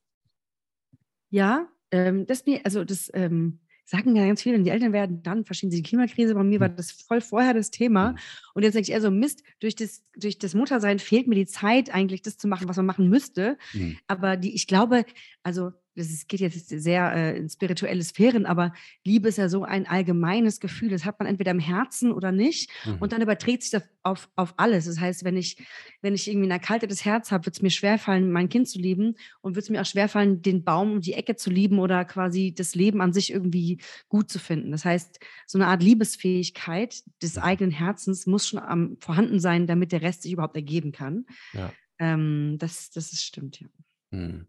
Ja, 1.29 1.67
ähm, 1.91 2.25
das 2.25 2.45
mir, 2.45 2.61
also 2.65 2.83
das 2.83 3.09
ähm, 3.13 3.59
sagen 3.89 4.15
ja 4.15 4.25
ganz 4.25 4.43
viele, 4.43 4.55
wenn 4.55 4.63
die 4.63 4.69
Eltern 4.69 4.93
werden, 4.93 5.23
dann 5.23 5.45
verstehen 5.45 5.71
sie 5.71 5.77
die 5.81 5.89
Klimakrise. 5.89 6.35
Bei 6.35 6.43
mir 6.43 6.55
hm. 6.55 6.61
war 6.61 6.69
das 6.69 6.91
voll 6.91 7.21
vorher 7.21 7.53
das 7.53 7.71
Thema. 7.71 8.09
Hm. 8.09 8.17
Und 8.53 8.63
jetzt 8.63 8.75
denke 8.75 8.89
ich 8.89 8.91
eher 8.91 9.01
so, 9.01 9.09
Mist, 9.09 9.43
durch 9.59 9.75
das, 9.75 10.03
durch 10.15 10.37
das 10.37 10.53
Muttersein 10.53 10.99
fehlt 10.99 11.27
mir 11.27 11.35
die 11.35 11.47
Zeit, 11.47 11.93
eigentlich 11.93 12.21
das 12.21 12.37
zu 12.37 12.47
machen, 12.47 12.69
was 12.69 12.77
man 12.77 12.85
machen 12.85 13.09
müsste. 13.09 13.57
Hm. 13.71 13.97
Aber 14.07 14.37
die, 14.37 14.53
ich 14.53 14.67
glaube, 14.67 15.05
also 15.41 15.71
das 15.95 16.09
ist, 16.09 16.29
geht 16.29 16.39
jetzt 16.39 16.69
sehr 16.69 17.13
äh, 17.13 17.37
in 17.37 17.49
spirituelle 17.49 18.03
Sphären, 18.03 18.45
aber 18.45 18.73
Liebe 19.03 19.27
ist 19.27 19.37
ja 19.37 19.49
so 19.49 19.63
ein 19.63 19.87
allgemeines 19.87 20.59
Gefühl. 20.59 20.89
Das 20.89 21.05
hat 21.05 21.19
man 21.19 21.27
entweder 21.27 21.51
im 21.51 21.59
Herzen 21.59 22.11
oder 22.11 22.31
nicht. 22.31 22.71
Mhm. 22.85 22.97
Und 22.99 23.11
dann 23.11 23.21
überträgt 23.21 23.63
sich 23.63 23.71
das 23.71 23.83
auf, 24.03 24.29
auf 24.35 24.53
alles. 24.57 24.85
Das 24.85 24.99
heißt, 24.99 25.23
wenn 25.23 25.35
ich, 25.35 25.57
wenn 26.01 26.15
ich 26.15 26.27
irgendwie 26.29 26.47
ein 26.47 26.51
erkaltetes 26.51 27.03
Herz 27.03 27.31
habe, 27.31 27.45
wird 27.45 27.55
es 27.55 27.61
mir 27.61 27.69
schwerfallen, 27.69 28.31
mein 28.31 28.49
Kind 28.49 28.69
zu 28.69 28.79
lieben 28.79 29.15
und 29.41 29.55
wird 29.55 29.63
es 29.63 29.69
mir 29.69 29.81
auch 29.81 29.85
schwerfallen, 29.85 30.41
den 30.41 30.63
Baum 30.63 30.93
um 30.93 31.01
die 31.01 31.13
Ecke 31.13 31.35
zu 31.35 31.49
lieben 31.49 31.79
oder 31.79 32.05
quasi 32.05 32.53
das 32.55 32.75
Leben 32.75 33.01
an 33.01 33.11
sich 33.11 33.31
irgendwie 33.31 33.79
gut 34.07 34.29
zu 34.29 34.39
finden. 34.39 34.71
Das 34.71 34.85
heißt, 34.85 35.19
so 35.47 35.57
eine 35.57 35.67
Art 35.67 35.83
Liebesfähigkeit 35.83 37.03
des 37.21 37.35
mhm. 37.35 37.43
eigenen 37.43 37.71
Herzens 37.71 38.25
muss 38.25 38.47
schon 38.47 38.59
am, 38.59 38.97
vorhanden 38.99 39.39
sein, 39.39 39.67
damit 39.67 39.91
der 39.91 40.01
Rest 40.01 40.23
sich 40.23 40.31
überhaupt 40.31 40.55
ergeben 40.55 40.91
kann. 40.91 41.25
Ja. 41.53 41.73
Ähm, 41.97 42.55
das, 42.57 42.91
das 42.91 43.11
ist 43.11 43.23
stimmt, 43.23 43.59
ja. 43.59 43.67
Mhm. 44.11 44.47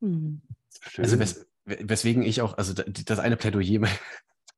Mhm. 0.00 0.42
Also 0.96 1.18
wes 1.18 1.46
weswegen 1.64 2.22
ich 2.22 2.42
auch, 2.42 2.58
also 2.58 2.72
das 2.72 3.18
eine 3.18 3.36
Plädoyer, 3.36 3.86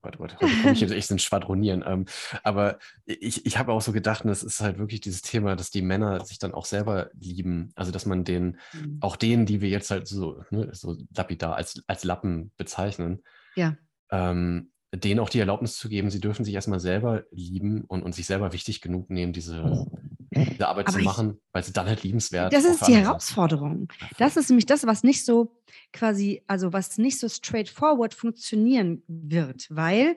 Gott, 0.03 0.19
Gott, 0.19 0.37
heute 0.41 0.57
komme 0.61 0.73
ich 0.73 0.81
jetzt 0.81 0.93
echt 0.93 1.11
ins 1.13 1.23
Schwadronieren. 1.23 1.85
Ähm, 1.87 2.07
aber 2.43 2.79
ich, 3.05 3.47
ich 3.47 3.57
habe 3.59 3.73
auch 3.73 3.81
so 3.81 3.93
gedacht, 3.93 4.25
das 4.25 4.43
ist 4.43 4.61
halt 4.61 4.79
wirklich 4.79 5.01
dieses 5.01 5.23
Thema, 5.23 5.55
dass 5.55 5.71
die 5.71 5.83
Männer 5.83 6.25
sich 6.25 6.41
dann 6.41 6.55
auch 6.55 6.65
selber 6.65 7.11
lieben. 7.15 7.71
Also, 7.77 7.93
dass 7.93 8.05
man 8.05 8.25
den, 8.25 8.59
mhm. 8.73 8.99
auch 9.01 9.15
denen, 9.15 9.47
die 9.47 9.61
wir 9.61 9.69
jetzt 9.69 9.93
halt 9.93 10.09
so, 10.09 10.43
ne, 10.51 10.71
so 10.73 10.97
lapidar 11.15 11.55
als, 11.55 11.85
als 11.87 12.03
Lappen 12.03 12.51
bezeichnen, 12.57 13.23
ja. 13.55 13.77
ähm, 14.11 14.73
denen 14.93 15.21
auch 15.21 15.31
die 15.31 15.39
Erlaubnis 15.39 15.77
zu 15.77 15.89
geben, 15.89 16.11
sie 16.11 16.21
dürfen 16.21 16.45
sich 16.45 16.55
erstmal 16.55 16.81
selber 16.81 17.23
lieben 17.31 17.85
und, 17.85 18.03
und 18.03 18.13
sich 18.13 18.27
selber 18.27 18.53
wichtig 18.53 18.81
genug 18.81 19.09
nehmen, 19.09 19.33
diese, 19.33 19.87
diese 20.35 20.69
Arbeit 20.69 20.87
Aber 20.87 20.95
zu 20.95 20.99
ich- 21.01 21.05
machen, 21.05 21.41
weil 21.53 21.63
sie 21.63 21.73
dann 21.73 21.87
halt 21.87 22.03
liebenswert 22.03 22.53
Das 22.53 22.65
auch 22.67 22.71
ist 22.71 22.87
die 22.89 22.97
Herausforderung. 22.97 23.89
voll. 23.99 24.09
Das 24.19 24.37
ist 24.37 24.49
nämlich 24.49 24.67
das, 24.67 24.87
was 24.87 25.03
nicht 25.03 25.25
so 25.25 25.57
quasi, 25.93 26.43
also 26.47 26.73
was 26.73 26.99
nicht 26.99 27.19
so 27.19 27.29
straightforward 27.29 28.15
funktionieren 28.15 29.03
wird, 29.09 29.67
weil 29.71 30.17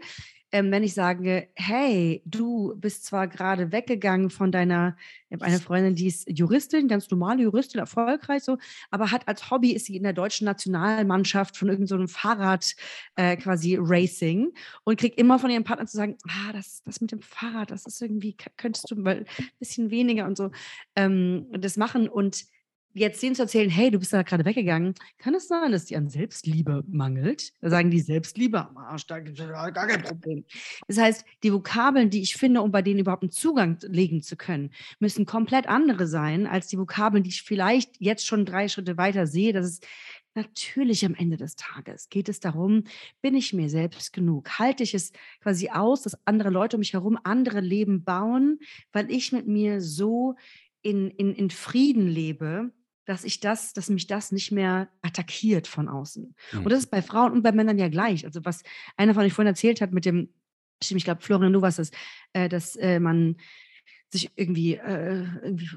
ähm, 0.56 0.72
wenn 0.72 0.84
ich 0.84 0.94
sage, 0.94 1.50
hey, 1.56 2.22
du 2.24 2.76
bist 2.78 3.04
zwar 3.04 3.28
gerade 3.28 3.74
weggegangen 3.74 4.30
von 4.30 4.54
deiner, 4.54 4.96
ich 5.28 5.36
habe 5.36 5.44
eine 5.44 5.60
Freundin, 5.60 5.96
die 5.96 6.08
ist 6.08 6.30
Juristin, 6.30 6.88
ganz 6.88 7.12
normale 7.12 7.44
Juristin, 7.44 7.80
erfolgreich 7.82 8.42
so, 8.42 8.58
aber 8.90 9.12
hat 9.12 9.28
als 9.28 9.52
Hobby 9.52 9.74
ist 9.74 9.88
sie 9.88 9.98
in 9.98 10.04
der 10.04 10.14
deutschen 10.14 10.46
Nationalmannschaft 10.46 11.58
von 11.58 11.68
irgendeinem 11.68 12.08
so 12.08 12.14
Fahrrad 12.14 12.74
äh, 13.18 13.36
quasi 13.36 13.78
Racing 13.78 14.54
und 14.86 14.98
kriegt 14.98 15.20
immer 15.20 15.40
von 15.40 15.50
ihrem 15.50 15.66
Partner 15.66 15.88
zu 15.88 15.98
sagen, 15.98 16.18
ah, 16.26 16.54
das, 16.54 16.82
das 16.86 17.02
mit 17.02 17.12
dem 17.12 17.22
Fahrrad, 17.22 17.70
das 17.70 17.86
ist 17.86 18.02
irgendwie, 18.02 18.38
könntest 18.56 18.90
du 18.90 18.96
mal 18.96 19.26
ein 19.38 19.50
bisschen 19.60 19.92
weniger 19.92 20.26
und 20.26 20.38
so 20.38 20.52
ähm, 20.96 21.48
das 21.52 21.76
machen. 21.76 22.08
Und 22.08 22.46
jetzt 22.96 23.22
denen 23.22 23.36
zu 23.36 23.44
erzählen, 23.44 23.70
hey, 23.70 23.92
du 23.92 24.00
bist 24.00 24.14
da 24.14 24.24
gerade 24.24 24.46
weggegangen, 24.46 24.96
kann 25.18 25.36
es 25.36 25.48
sein, 25.48 25.72
dass 25.72 25.86
die 25.86 25.98
an 25.98 26.10
Selbstliebe 26.10 26.84
mangelt? 26.88 27.52
Da 27.62 27.70
sagen 27.70 27.92
die 27.92 28.00
Selbstliebe 28.00 28.68
am 28.68 28.78
Arsch, 28.78 29.06
da 29.06 29.20
gibt 29.20 29.40
es 29.40 29.48
gar 29.48 29.72
kein 29.72 30.02
Problem. 30.02 30.46
Das 30.88 30.98
heißt, 30.98 31.26
die 31.44 31.52
Vokabeln, 31.52 32.10
die 32.10 32.22
ich 32.22 32.36
finde, 32.36 32.62
um 32.62 32.72
bei 32.72 32.82
denen 32.82 33.00
überhaupt 33.00 33.24
einen 33.24 33.32
Zugang 33.32 33.78
legen 33.82 34.22
zu 34.22 34.38
können, 34.38 34.72
müssen 35.00 35.26
komplett 35.26 35.68
andere 35.68 36.08
sein 36.08 36.48
als 36.48 36.68
die 36.68 36.78
Vokabeln, 36.78 37.24
die 37.24 37.32
ich 37.32 37.44
vielleicht 37.44 38.00
jetzt 38.00 38.26
schon 38.26 38.46
drei 38.46 38.70
Schritte 38.70 38.98
weiter 38.98 39.28
sehe. 39.28 39.52
Das 39.52 39.66
ist 39.66 39.86
natürlich 40.34 41.06
am 41.06 41.16
Ende 41.16 41.38
des 41.38 41.56
Tages 41.56 42.10
geht 42.10 42.30
es 42.30 42.40
darum, 42.40 42.84
bin 43.22 43.36
ich 43.36 43.54
mir 43.54 43.70
selbst 43.70 44.14
genug? 44.14 44.60
Halte 44.60 44.84
ich 44.84 44.94
es 44.94 45.12
quasi 45.42 45.70
aus, 45.70 46.02
dass 46.02 46.18
andere 46.26 46.50
Leute 46.50 46.78
um 46.78 46.80
mich 46.80 46.94
herum 46.94 47.18
andere 47.24 47.62
Leben 47.62 48.04
bauen, 48.04 48.60
weil 48.92 49.10
ich 49.12 49.32
mit 49.32 49.48
mir 49.48 49.82
so 49.82 50.36
in, 50.82 51.10
in, 51.10 51.34
in 51.34 51.50
Frieden 51.50 52.08
lebe, 52.08 52.72
dass 53.06 53.24
ich 53.24 53.40
das, 53.40 53.74
dass 53.74 53.90
mich 53.90 54.08
das 54.08 54.32
nicht 54.32 54.52
mehr 54.52 54.90
attackiert 55.02 55.68
von 55.68 55.88
außen. 55.88 56.36
Mhm. 56.52 56.60
Und 56.60 56.70
das 56.70 56.80
ist 56.80 56.92
bei 56.92 57.02
Frauen 57.02 57.32
und 57.32 57.44
bei 57.44 57.52
Männern 57.52 57.78
ja 57.78 57.88
gleich. 57.88 58.26
Also 58.26 58.44
was 58.44 58.64
einer 58.98 59.14
von 59.14 59.24
euch 59.24 59.34
vorhin 59.34 59.52
erzählt 59.52 59.82
hat 59.82 59.92
mit 59.92 60.06
dem, 60.06 60.30
ich 60.82 61.04
glaube, 61.04 61.22
Florian, 61.22 61.54
du 61.54 61.62
warst 61.62 61.80
es, 61.80 61.92
äh, 62.34 62.50
dass 62.50 62.76
äh, 62.76 63.00
man 63.00 63.38
sich 64.12 64.32
irgendwie, 64.36 64.76
äh, 64.76 65.24
irgendwie 65.42 65.70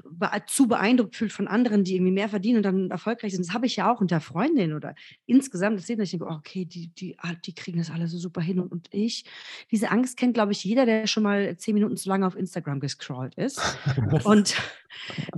zu 0.47 0.67
beeindruckt 0.67 1.15
fühlt 1.15 1.33
von 1.33 1.47
anderen, 1.47 1.83
die 1.83 1.95
irgendwie 1.95 2.11
mehr 2.11 2.29
verdienen 2.29 2.57
und 2.57 2.63
dann 2.63 2.91
erfolgreich 2.91 3.33
sind. 3.33 3.45
Das 3.45 3.53
habe 3.53 3.65
ich 3.65 3.75
ja 3.75 3.91
auch 3.91 4.01
unter 4.01 4.21
Freundinnen 4.21 4.73
oder 4.73 4.95
insgesamt. 5.25 5.77
Das 5.77 5.87
sehe 5.87 6.01
ich 6.01 6.11
denke, 6.11 6.25
oh, 6.25 6.33
okay, 6.33 6.65
die, 6.65 6.87
die, 6.87 7.17
ah, 7.19 7.33
die 7.33 7.53
kriegen 7.53 7.79
das 7.79 7.91
alle 7.91 8.07
so 8.07 8.17
super 8.17 8.41
hin 8.41 8.59
und, 8.59 8.71
und 8.71 8.87
ich. 8.91 9.25
Diese 9.71 9.91
Angst 9.91 10.17
kennt, 10.17 10.33
glaube 10.33 10.51
ich, 10.51 10.63
jeder, 10.63 10.85
der 10.85 11.07
schon 11.07 11.23
mal 11.23 11.57
zehn 11.57 11.73
Minuten 11.73 11.97
zu 11.97 12.09
lange 12.09 12.25
auf 12.25 12.35
Instagram 12.35 12.79
gescrollt 12.79 13.35
ist. 13.35 13.59
Und 14.23 14.55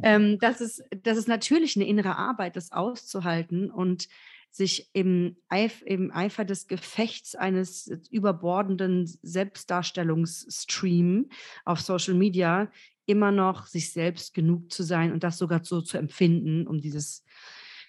ähm, 0.04 0.38
das, 0.40 0.62
ist, 0.62 0.84
das 1.04 1.18
ist 1.18 1.28
natürlich 1.28 1.76
eine 1.76 1.86
innere 1.86 2.16
Arbeit, 2.18 2.56
das 2.56 2.72
auszuhalten 2.72 3.70
und 3.70 4.08
sich 4.52 4.90
im, 4.94 5.38
Eif, 5.50 5.84
im 5.86 6.12
Eifer 6.12 6.46
des 6.46 6.68
Gefechts 6.68 7.36
eines 7.36 7.88
überbordenden 8.10 9.06
Selbstdarstellungsstream 9.22 11.30
auf 11.66 11.82
Social 11.82 12.16
Media 12.16 12.72
immer 13.06 13.32
noch 13.32 13.66
sich 13.66 13.92
selbst 13.92 14.34
genug 14.34 14.72
zu 14.72 14.84
sein 14.84 15.12
und 15.12 15.24
das 15.24 15.38
sogar 15.38 15.64
so 15.64 15.82
zu 15.82 15.98
empfinden, 15.98 16.68
um 16.68 16.82
dieses 16.82 17.24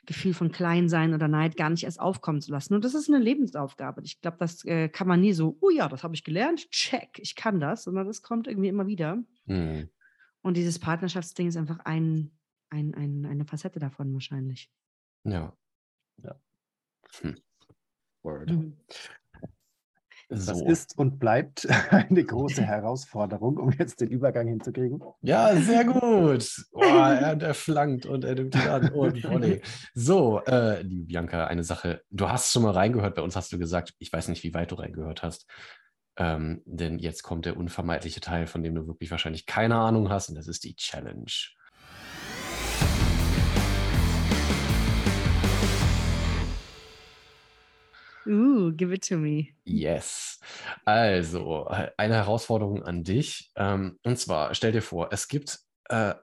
Gefühl 0.05 0.35
von 0.35 0.51
Kleinsein 0.51 1.15
oder 1.15 1.29
Neid 1.29 1.57
gar 1.57 1.71
nicht 1.71 1.85
erst 1.85 2.01
aufkommen 2.01 2.41
zu 2.41 2.51
lassen. 2.51 2.75
Und 2.75 2.85
das 2.85 2.95
ist 2.95 3.09
eine 3.09 3.23
Lebensaufgabe. 3.23 4.03
Ich 4.05 4.21
glaube, 4.21 4.37
das 4.39 4.65
äh, 4.65 4.89
kann 4.89 5.07
man 5.07 5.21
nie 5.21 5.33
so, 5.33 5.57
oh 5.61 5.71
ja, 5.71 5.89
das 5.89 6.03
habe 6.03 6.15
ich 6.15 6.25
gelernt, 6.25 6.71
check, 6.71 7.19
ich 7.21 7.37
kann 7.37 7.61
das, 7.61 7.85
sondern 7.85 8.07
das 8.07 8.23
kommt 8.23 8.49
irgendwie 8.49 8.69
immer 8.69 8.87
wieder. 8.87 9.23
Mhm. 9.47 9.89
Und 10.41 10.57
dieses 10.57 10.81
Partnerschaftsding 10.81 11.47
ist 11.47 11.57
einfach 11.57 11.79
ein, 11.85 12.33
ein, 12.71 12.95
ein, 12.95 13.27
eine 13.27 13.45
Facette 13.45 13.79
davon 13.79 14.13
wahrscheinlich. 14.13 14.73
Ja. 15.23 15.57
Ja. 16.23 16.35
Hm. 17.21 17.37
Word. 18.23 18.51
Mhm. 18.51 18.77
Das 20.29 20.47
So. 20.47 20.67
ist 20.67 20.97
und 20.97 21.19
bleibt 21.19 21.69
eine 21.91 22.25
große 22.25 22.63
Herausforderung, 22.63 23.59
um 23.59 23.71
jetzt 23.73 24.01
den 24.01 24.09
Übergang 24.09 24.49
hinzukriegen. 24.49 25.03
Ja, 25.21 25.55
sehr 25.57 25.85
gut. 25.85 26.49
Oh, 26.73 26.81
er, 26.83 27.39
er 27.41 27.55
flankt 27.55 28.07
und 28.07 28.25
er 28.25 28.35
nimmt 28.35 28.55
ihn 28.55 28.63
an 28.63 28.89
und 28.93 29.23
Volley. 29.25 29.61
So, 29.95 30.41
äh, 30.47 30.81
liebe 30.83 31.05
Bianca, 31.05 31.47
eine 31.49 31.65
Sache. 31.65 32.03
Du 32.11 32.31
hast 32.31 32.51
schon 32.51 32.63
mal 32.63 32.73
reingehört. 32.73 33.15
Bei 33.15 33.23
uns 33.23 33.37
hast 33.37 33.53
du 33.53 33.59
gesagt, 33.59 33.93
ich 33.99 34.11
weiß 34.11 34.29
nicht, 34.29 34.43
wie 34.43 34.55
weit 34.55 34.71
du 34.71 34.77
reingehört 34.77 35.23
hast. 35.23 35.47
Ähm, 36.17 36.63
denn 36.65 36.99
jetzt 36.99 37.23
kommt 37.23 37.45
der 37.45 37.57
unvermeidliche 37.59 38.21
Teil, 38.21 38.47
von 38.47 38.63
dem 38.63 38.75
du 38.75 38.87
wirklich 38.87 39.11
wahrscheinlich 39.11 39.45
keine 39.45 39.77
Ahnung 39.77 40.09
hast, 40.09 40.31
und 40.31 40.35
das 40.37 40.47
ist 40.49 40.65
die 40.65 40.77
Challenge. 40.77 41.31
Uh, 48.27 48.71
give 48.75 48.95
it 48.95 49.07
to 49.09 49.17
me. 49.17 49.55
Yes. 49.65 50.39
Also, 50.85 51.69
äh, 51.69 51.91
eine 51.97 52.15
Herausforderung 52.15 52.83
an 52.83 53.05
dich. 53.05 53.51
Ähm, 53.57 53.99
und 54.03 54.19
zwar, 54.19 54.55
stell 54.55 54.73
dir 54.73 54.83
vor, 54.83 55.09
es 55.13 55.29
gibt 55.29 55.61
äh, 55.89 56.15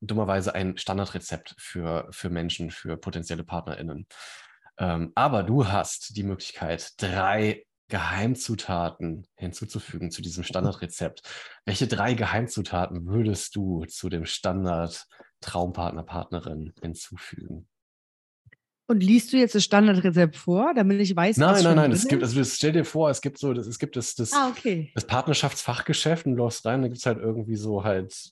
dummerweise 0.00 0.54
ein 0.54 0.76
Standardrezept 0.76 1.54
für, 1.58 2.06
für 2.10 2.30
Menschen, 2.30 2.70
für 2.70 2.96
potenzielle 2.96 3.44
PartnerInnen. 3.44 4.06
Ähm, 4.78 5.12
aber 5.14 5.42
du 5.42 5.66
hast 5.68 6.16
die 6.16 6.22
Möglichkeit, 6.22 6.92
drei 6.98 7.64
Geheimzutaten 7.88 9.26
hinzuzufügen 9.36 10.10
zu 10.10 10.22
diesem 10.22 10.44
Standardrezept. 10.44 11.22
Welche 11.64 11.86
drei 11.86 12.14
Geheimzutaten 12.14 13.06
würdest 13.06 13.56
du 13.56 13.84
zu 13.86 14.08
dem 14.08 14.26
Standard 14.26 15.06
Traumpartner, 15.40 16.02
Partnerin 16.02 16.72
hinzufügen? 16.80 17.68
Und 18.88 19.02
liest 19.02 19.32
du 19.32 19.36
jetzt 19.36 19.54
das 19.54 19.64
Standardrezept 19.64 20.36
vor, 20.36 20.72
damit 20.74 21.00
ich 21.00 21.16
weiß, 21.16 21.38
was 21.40 21.62
Nein, 21.62 21.64
nein, 21.64 21.76
nein, 21.76 21.92
es 21.92 22.06
gibt, 22.06 22.22
also 22.22 22.44
stell 22.44 22.72
dir 22.72 22.84
vor, 22.84 23.10
es 23.10 23.20
gibt 23.20 23.36
so, 23.38 23.52
das, 23.52 23.66
es 23.66 23.78
gibt 23.80 23.96
das, 23.96 24.14
das, 24.14 24.32
Ah, 24.32 24.48
okay. 24.48 24.92
das 24.94 25.06
Partnerschaftsfachgeschäft 25.06 26.24
und 26.26 26.32
du 26.32 26.38
läufst 26.38 26.64
rein, 26.64 26.82
da 26.82 26.88
gibt 26.88 26.98
es 26.98 27.06
halt 27.06 27.18
irgendwie 27.18 27.56
so 27.56 27.82
halt 27.82 28.28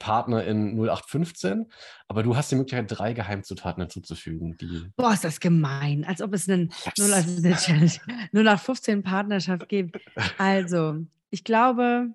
Partner 0.00 0.44
in 0.44 0.76
0815, 0.76 1.66
aber 2.08 2.22
du 2.22 2.36
hast 2.36 2.50
die 2.50 2.56
Möglichkeit, 2.56 2.86
drei 2.88 3.12
Geheimzutaten 3.12 3.82
hinzuzufügen, 3.82 4.56
Boah, 4.96 5.12
ist 5.12 5.24
das 5.24 5.40
gemein. 5.40 6.04
Als 6.04 6.20
ob 6.22 6.32
es 6.34 6.48
einen 6.48 6.70
Yes. 6.86 6.98
0 6.98 7.12
als 7.12 7.44
eine 7.44 7.56
Challenge, 7.56 7.92
0 8.32 8.42
nach 8.42 8.60
15 8.60 9.02
Partnerschaft 9.02 9.68
gibt. 9.68 9.98
Also, 10.38 10.96
ich 11.30 11.44
glaube, 11.44 12.08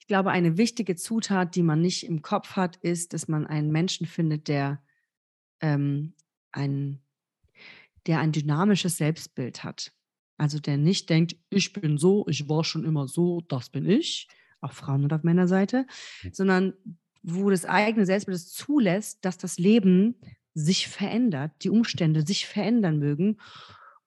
ich 0.00 0.06
glaube, 0.08 0.30
eine 0.30 0.58
wichtige 0.58 0.96
Zutat, 0.96 1.54
die 1.54 1.62
man 1.62 1.80
nicht 1.80 2.06
im 2.06 2.22
Kopf 2.22 2.56
hat, 2.56 2.76
ist, 2.76 3.12
dass 3.14 3.28
man 3.28 3.46
einen 3.46 3.70
Menschen 3.70 4.06
findet, 4.06 4.48
der 4.48 4.82
ähm, 5.62 6.12
ein, 6.52 7.00
der 8.06 8.20
ein 8.20 8.32
dynamisches 8.32 8.96
Selbstbild 8.96 9.64
hat. 9.64 9.92
Also 10.36 10.58
der 10.58 10.76
nicht 10.76 11.08
denkt, 11.08 11.36
ich 11.50 11.72
bin 11.72 11.98
so, 11.98 12.26
ich 12.28 12.48
war 12.48 12.64
schon 12.64 12.84
immer 12.84 13.08
so, 13.08 13.40
das 13.48 13.70
bin 13.70 13.88
ich, 13.88 14.28
auch 14.60 14.72
Frauen- 14.72 15.04
und 15.04 15.12
auf 15.12 15.22
Männerseite, 15.22 15.86
Mhm. 16.22 16.30
sondern 16.32 16.72
wo 17.22 17.50
das 17.50 17.64
eigene 17.64 18.04
Selbstbild 18.04 18.36
es 18.36 18.52
zulässt, 18.52 19.24
dass 19.24 19.38
das 19.38 19.58
Leben 19.58 20.16
sich 20.54 20.88
verändert, 20.88 21.52
die 21.62 21.70
Umstände 21.70 22.26
sich 22.26 22.46
verändern 22.46 22.98
mögen 22.98 23.38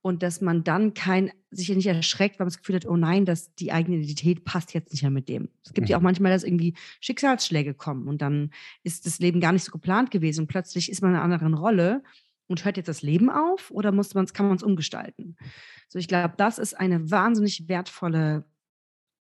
und 0.06 0.22
dass 0.22 0.40
man 0.40 0.64
dann 0.64 0.94
kein, 0.94 1.32
sich 1.50 1.70
nicht 1.70 1.88
erschreckt, 1.88 2.38
weil 2.38 2.46
man 2.46 2.50
das 2.52 2.60
Gefühl 2.60 2.76
hat, 2.76 2.86
oh 2.86 2.96
nein, 2.96 3.26
dass 3.26 3.56
die 3.56 3.72
eigene 3.72 3.98
Identität 3.98 4.46
passt 4.46 4.72
jetzt 4.76 4.92
nicht 4.92 5.02
mehr 5.02 5.10
mit 5.10 5.28
dem. 5.30 5.50
Es 5.64 5.74
gibt 5.74 5.90
ja 5.90 5.98
auch 5.98 6.02
Mhm. 6.02 6.04
manchmal, 6.04 6.32
dass 6.32 6.44
irgendwie 6.44 6.76
Schicksalsschläge 7.00 7.74
kommen 7.74 8.08
und 8.08 8.22
dann 8.22 8.52
ist 8.84 9.08
das 9.08 9.18
Leben 9.18 9.40
gar 9.40 9.52
nicht 9.52 9.64
so 9.64 9.72
geplant 9.72 10.12
gewesen 10.12 10.42
und 10.42 10.48
plötzlich 10.48 10.92
ist 10.92 11.02
man 11.02 11.10
in 11.10 11.16
einer 11.16 11.24
anderen 11.24 11.56
Rolle 11.56 12.04
und 12.46 12.64
hört 12.66 12.78
jetzt 12.78 12.88
das 12.88 13.02
Leben 13.02 13.32
auf 13.32 13.72
oder 13.72 13.92
muss 13.92 14.14
man's, 14.14 14.32
kann 14.32 14.46
man 14.48 14.58
es 14.58 14.62
umgestalten? 14.62 15.38
So, 15.90 15.98
ich 15.98 16.08
glaube, 16.08 16.36
das 16.38 16.60
ist 16.60 16.76
eine 16.76 17.10
wahnsinnig 17.10 17.68
wertvolle 17.68 18.46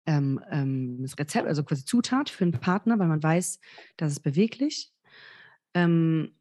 ähm, 0.05 0.39
ähm, 0.51 1.03
Rezept, 1.17 1.47
also 1.47 1.63
quasi 1.63 1.86
Zutat 1.86 2.30
für 2.30 2.43
einen 2.43 2.51
Partner, 2.51 2.99
weil 2.99 3.07
man 3.07 3.23
weiß, 3.23 3.59
das 3.97 4.11
ist 4.11 4.19
beweglich. 4.19 4.93
Ähm, 5.73 6.36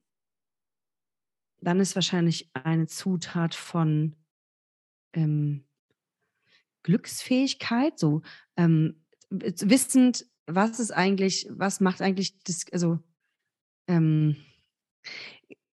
dann 1.63 1.81
ist 1.81 1.95
wahrscheinlich 1.95 2.51
eine 2.53 2.87
Zutat 2.87 3.55
von 3.55 4.15
ähm, 5.17 5.65
Glücksfähigkeit, 6.83 7.99
so 7.99 8.23
ähm, 8.57 9.03
wissend, 9.31 10.25
was 10.47 10.79
ist 10.79 10.93
eigentlich, 10.93 11.49
was 11.51 11.81
macht 11.81 12.01
eigentlich 12.01 12.39
das, 12.45 12.67
also 12.73 13.01
ähm, 13.89 14.37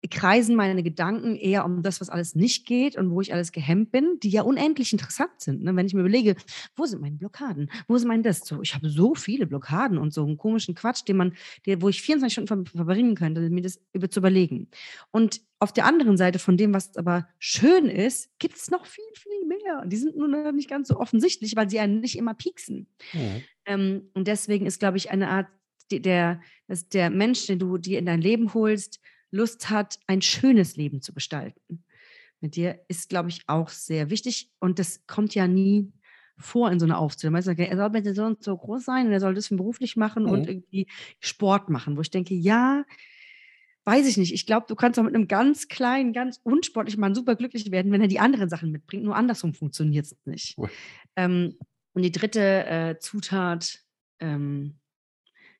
kreisen 0.08 0.54
meine 0.54 0.82
Gedanken 0.82 1.36
eher 1.36 1.64
um 1.64 1.82
das, 1.82 2.00
was 2.00 2.10
alles 2.10 2.34
nicht 2.34 2.66
geht 2.66 2.96
und 2.96 3.10
wo 3.10 3.20
ich 3.20 3.32
alles 3.32 3.52
gehemmt 3.52 3.90
bin, 3.90 4.18
die 4.22 4.28
ja 4.28 4.42
unendlich 4.42 4.92
interessant 4.92 5.32
sind. 5.38 5.62
Ne? 5.62 5.74
Wenn 5.76 5.86
ich 5.86 5.94
mir 5.94 6.00
überlege, 6.00 6.36
wo 6.76 6.84
sind 6.86 7.00
meine 7.00 7.16
Blockaden? 7.16 7.70
Wo 7.88 7.96
sind 7.96 8.08
meine 8.08 8.22
das? 8.22 8.40
So, 8.40 8.60
ich 8.62 8.74
habe 8.74 8.88
so 8.88 9.14
viele 9.14 9.46
Blockaden 9.46 9.98
und 9.98 10.12
so 10.12 10.24
einen 10.24 10.36
komischen 10.36 10.74
Quatsch, 10.74 11.02
den 11.08 11.16
man, 11.16 11.34
der, 11.66 11.80
wo 11.80 11.88
ich 11.88 12.02
24 12.02 12.44
Stunden 12.44 12.66
verbringen 12.66 13.14
könnte, 13.14 13.48
mir 13.48 13.62
das 13.62 13.80
über 13.92 14.10
zu 14.10 14.20
überlegen. 14.20 14.68
Und 15.10 15.40
auf 15.58 15.72
der 15.72 15.86
anderen 15.86 16.16
Seite 16.16 16.38
von 16.38 16.56
dem, 16.56 16.74
was 16.74 16.96
aber 16.96 17.26
schön 17.38 17.86
ist, 17.86 18.28
gibt 18.38 18.56
es 18.56 18.70
noch 18.70 18.84
viel, 18.86 19.04
viel 19.14 19.46
mehr. 19.46 19.84
Die 19.86 19.96
sind 19.96 20.16
nur 20.16 20.52
nicht 20.52 20.68
ganz 20.68 20.88
so 20.88 20.98
offensichtlich, 20.98 21.56
weil 21.56 21.70
sie 21.70 21.78
einen 21.78 22.00
nicht 22.00 22.18
immer 22.18 22.34
pieksen. 22.34 22.86
Mhm. 23.12 23.42
Ähm, 23.64 24.10
und 24.12 24.28
deswegen 24.28 24.66
ist, 24.66 24.80
glaube 24.80 24.98
ich, 24.98 25.10
eine 25.10 25.30
Art, 25.30 25.46
der, 25.90 26.40
dass 26.66 26.88
der 26.88 27.08
Mensch, 27.10 27.46
den 27.46 27.58
du 27.58 27.78
dir 27.78 27.98
in 27.98 28.06
dein 28.06 28.20
Leben 28.20 28.52
holst, 28.52 29.00
Lust 29.34 29.70
hat, 29.70 29.98
ein 30.06 30.22
schönes 30.22 30.76
Leben 30.76 31.02
zu 31.02 31.12
gestalten. 31.12 31.84
Mit 32.40 32.56
dir 32.56 32.80
ist, 32.88 33.08
glaube 33.08 33.30
ich, 33.30 33.42
auch 33.46 33.68
sehr 33.68 34.10
wichtig. 34.10 34.50
Und 34.60 34.78
das 34.78 35.06
kommt 35.06 35.34
ja 35.34 35.46
nie 35.46 35.92
vor 36.36 36.70
in 36.70 36.78
so 36.78 36.86
einer 36.86 36.98
Aufzählung. 36.98 37.34
Weißt 37.34 37.48
du, 37.48 37.52
er 37.52 37.76
soll 37.76 37.90
bitte 37.90 38.14
so 38.14 38.24
und 38.24 38.42
so 38.42 38.56
groß 38.56 38.84
sein 38.84 39.06
und 39.06 39.12
er 39.12 39.20
soll 39.20 39.34
das 39.34 39.48
beruflich 39.48 39.96
machen 39.96 40.24
mhm. 40.24 40.30
und 40.30 40.48
irgendwie 40.48 40.86
Sport 41.20 41.68
machen, 41.68 41.96
wo 41.96 42.00
ich 42.00 42.10
denke, 42.10 42.34
ja, 42.34 42.84
weiß 43.84 44.06
ich 44.06 44.16
nicht. 44.16 44.32
Ich 44.32 44.46
glaube, 44.46 44.66
du 44.68 44.74
kannst 44.74 44.98
auch 44.98 45.04
mit 45.04 45.14
einem 45.14 45.28
ganz 45.28 45.68
kleinen, 45.68 46.12
ganz 46.12 46.40
unsportlichen 46.42 47.00
Mann 47.00 47.14
super 47.14 47.36
glücklich 47.36 47.70
werden, 47.70 47.92
wenn 47.92 48.00
er 48.00 48.08
die 48.08 48.20
anderen 48.20 48.48
Sachen 48.48 48.72
mitbringt. 48.72 49.04
Nur 49.04 49.16
andersrum 49.16 49.54
funktioniert 49.54 50.06
es 50.06 50.16
nicht. 50.24 50.56
Ähm, 51.16 51.56
und 51.92 52.02
die 52.02 52.12
dritte 52.12 52.66
äh, 52.66 52.98
Zutat, 52.98 53.80
ähm, 54.20 54.78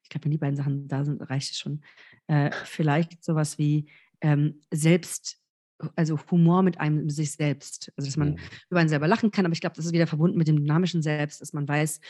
ich 0.04 0.10
glaube, 0.10 0.26
wenn 0.26 0.32
die 0.32 0.38
beiden 0.38 0.56
Sachen 0.56 0.86
da 0.86 1.04
sind, 1.04 1.20
reicht 1.28 1.52
es 1.52 1.58
schon. 1.58 1.80
Äh, 2.26 2.50
vielleicht 2.64 3.24
sowas 3.24 3.58
wie 3.58 3.90
ähm, 4.20 4.60
selbst, 4.70 5.38
also 5.96 6.18
Humor 6.30 6.62
mit 6.62 6.78
einem 6.78 7.10
sich 7.10 7.32
selbst. 7.32 7.92
Also, 7.96 8.08
dass 8.08 8.16
man 8.16 8.32
mhm. 8.32 8.38
über 8.70 8.80
einen 8.80 8.88
selber 8.88 9.08
lachen 9.08 9.30
kann, 9.30 9.46
aber 9.46 9.54
ich 9.54 9.60
glaube, 9.60 9.76
das 9.76 9.86
ist 9.86 9.92
wieder 9.92 10.06
verbunden 10.06 10.38
mit 10.38 10.46
dem 10.46 10.56
dynamischen 10.56 11.02
Selbst, 11.02 11.40
dass 11.40 11.52
man 11.54 11.66
weiß, 11.66 12.00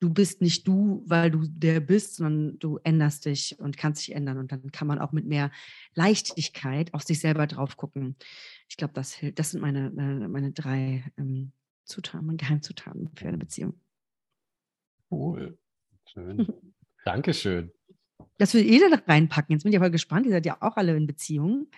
du 0.00 0.12
bist 0.12 0.40
nicht 0.40 0.66
du, 0.66 1.02
weil 1.06 1.30
du 1.30 1.46
der 1.46 1.80
bist, 1.80 2.16
sondern 2.16 2.58
du 2.58 2.78
änderst 2.82 3.26
dich 3.26 3.58
und 3.58 3.76
kannst 3.76 4.06
dich 4.06 4.14
ändern. 4.14 4.38
Und 4.38 4.52
dann 4.52 4.72
kann 4.72 4.88
man 4.88 4.98
auch 4.98 5.12
mit 5.12 5.26
mehr 5.26 5.50
Leichtigkeit 5.94 6.92
auf 6.94 7.02
sich 7.02 7.20
selber 7.20 7.46
drauf 7.46 7.76
gucken. 7.76 8.16
Ich 8.68 8.76
glaube, 8.76 8.94
das, 8.94 9.18
das 9.34 9.50
sind 9.50 9.60
meine, 9.60 9.90
meine, 9.90 10.28
meine 10.28 10.52
drei 10.52 11.04
ähm, 11.18 11.52
Zutaten, 11.84 12.26
meine 12.26 12.38
Geheimzutaten 12.38 13.10
für 13.14 13.28
eine 13.28 13.38
Beziehung. 13.38 13.78
Cool. 15.10 15.58
Schön. 16.06 16.46
Dankeschön. 17.04 17.72
Das 18.38 18.54
will 18.54 18.64
jeder 18.64 18.86
reinpacken. 19.06 19.54
Jetzt 19.54 19.64
bin 19.64 19.72
ich 19.72 19.78
aber 19.78 19.90
gespannt. 19.90 20.26
Ihr 20.26 20.32
seid 20.32 20.46
ja 20.46 20.56
auch 20.60 20.76
alle 20.76 20.96
in 20.96 21.06
Beziehungen. 21.06 21.68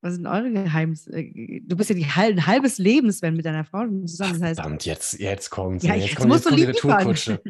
Was 0.00 0.14
sind 0.14 0.26
eure 0.26 0.50
Geheims? 0.50 1.06
Äh, 1.06 1.60
du 1.64 1.76
bist 1.76 1.90
ja 1.90 1.96
die, 1.96 2.04
ein 2.04 2.46
halbes 2.46 2.78
Leben, 2.78 3.10
Sven, 3.12 3.36
mit 3.36 3.46
deiner 3.46 3.64
Frau 3.64 3.86
zusammen. 4.04 4.32
Das 4.32 4.42
heißt, 4.42 4.60
Verdammt, 4.60 4.84
jetzt, 4.84 5.18
jetzt 5.20 5.50
kommt 5.50 5.84
ja, 5.84 5.94
jetzt, 5.94 6.08
jetzt, 6.08 6.16
kommt, 6.16 6.34
jetzt 6.34 6.50
die 6.50 6.64
Retourkutsche. 6.64 7.40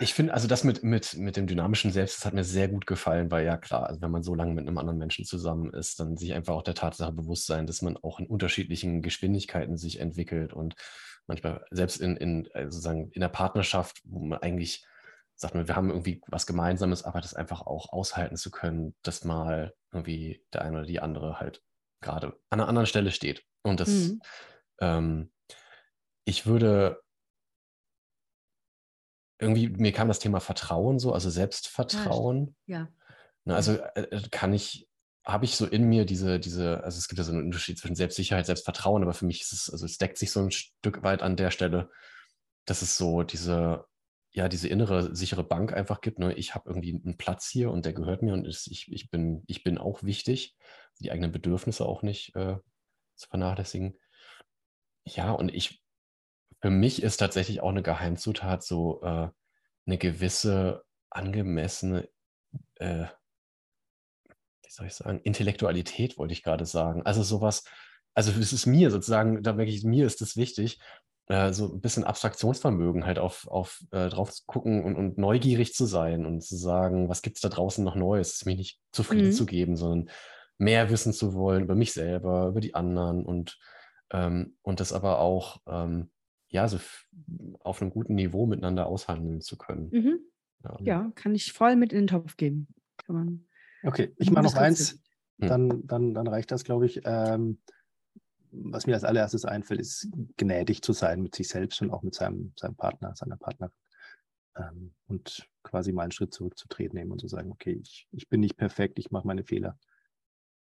ich 0.00 0.14
finde, 0.14 0.32
also 0.32 0.48
das 0.48 0.64
mit, 0.64 0.82
mit, 0.82 1.18
mit 1.18 1.36
dem 1.36 1.46
dynamischen 1.46 1.92
Selbst, 1.92 2.16
das 2.16 2.24
hat 2.24 2.32
mir 2.32 2.44
sehr 2.44 2.68
gut 2.68 2.86
gefallen, 2.86 3.30
weil 3.30 3.44
ja 3.44 3.58
klar, 3.58 3.86
also 3.86 4.00
wenn 4.00 4.10
man 4.10 4.22
so 4.22 4.34
lange 4.34 4.54
mit 4.54 4.66
einem 4.66 4.78
anderen 4.78 4.98
Menschen 4.98 5.26
zusammen 5.26 5.70
ist, 5.74 6.00
dann 6.00 6.16
sich 6.16 6.32
einfach 6.32 6.54
auch 6.54 6.62
der 6.62 6.74
Tatsache 6.74 7.12
bewusst 7.12 7.46
sein, 7.46 7.66
dass 7.66 7.82
man 7.82 7.98
auch 7.98 8.20
in 8.20 8.26
unterschiedlichen 8.26 9.02
Geschwindigkeiten 9.02 9.76
sich 9.76 10.00
entwickelt 10.00 10.54
und 10.54 10.76
manchmal 11.26 11.64
selbst 11.70 12.00
in, 12.00 12.16
in 12.16 12.48
also 12.54 12.70
sozusagen 12.70 13.10
in 13.12 13.20
der 13.20 13.28
Partnerschaft, 13.28 14.00
wo 14.04 14.20
man 14.20 14.40
eigentlich 14.40 14.86
sagt 15.34 15.54
man, 15.54 15.66
wir 15.66 15.76
haben 15.76 15.90
irgendwie 15.90 16.20
was 16.28 16.46
Gemeinsames, 16.46 17.04
aber 17.04 17.20
das 17.20 17.34
einfach 17.34 17.62
auch 17.62 17.92
aushalten 17.92 18.36
zu 18.36 18.50
können, 18.50 18.94
dass 19.02 19.24
mal 19.24 19.74
irgendwie 19.92 20.44
der 20.52 20.62
eine 20.62 20.78
oder 20.78 20.86
die 20.86 21.00
andere 21.00 21.40
halt 21.40 21.62
gerade 22.00 22.28
an 22.50 22.60
einer 22.60 22.68
anderen 22.68 22.86
Stelle 22.86 23.10
steht. 23.10 23.44
Und 23.62 23.80
das, 23.80 23.88
mhm. 23.88 24.22
ähm, 24.80 25.32
ich 26.24 26.46
würde 26.46 27.02
irgendwie, 29.40 29.68
mir 29.68 29.92
kam 29.92 30.08
das 30.08 30.20
Thema 30.20 30.40
Vertrauen 30.40 30.98
so, 30.98 31.12
also 31.12 31.28
Selbstvertrauen. 31.28 32.54
Ja. 32.66 32.78
ja. 32.78 32.88
Ne, 33.44 33.56
also 33.56 33.72
äh, 33.72 34.02
äh, 34.02 34.28
kann 34.30 34.52
ich, 34.52 34.88
habe 35.24 35.44
ich 35.44 35.56
so 35.56 35.66
in 35.66 35.84
mir 35.84 36.04
diese, 36.04 36.40
diese, 36.40 36.82
also 36.82 36.98
es 36.98 37.08
gibt 37.08 37.18
ja 37.18 37.24
so 37.24 37.32
einen 37.32 37.44
Unterschied 37.44 37.78
zwischen 37.78 37.94
Selbstsicherheit, 37.94 38.46
Selbstvertrauen, 38.46 39.02
aber 39.02 39.14
für 39.14 39.26
mich 39.26 39.42
ist 39.42 39.52
es, 39.52 39.70
also 39.70 39.86
es 39.86 39.98
deckt 39.98 40.18
sich 40.18 40.32
so 40.32 40.40
ein 40.40 40.50
Stück 40.50 41.02
weit 41.02 41.22
an 41.22 41.36
der 41.36 41.50
Stelle, 41.50 41.90
dass 42.64 42.82
es 42.82 42.96
so 42.96 43.22
diese 43.22 43.84
ja, 44.34 44.48
diese 44.48 44.68
innere 44.68 45.14
sichere 45.14 45.44
Bank 45.44 45.72
einfach 45.74 46.00
gibt. 46.00 46.18
Ne? 46.18 46.32
Ich 46.34 46.54
habe 46.54 46.68
irgendwie 46.68 47.00
einen 47.04 47.18
Platz 47.18 47.48
hier 47.48 47.70
und 47.70 47.84
der 47.84 47.92
gehört 47.92 48.22
mir 48.22 48.32
und 48.32 48.46
ist, 48.46 48.66
ich, 48.66 48.90
ich, 48.90 49.10
bin, 49.10 49.44
ich 49.46 49.62
bin 49.62 49.76
auch 49.76 50.02
wichtig, 50.02 50.56
die 51.00 51.12
eigenen 51.12 51.32
Bedürfnisse 51.32 51.84
auch 51.84 52.02
nicht 52.02 52.34
äh, 52.34 52.56
zu 53.14 53.28
vernachlässigen. 53.28 53.98
Ja, 55.04 55.32
und 55.32 55.54
ich, 55.54 55.82
für 56.62 56.70
mich 56.70 57.02
ist 57.02 57.18
tatsächlich 57.18 57.60
auch 57.60 57.68
eine 57.68 57.82
Geheimzutat 57.82 58.64
so 58.64 59.02
äh, 59.02 59.28
eine 59.86 59.98
gewisse 59.98 60.84
angemessene, 61.10 62.08
äh, 62.76 63.06
soll 64.74 64.86
ich 64.86 64.94
sagen, 64.94 65.20
Intellektualität 65.20 66.18
wollte 66.18 66.32
ich 66.32 66.42
gerade 66.42 66.66
sagen. 66.66 67.02
Also 67.04 67.22
sowas, 67.22 67.64
also 68.14 68.32
es 68.38 68.52
ist 68.52 68.66
mir 68.66 68.90
sozusagen, 68.90 69.42
da 69.42 69.56
wirklich, 69.56 69.84
mir 69.84 70.06
ist 70.06 70.22
es 70.22 70.36
wichtig, 70.36 70.80
äh, 71.26 71.52
so 71.52 71.72
ein 71.72 71.80
bisschen 71.80 72.04
Abstraktionsvermögen 72.04 73.06
halt 73.06 73.18
auf, 73.18 73.46
auf 73.48 73.82
äh, 73.90 74.08
drauf 74.08 74.32
zu 74.32 74.42
gucken 74.46 74.84
und, 74.84 74.96
und 74.96 75.18
neugierig 75.18 75.74
zu 75.74 75.86
sein 75.86 76.26
und 76.26 76.42
zu 76.42 76.56
sagen, 76.56 77.08
was 77.08 77.22
gibt 77.22 77.36
es 77.36 77.42
da 77.42 77.48
draußen 77.48 77.84
noch 77.84 77.94
Neues, 77.94 78.44
mich 78.44 78.56
nicht 78.56 78.80
zufrieden 78.92 79.28
mhm. 79.28 79.32
zu 79.32 79.46
geben, 79.46 79.76
sondern 79.76 80.10
mehr 80.58 80.90
wissen 80.90 81.12
zu 81.12 81.34
wollen 81.34 81.64
über 81.64 81.74
mich 81.74 81.92
selber, 81.92 82.48
über 82.48 82.60
die 82.60 82.74
anderen 82.74 83.24
und, 83.24 83.58
ähm, 84.10 84.56
und 84.62 84.80
das 84.80 84.92
aber 84.92 85.20
auch 85.20 85.58
ähm, 85.66 86.10
ja, 86.48 86.68
so 86.68 86.78
auf 87.60 87.80
einem 87.80 87.90
guten 87.90 88.14
Niveau 88.14 88.46
miteinander 88.46 88.86
aushandeln 88.86 89.40
zu 89.40 89.56
können. 89.56 89.88
Mhm. 89.90 90.18
Ja. 90.64 90.76
ja. 90.80 91.12
kann 91.14 91.34
ich 91.34 91.52
voll 91.52 91.76
mit 91.76 91.92
in 91.92 92.00
den 92.00 92.06
Topf 92.08 92.36
geben. 92.36 92.68
Kann 92.98 93.16
man 93.16 93.46
okay, 93.84 94.12
ich 94.16 94.30
mache 94.30 94.44
noch 94.44 94.54
eins, 94.54 95.00
dann, 95.38 95.86
dann, 95.86 96.14
dann 96.14 96.26
reicht 96.26 96.50
das, 96.50 96.64
glaube 96.64 96.86
ich. 96.86 97.00
Ähm, 97.04 97.60
was 98.52 98.86
mir 98.86 98.94
als 98.94 99.04
allererstes 99.04 99.44
einfällt, 99.44 99.80
ist 99.80 100.08
gnädig 100.36 100.82
zu 100.82 100.92
sein 100.92 101.22
mit 101.22 101.34
sich 101.34 101.48
selbst 101.48 101.80
und 101.80 101.90
auch 101.90 102.02
mit 102.02 102.14
seinem, 102.14 102.52
seinem 102.56 102.76
Partner, 102.76 103.14
seiner 103.14 103.36
Partnerin. 103.36 103.72
Ähm, 104.56 104.94
und 105.06 105.48
quasi 105.62 105.92
mal 105.92 106.02
einen 106.02 106.12
Schritt 106.12 106.34
zurückzutreten 106.34 106.98
nehmen 106.98 107.12
und 107.12 107.20
zu 107.20 107.28
sagen, 107.28 107.50
okay, 107.50 107.80
ich, 107.82 108.06
ich 108.12 108.28
bin 108.28 108.40
nicht 108.40 108.56
perfekt, 108.56 108.98
ich 108.98 109.10
mache 109.10 109.26
meine 109.26 109.44
Fehler 109.44 109.78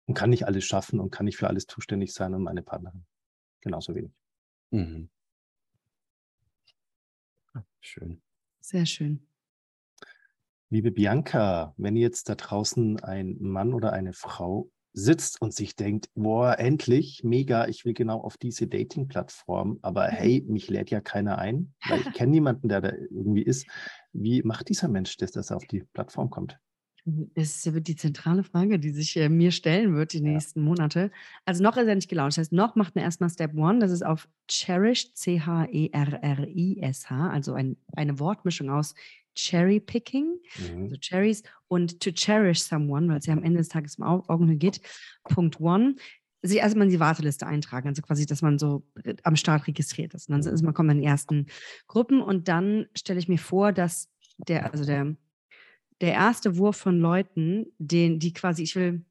und 0.07 0.15
kann 0.15 0.31
nicht 0.31 0.47
alles 0.47 0.65
schaffen 0.65 1.01
und 1.01 1.11
kann 1.11 1.25
nicht 1.25 1.39
für 1.39 1.49
alles 1.49 1.67
zuständig 1.67 2.13
sein 2.13 2.35
und 2.35 2.43
meine 2.43 2.63
Partnerin 2.63 3.07
genauso 3.61 3.95
wenig. 3.95 4.13
Mhm. 4.71 5.09
Schön. 7.81 8.23
Sehr 8.61 8.87
schön. 8.87 9.28
Liebe 10.71 10.91
Bianca, 10.91 11.73
wenn 11.79 11.97
jetzt 11.97 12.29
da 12.29 12.35
draußen 12.35 13.01
ein 13.01 13.39
Mann 13.41 13.73
oder 13.73 13.95
eine 13.95 14.13
Frau 14.13 14.71
sitzt 14.93 15.41
und 15.41 15.55
sich 15.55 15.77
denkt, 15.77 16.11
boah, 16.15 16.59
endlich, 16.59 17.25
mega, 17.25 17.67
ich 17.69 17.87
will 17.87 17.95
genau 17.95 18.21
auf 18.21 18.37
diese 18.37 18.67
Dating-Plattform, 18.67 19.79
aber 19.81 20.09
mhm. 20.09 20.15
hey, 20.15 20.45
mich 20.47 20.69
lädt 20.69 20.91
ja 20.91 21.01
keiner 21.01 21.39
ein, 21.39 21.73
weil 21.89 22.01
ich 22.01 22.13
kenne 22.13 22.33
niemanden, 22.33 22.69
der 22.69 22.83
da 22.83 22.93
irgendwie 22.93 23.45
ist. 23.45 23.67
Wie 24.13 24.43
macht 24.43 24.69
dieser 24.69 24.89
Mensch 24.89 25.17
das, 25.17 25.33
dass 25.33 25.49
er 25.51 25.57
auf 25.57 25.65
die 25.67 25.85
Plattform 25.95 26.29
kommt? 26.29 26.59
Das 27.07 27.73
wird 27.73 27.89
die 27.89 27.97
zentrale 27.97 28.43
Frage, 28.45 28.79
die 28.79 28.91
sich 28.91 29.17
äh, 29.17 29.31
mir 29.31 29.53
stellen 29.53 29.95
wird 29.95 30.13
die 30.13 30.19
ja. 30.19 30.25
nächsten 30.25 30.61
Monate. 30.61 31.11
Also 31.47 31.63
noch 31.63 31.79
ist 31.79 31.87
er 31.87 31.95
nicht 31.95 32.11
gelauncht. 32.11 32.33
Das 32.33 32.39
heißt, 32.39 32.53
noch 32.53 32.75
macht 32.77 32.95
man 32.95 33.05
erstmal 33.05 33.31
Step 33.31 33.55
One. 33.55 33.79
Das 33.79 33.91
ist 33.91 34.05
auf 34.05 34.29
Cherish, 34.47 35.15
C-H-E-R-R-I-S-H, 35.15 35.67
e 37.11 37.31
also 37.31 37.55
ein, 37.55 37.79
eine 37.95 38.21
Wortmischung 38.21 38.69
aus 38.69 38.95
Cherry 39.39 39.79
Picking, 39.79 40.41
mhm. 40.59 40.83
also 40.83 40.97
Cherries, 40.97 41.43
und 41.69 42.01
to 42.01 42.11
cherish 42.11 42.63
someone, 42.63 43.09
weil 43.09 43.19
es 43.19 43.27
ja 43.27 43.33
am 43.33 43.45
Ende 43.45 43.59
des 43.59 43.69
Tages 43.69 43.97
um 43.97 44.05
Augenhöhe 44.05 44.57
geht. 44.57 44.81
Punkt 45.25 45.61
one. 45.61 45.95
Sich 46.43 46.59
erstmal 46.59 46.87
in 46.87 46.93
die 46.93 47.01
Warteliste 47.01 47.47
eintragen, 47.47 47.89
also 47.89 48.01
quasi, 48.03 48.25
dass 48.25 48.43
man 48.43 48.59
so 48.59 48.85
am 49.25 49.37
Start 49.37 49.67
registriert 49.67 50.15
ist. 50.15 50.29
Und 50.29 50.45
dann 50.45 50.53
ist 50.53 50.63
man 50.63 50.75
kommt 50.75 50.91
in 50.91 50.99
die 50.99 51.05
ersten 51.05 51.47
Gruppen 51.89 52.21
und 52.21 52.47
dann 52.47 52.87
stelle 52.97 53.19
ich 53.19 53.29
mir 53.29 53.39
vor, 53.39 53.73
dass 53.73 54.09
der, 54.37 54.73
also 54.73 54.85
der, 54.85 55.17
der 56.01 56.13
erste 56.13 56.57
Wurf 56.57 56.77
von 56.77 57.01
Leuten, 57.01 57.67
den, 57.79 58.21
die 58.21 58.33
quasi, 58.33 58.63
ich 58.63 58.77
will 58.77 59.05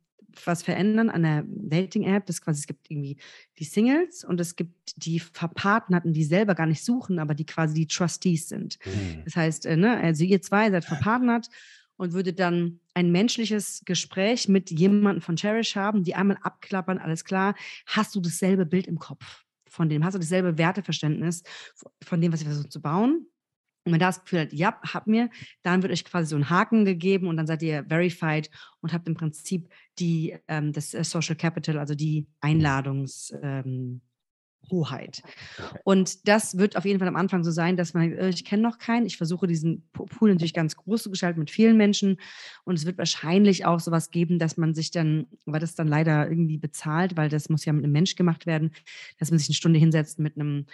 was 0.46 0.64
verändern 0.64 1.10
an 1.10 1.24
der 1.24 1.44
Dating-App. 1.48 2.26
Das 2.26 2.42
quasi, 2.42 2.60
es 2.60 2.68
gibt 2.68 2.90
irgendwie 2.90 3.18
die 3.58 3.64
Singles 3.64 4.24
und 4.24 4.40
es 4.40 4.56
gibt 4.56 4.94
die 4.96 5.20
Verpartnerten, 5.20 6.14
die 6.14 6.24
selber 6.24 6.56
gar 6.56 6.66
nicht 6.66 6.84
suchen, 6.84 7.20
aber 7.20 7.34
die 7.34 7.46
quasi 7.46 7.74
die 7.74 7.88
Trustees 7.88 8.50
sind. 8.50 8.78
Mhm. 8.86 9.24
Das 9.26 9.36
heißt, 9.36 9.66
äh, 9.66 9.78
ne, 9.78 9.98
also 9.98 10.24
ihr 10.24 10.42
zwei 10.42 10.70
seid 10.72 10.86
verpartnert 10.86 11.50
und 11.98 12.14
würdet 12.14 12.40
dann 12.40 12.80
ein 12.94 13.12
menschliches 13.12 13.82
Gespräch 13.86 14.48
mit 14.48 14.72
jemandem 14.72 15.22
von 15.22 15.36
Cherish 15.36 15.76
haben, 15.76 16.04
die 16.04 16.16
einmal 16.16 16.38
abklappern, 16.42 17.00
alles 17.00 17.26
klar, 17.26 17.56
hast 17.86 18.16
du 18.16 18.22
dasselbe 18.22 18.66
Bild 18.66 18.88
im 18.88 19.00
Kopf 19.00 19.46
von 19.68 19.90
dem, 19.90 20.04
hast 20.04 20.14
du 20.14 20.20
dasselbe 20.20 20.58
Werteverständnis 20.58 21.44
von 22.04 22.22
dem, 22.22 22.32
was 22.32 22.42
wir 22.42 22.48
versuchen 22.48 22.72
zu 22.72 22.82
bauen? 22.82 23.28
Und 23.88 23.94
wenn 23.94 24.00
das 24.00 24.22
Gefühl 24.22 24.42
hat, 24.42 24.52
ja, 24.52 24.78
habt 24.94 25.08
mir, 25.08 25.30
dann 25.64 25.82
wird 25.82 25.94
euch 25.94 26.04
quasi 26.04 26.28
so 26.28 26.36
ein 26.36 26.50
Haken 26.50 26.84
gegeben 26.84 27.28
und 27.28 27.38
dann 27.38 27.48
seid 27.48 27.64
ihr 27.64 27.86
verified 27.88 28.50
und 28.82 28.92
habt 28.92 29.08
im 29.08 29.16
Prinzip 29.16 29.70
die, 29.98 30.38
ähm, 30.50 30.74
das 30.74 30.94
äh, 30.94 31.06
Social 31.06 31.38
Capital, 31.38 31.80
also 31.80 31.96
die 31.96 32.28
Einladungs, 32.42 33.34
ähm, 33.42 34.02
Hoheit. 34.70 35.22
Und 35.84 36.28
das 36.28 36.58
wird 36.58 36.76
auf 36.76 36.86
jeden 36.86 37.00
Fall 37.00 37.08
am 37.08 37.16
Anfang 37.16 37.44
so 37.44 37.52
sein, 37.52 37.78
dass 37.78 37.94
man, 37.94 38.12
äh, 38.12 38.30
ich 38.30 38.46
kenne 38.46 38.64
noch 38.64 38.78
keinen, 38.78 39.06
ich 39.06 39.18
versuche 39.18 39.48
diesen 39.48 39.88
Pool 39.92 40.32
natürlich 40.32 40.54
ganz 40.54 40.76
groß 40.76 41.04
zu 41.04 41.10
gestalten 41.10 41.40
mit 41.40 41.52
vielen 41.52 41.78
Menschen 41.78 42.18
und 42.64 42.76
es 42.76 42.86
wird 42.86 42.98
wahrscheinlich 42.98 43.66
auch 43.66 43.80
sowas 43.80 44.10
geben, 44.12 44.40
dass 44.40 44.58
man 44.58 44.74
sich 44.74 44.92
dann, 44.92 45.28
weil 45.46 45.60
das 45.60 45.76
dann 45.76 45.88
leider 45.88 46.30
irgendwie 46.30 46.58
bezahlt, 46.58 47.18
weil 47.18 47.30
das 47.30 47.50
muss 47.50 47.66
ja 47.66 47.74
mit 47.74 47.84
einem 47.84 47.94
Mensch 47.94 48.16
gemacht 48.16 48.46
werden, 48.46 48.72
dass 49.20 49.32
man 49.32 49.40
sich 49.40 49.50
eine 49.50 49.56
Stunde 49.56 49.80
hinsetzt 49.80 50.20
mit 50.20 50.36
einem, 50.38 50.66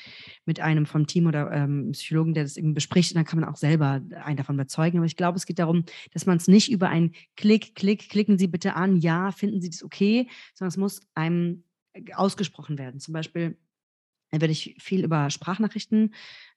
mit 0.45 0.59
einem 0.59 0.85
vom 0.85 1.07
Team 1.07 1.27
oder 1.27 1.51
ähm, 1.51 1.91
Psychologen, 1.91 2.33
der 2.33 2.43
das 2.43 2.57
eben 2.57 2.73
bespricht 2.73 3.11
und 3.11 3.15
dann 3.17 3.25
kann 3.25 3.39
man 3.39 3.49
auch 3.49 3.57
selber 3.57 4.01
einen 4.23 4.37
davon 4.37 4.55
überzeugen. 4.55 4.97
Aber 4.97 5.05
ich 5.05 5.15
glaube, 5.15 5.37
es 5.37 5.45
geht 5.45 5.59
darum, 5.59 5.85
dass 6.13 6.25
man 6.25 6.37
es 6.37 6.47
nicht 6.47 6.71
über 6.71 6.89
ein 6.89 7.11
Klick, 7.35 7.75
Klick, 7.75 8.09
klicken 8.09 8.37
Sie 8.37 8.47
bitte 8.47 8.75
an, 8.75 8.97
ja, 8.97 9.31
finden 9.31 9.61
Sie 9.61 9.69
das 9.69 9.83
okay, 9.83 10.27
sondern 10.53 10.69
es 10.69 10.77
muss 10.77 11.01
einem 11.13 11.63
ausgesprochen 12.15 12.77
werden. 12.77 12.99
Zum 12.99 13.13
Beispiel, 13.13 13.57
dann 14.33 14.41
werde 14.41 14.51
ich 14.51 14.75
viel 14.79 15.03
über 15.03 15.29
Sprachnachrichten 15.29 16.11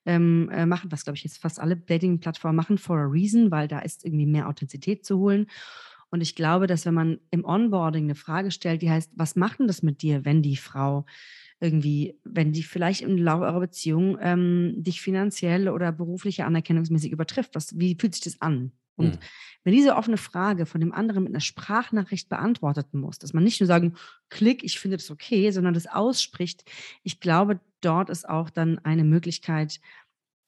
ähm, 0.06 0.48
äh, 0.50 0.64
machen, 0.64 0.90
was, 0.90 1.04
glaube 1.04 1.18
ich, 1.18 1.24
jetzt 1.24 1.36
fast 1.36 1.60
alle 1.60 1.76
Dating-Plattformen 1.76 2.56
machen, 2.56 2.78
for 2.78 2.96
a 2.96 3.04
reason, 3.04 3.50
weil 3.50 3.68
da 3.68 3.80
ist 3.80 4.02
irgendwie 4.02 4.24
mehr 4.24 4.48
Authentizität 4.48 5.04
zu 5.04 5.18
holen. 5.18 5.46
Und 6.08 6.22
ich 6.22 6.34
glaube, 6.34 6.66
dass 6.66 6.86
wenn 6.86 6.94
man 6.94 7.18
im 7.30 7.44
Onboarding 7.44 8.04
eine 8.04 8.14
Frage 8.14 8.50
stellt, 8.50 8.80
die 8.80 8.90
heißt, 8.90 9.12
was 9.16 9.36
macht 9.36 9.58
denn 9.58 9.66
das 9.66 9.82
mit 9.82 10.00
dir, 10.00 10.24
wenn 10.24 10.40
die 10.40 10.56
Frau 10.56 11.04
irgendwie, 11.60 12.18
wenn 12.24 12.52
die 12.52 12.62
vielleicht 12.62 13.02
im 13.02 13.18
Laufe 13.18 13.44
eurer 13.44 13.60
Beziehung 13.60 14.16
ähm, 14.22 14.72
dich 14.76 15.02
finanziell 15.02 15.68
oder 15.68 15.92
beruflich 15.92 16.44
anerkennungsmäßig 16.44 17.12
übertrifft? 17.12 17.54
Was, 17.54 17.78
wie 17.78 17.94
fühlt 18.00 18.14
sich 18.14 18.24
das 18.24 18.40
an? 18.40 18.72
Und 18.96 19.16
mhm. 19.16 19.18
wenn 19.64 19.74
diese 19.74 19.94
offene 19.94 20.16
Frage 20.16 20.66
von 20.66 20.80
dem 20.80 20.92
anderen 20.92 21.22
mit 21.24 21.32
einer 21.32 21.40
Sprachnachricht 21.40 22.28
beantwortet 22.28 22.92
muss, 22.94 23.18
dass 23.18 23.32
man 23.32 23.44
nicht 23.44 23.60
nur 23.60 23.66
sagen, 23.66 23.96
klick, 24.30 24.64
ich 24.64 24.78
finde 24.78 24.96
das 24.96 25.10
okay, 25.10 25.50
sondern 25.50 25.74
das 25.74 25.86
ausspricht, 25.86 26.64
ich 27.02 27.20
glaube, 27.20 27.60
dort 27.80 28.10
ist 28.10 28.28
auch 28.28 28.50
dann 28.50 28.78
eine 28.80 29.04
Möglichkeit, 29.04 29.80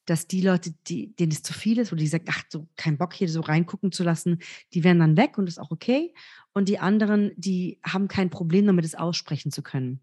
dass 0.09 0.27
die 0.27 0.41
Leute, 0.41 0.73
die, 0.87 1.15
denen 1.17 1.33
es 1.33 1.43
zu 1.43 1.53
viel 1.53 1.79
ist, 1.79 1.93
oder 1.93 2.01
die 2.01 2.07
sagen, 2.07 2.25
ach, 2.29 2.43
so 2.49 2.67
kein 2.77 2.97
Bock 2.97 3.13
hier 3.13 3.29
so 3.29 3.43
reingucken 3.43 3.93
zu 3.93 4.05
lassen, 4.05 4.39
die 4.73 4.83
werden 4.83 5.01
dann 5.01 5.19
weg 5.19 5.37
und 5.37 5.45
das 5.45 5.55
ist 5.55 5.59
auch 5.59 5.71
okay. 5.71 6.15
Und 6.55 6.69
die 6.69 6.79
anderen, 6.79 7.33
die 7.37 7.79
haben 7.85 8.09
kein 8.09 8.31
Problem 8.31 8.67
damit, 8.67 8.87
es 8.87 8.95
aussprechen 8.95 9.53
zu 9.53 9.63
können. 9.63 10.01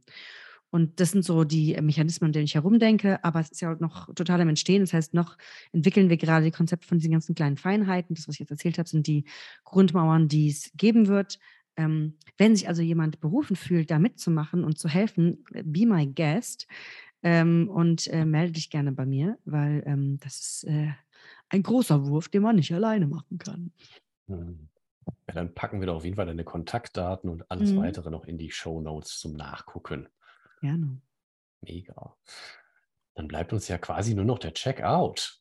Und 0.72 1.00
das 1.00 1.12
sind 1.12 1.24
so 1.24 1.44
die 1.44 1.80
Mechanismen, 1.82 2.30
an 2.30 2.34
denen 2.34 2.46
ich 2.46 2.56
herumdenke. 2.56 3.24
Aber 3.24 3.40
es 3.40 3.52
ist 3.52 3.62
ja 3.62 3.76
noch 3.80 4.14
total 4.14 4.42
im 4.42 4.50
Entstehen. 4.50 4.82
Das 4.82 4.94
heißt, 4.94 5.14
noch 5.14 5.38
entwickeln 5.72 6.10
wir 6.10 6.18
gerade 6.18 6.46
die 6.46 6.52
Konzepte 6.52 6.88
von 6.88 6.98
diesen 6.98 7.12
ganzen 7.12 7.36
kleinen 7.36 7.58
Feinheiten. 7.58 8.16
Das, 8.16 8.28
was 8.28 8.36
ich 8.36 8.40
jetzt 8.40 8.52
erzählt 8.52 8.78
habe, 8.78 8.90
sind 8.90 9.08
die 9.08 9.26
Grundmauern, 9.64 10.28
die 10.28 10.50
es 10.50 10.72
geben 10.76 11.08
wird. 11.08 11.40
Ähm, 11.78 12.18
wenn 12.38 12.56
sich 12.56 12.68
also 12.68 12.82
jemand 12.82 13.20
berufen 13.20 13.56
fühlt, 13.56 13.92
da 13.92 14.00
mitzumachen 14.00 14.64
und 14.64 14.78
zu 14.78 14.88
helfen, 14.88 15.44
be 15.64 15.86
my 15.86 16.08
guest 16.08 16.68
ähm, 17.24 17.70
und 17.70 18.08
äh, 18.08 18.24
melde 18.24 18.54
dich 18.54 18.70
gerne 18.70 18.92
bei 18.92 19.06
mir, 19.06 19.38
weil 19.46 19.84
ähm, 19.86 20.18
das 20.22 20.40
ist 20.40 20.64
äh, 20.66 20.92
ein 21.50 21.64
großer 21.64 22.06
Wurf, 22.08 22.30
den 22.30 22.44
man 22.44 22.56
nicht 22.56 22.74
alleine 22.74 23.08
machen 23.08 23.38
kann. 23.38 23.72
Hm. 24.28 24.70
Ja, 25.28 25.34
dann 25.34 25.54
packen 25.54 25.80
wir 25.80 25.88
doch 25.88 25.98
auf 25.98 26.04
jeden 26.04 26.16
Fall 26.16 26.26
deine 26.26 26.44
Kontaktdaten 26.44 27.30
und 27.30 27.50
alles 27.52 27.72
mhm. 27.72 27.78
weitere 27.78 28.10
noch 28.10 28.26
in 28.26 28.38
die 28.38 28.52
Show 28.52 28.82
Notes 28.82 29.20
zum 29.20 29.34
Nachgucken. 29.34 30.08
Gerne. 30.66 31.00
Mega. 31.62 32.18
Dann 33.14 33.28
bleibt 33.28 33.54
uns 33.54 33.68
ja 33.68 33.78
quasi 33.78 34.16
nur 34.16 34.26
noch 34.26 34.40
der 34.40 34.52
Checkout. 34.52 35.40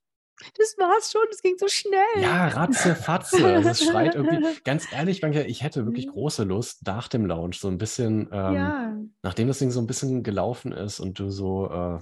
Das 0.59 0.77
war's 0.77 1.13
schon, 1.13 1.23
das 1.31 1.41
ging 1.41 1.55
so 1.57 1.67
schnell. 1.67 2.21
Ja, 2.21 2.49
ratze, 2.49 2.95
fatze. 2.95 3.43
Also 3.47 3.71
es 3.71 3.85
schreit 3.85 4.17
irgendwie, 4.17 4.45
ganz 4.65 4.93
ehrlich, 4.93 5.23
ich 5.23 5.63
hätte 5.63 5.87
wirklich 5.87 6.09
mhm. 6.09 6.11
große 6.11 6.45
Lust 6.45 6.87
nach 6.87 7.09
dem 7.09 7.25
Lounge, 7.25 7.55
so 7.55 7.69
ein 7.69 7.79
bisschen, 7.79 8.29
ähm, 8.33 8.55
ja. 8.55 8.97
nachdem 9.23 9.49
das 9.49 9.61
Ding 9.61 9.71
so 9.71 9.81
ein 9.81 9.87
bisschen 9.87 10.23
gelaufen 10.23 10.73
ist 10.73 11.01
und 11.01 11.19
du 11.19 11.31
so, 11.31 11.71
äh, 11.71 12.01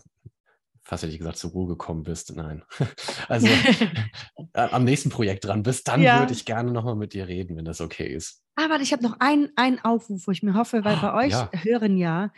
fast 0.82 1.04
hätte 1.04 1.12
ich 1.12 1.18
gesagt, 1.18 1.36
zur 1.36 1.52
Ruhe 1.52 1.68
gekommen 1.68 2.02
bist. 2.02 2.34
Nein. 2.34 2.64
Also 3.28 3.46
äh, 4.54 4.68
am 4.72 4.82
nächsten 4.82 5.10
Projekt 5.10 5.44
dran 5.44 5.62
bist, 5.62 5.86
dann 5.86 6.02
ja. 6.02 6.18
würde 6.18 6.32
ich 6.32 6.44
gerne 6.44 6.72
nochmal 6.72 6.96
mit 6.96 7.12
dir 7.12 7.28
reden, 7.28 7.56
wenn 7.56 7.64
das 7.64 7.80
okay 7.80 8.12
ist. 8.12 8.42
Aber 8.56 8.80
ich 8.80 8.92
habe 8.92 9.04
noch 9.04 9.20
einen, 9.20 9.52
einen 9.54 9.78
Aufruf, 9.78 10.26
wo 10.26 10.32
ich 10.32 10.42
mir 10.42 10.54
hoffe, 10.54 10.84
weil 10.84 10.96
oh, 10.96 11.02
bei 11.02 11.26
euch 11.26 11.32
ja. 11.32 11.50
hören 11.62 11.96
ja 11.96 12.32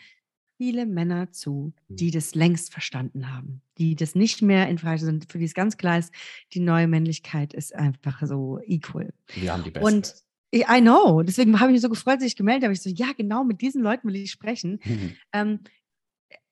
viele 0.65 0.87
Männer 0.87 1.31
zu, 1.31 1.75
die 1.89 2.11
das 2.11 2.35
längst 2.35 2.73
verstanden 2.73 3.31
haben, 3.31 3.61
die 3.77 3.97
das 3.97 4.15
nicht 4.15 4.41
mehr 4.41 4.67
in 4.71 4.79
Frage 4.79 5.01
sind, 5.01 5.31
für 5.31 5.39
die 5.39 5.45
es 5.45 5.53
ganz 5.53 5.77
klar 5.77 5.99
ist, 5.99 6.11
die 6.55 6.61
neue 6.61 6.89
Männlichkeit 6.89 7.53
ist 7.53 7.75
einfach 7.75 8.23
so 8.27 8.61
equal. 8.65 9.12
Wir 9.35 9.53
haben 9.53 9.62
die 9.62 9.71
besten. 9.71 9.87
Und 9.87 10.15
I 10.55 10.81
know, 10.81 11.23
deswegen 11.23 11.61
habe 11.61 11.71
ich 11.71 11.75
mich 11.75 11.83
so 11.83 11.91
gefreut, 11.91 12.17
dass 12.17 12.25
ich 12.25 12.37
gemeldet 12.37 12.65
habe. 12.65 12.73
Ich 12.73 12.81
so, 12.81 12.89
ja, 12.89 13.09
genau, 13.15 13.45
mit 13.45 13.61
diesen 13.61 13.83
Leuten 13.83 14.09
will 14.09 14.17
ich 14.17 14.31
sprechen. 14.31 14.81
Mhm. 14.85 15.17
Ähm, 15.35 15.61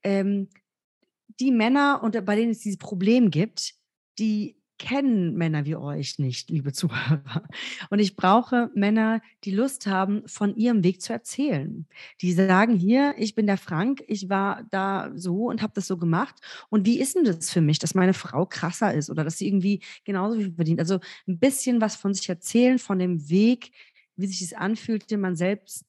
ähm, 0.02 0.48
die 1.40 1.50
Männer, 1.50 2.02
und 2.02 2.22
bei 2.26 2.36
denen 2.36 2.50
es 2.50 2.58
dieses 2.58 2.78
Problem 2.78 3.30
gibt, 3.30 3.76
die 4.18 4.61
kennen 4.82 5.34
Männer 5.36 5.64
wie 5.64 5.76
euch 5.76 6.18
nicht, 6.18 6.50
liebe 6.50 6.72
Zuhörer. 6.72 7.44
Und 7.88 8.00
ich 8.00 8.16
brauche 8.16 8.68
Männer, 8.74 9.22
die 9.44 9.52
Lust 9.52 9.86
haben, 9.86 10.26
von 10.26 10.56
ihrem 10.56 10.82
Weg 10.82 11.00
zu 11.00 11.12
erzählen. 11.12 11.86
Die 12.20 12.32
sagen, 12.32 12.74
hier, 12.74 13.14
ich 13.16 13.36
bin 13.36 13.46
der 13.46 13.58
Frank, 13.58 14.02
ich 14.08 14.28
war 14.28 14.64
da 14.70 15.12
so 15.14 15.46
und 15.46 15.62
habe 15.62 15.72
das 15.74 15.86
so 15.86 15.96
gemacht. 15.96 16.34
Und 16.68 16.84
wie 16.84 16.98
ist 16.98 17.14
denn 17.14 17.24
das 17.24 17.50
für 17.50 17.60
mich, 17.60 17.78
dass 17.78 17.94
meine 17.94 18.12
Frau 18.12 18.44
krasser 18.44 18.92
ist 18.92 19.08
oder 19.08 19.22
dass 19.22 19.38
sie 19.38 19.46
irgendwie 19.46 19.82
genauso 20.04 20.36
viel 20.38 20.52
verdient? 20.52 20.80
Also 20.80 20.98
ein 21.28 21.38
bisschen 21.38 21.80
was 21.80 21.94
von 21.94 22.12
sich 22.12 22.28
erzählen, 22.28 22.80
von 22.80 22.98
dem 22.98 23.30
Weg, 23.30 23.70
wie 24.16 24.26
sich 24.26 24.40
das 24.40 24.58
anfühlt, 24.58 25.10
den 25.12 25.20
man 25.20 25.36
selbst 25.36 25.84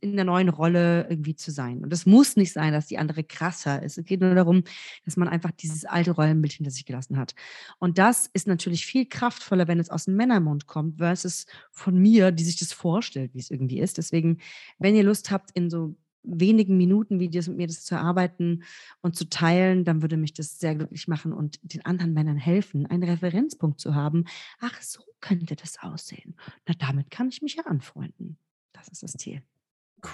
in 0.00 0.16
der 0.16 0.24
neuen 0.24 0.48
Rolle 0.48 1.06
irgendwie 1.08 1.34
zu 1.34 1.50
sein. 1.50 1.82
Und 1.82 1.92
es 1.92 2.06
muss 2.06 2.36
nicht 2.36 2.52
sein, 2.52 2.72
dass 2.72 2.86
die 2.86 2.98
andere 2.98 3.24
krasser 3.24 3.82
ist. 3.82 3.98
Es 3.98 4.04
geht 4.04 4.20
nur 4.20 4.34
darum, 4.34 4.64
dass 5.04 5.16
man 5.16 5.28
einfach 5.28 5.50
dieses 5.50 5.84
alte 5.84 6.12
Rollenbild 6.12 6.54
hinter 6.54 6.70
sich 6.70 6.86
gelassen 6.86 7.18
hat. 7.18 7.34
Und 7.78 7.98
das 7.98 8.28
ist 8.32 8.46
natürlich 8.46 8.86
viel 8.86 9.06
kraftvoller, 9.06 9.68
wenn 9.68 9.80
es 9.80 9.90
aus 9.90 10.06
dem 10.06 10.16
Männermund 10.16 10.66
kommt, 10.66 10.98
versus 10.98 11.46
von 11.70 11.98
mir, 11.98 12.32
die 12.32 12.44
sich 12.44 12.56
das 12.56 12.72
vorstellt, 12.72 13.34
wie 13.34 13.40
es 13.40 13.50
irgendwie 13.50 13.80
ist. 13.80 13.98
Deswegen, 13.98 14.38
wenn 14.78 14.94
ihr 14.94 15.04
Lust 15.04 15.30
habt, 15.30 15.50
in 15.52 15.70
so 15.70 15.96
wenigen 16.22 16.76
Minuten 16.76 17.20
Videos 17.20 17.48
mit 17.48 17.56
mir 17.56 17.66
das 17.66 17.84
zu 17.84 17.94
erarbeiten 17.94 18.62
und 19.00 19.16
zu 19.16 19.28
teilen, 19.28 19.84
dann 19.84 20.02
würde 20.02 20.16
mich 20.16 20.32
das 20.32 20.58
sehr 20.58 20.74
glücklich 20.74 21.08
machen 21.08 21.32
und 21.32 21.58
den 21.62 21.84
anderen 21.84 22.12
Männern 22.12 22.36
helfen, 22.36 22.86
einen 22.86 23.02
Referenzpunkt 23.02 23.80
zu 23.80 23.94
haben. 23.94 24.24
Ach, 24.60 24.80
so 24.80 25.02
könnte 25.20 25.56
das 25.56 25.82
aussehen. 25.82 26.34
Na, 26.66 26.74
damit 26.78 27.10
kann 27.10 27.28
ich 27.28 27.42
mich 27.42 27.56
ja 27.56 27.64
anfreunden. 27.64 28.38
Das 28.72 28.88
ist 28.88 29.02
das 29.02 29.12
Ziel. 29.12 29.42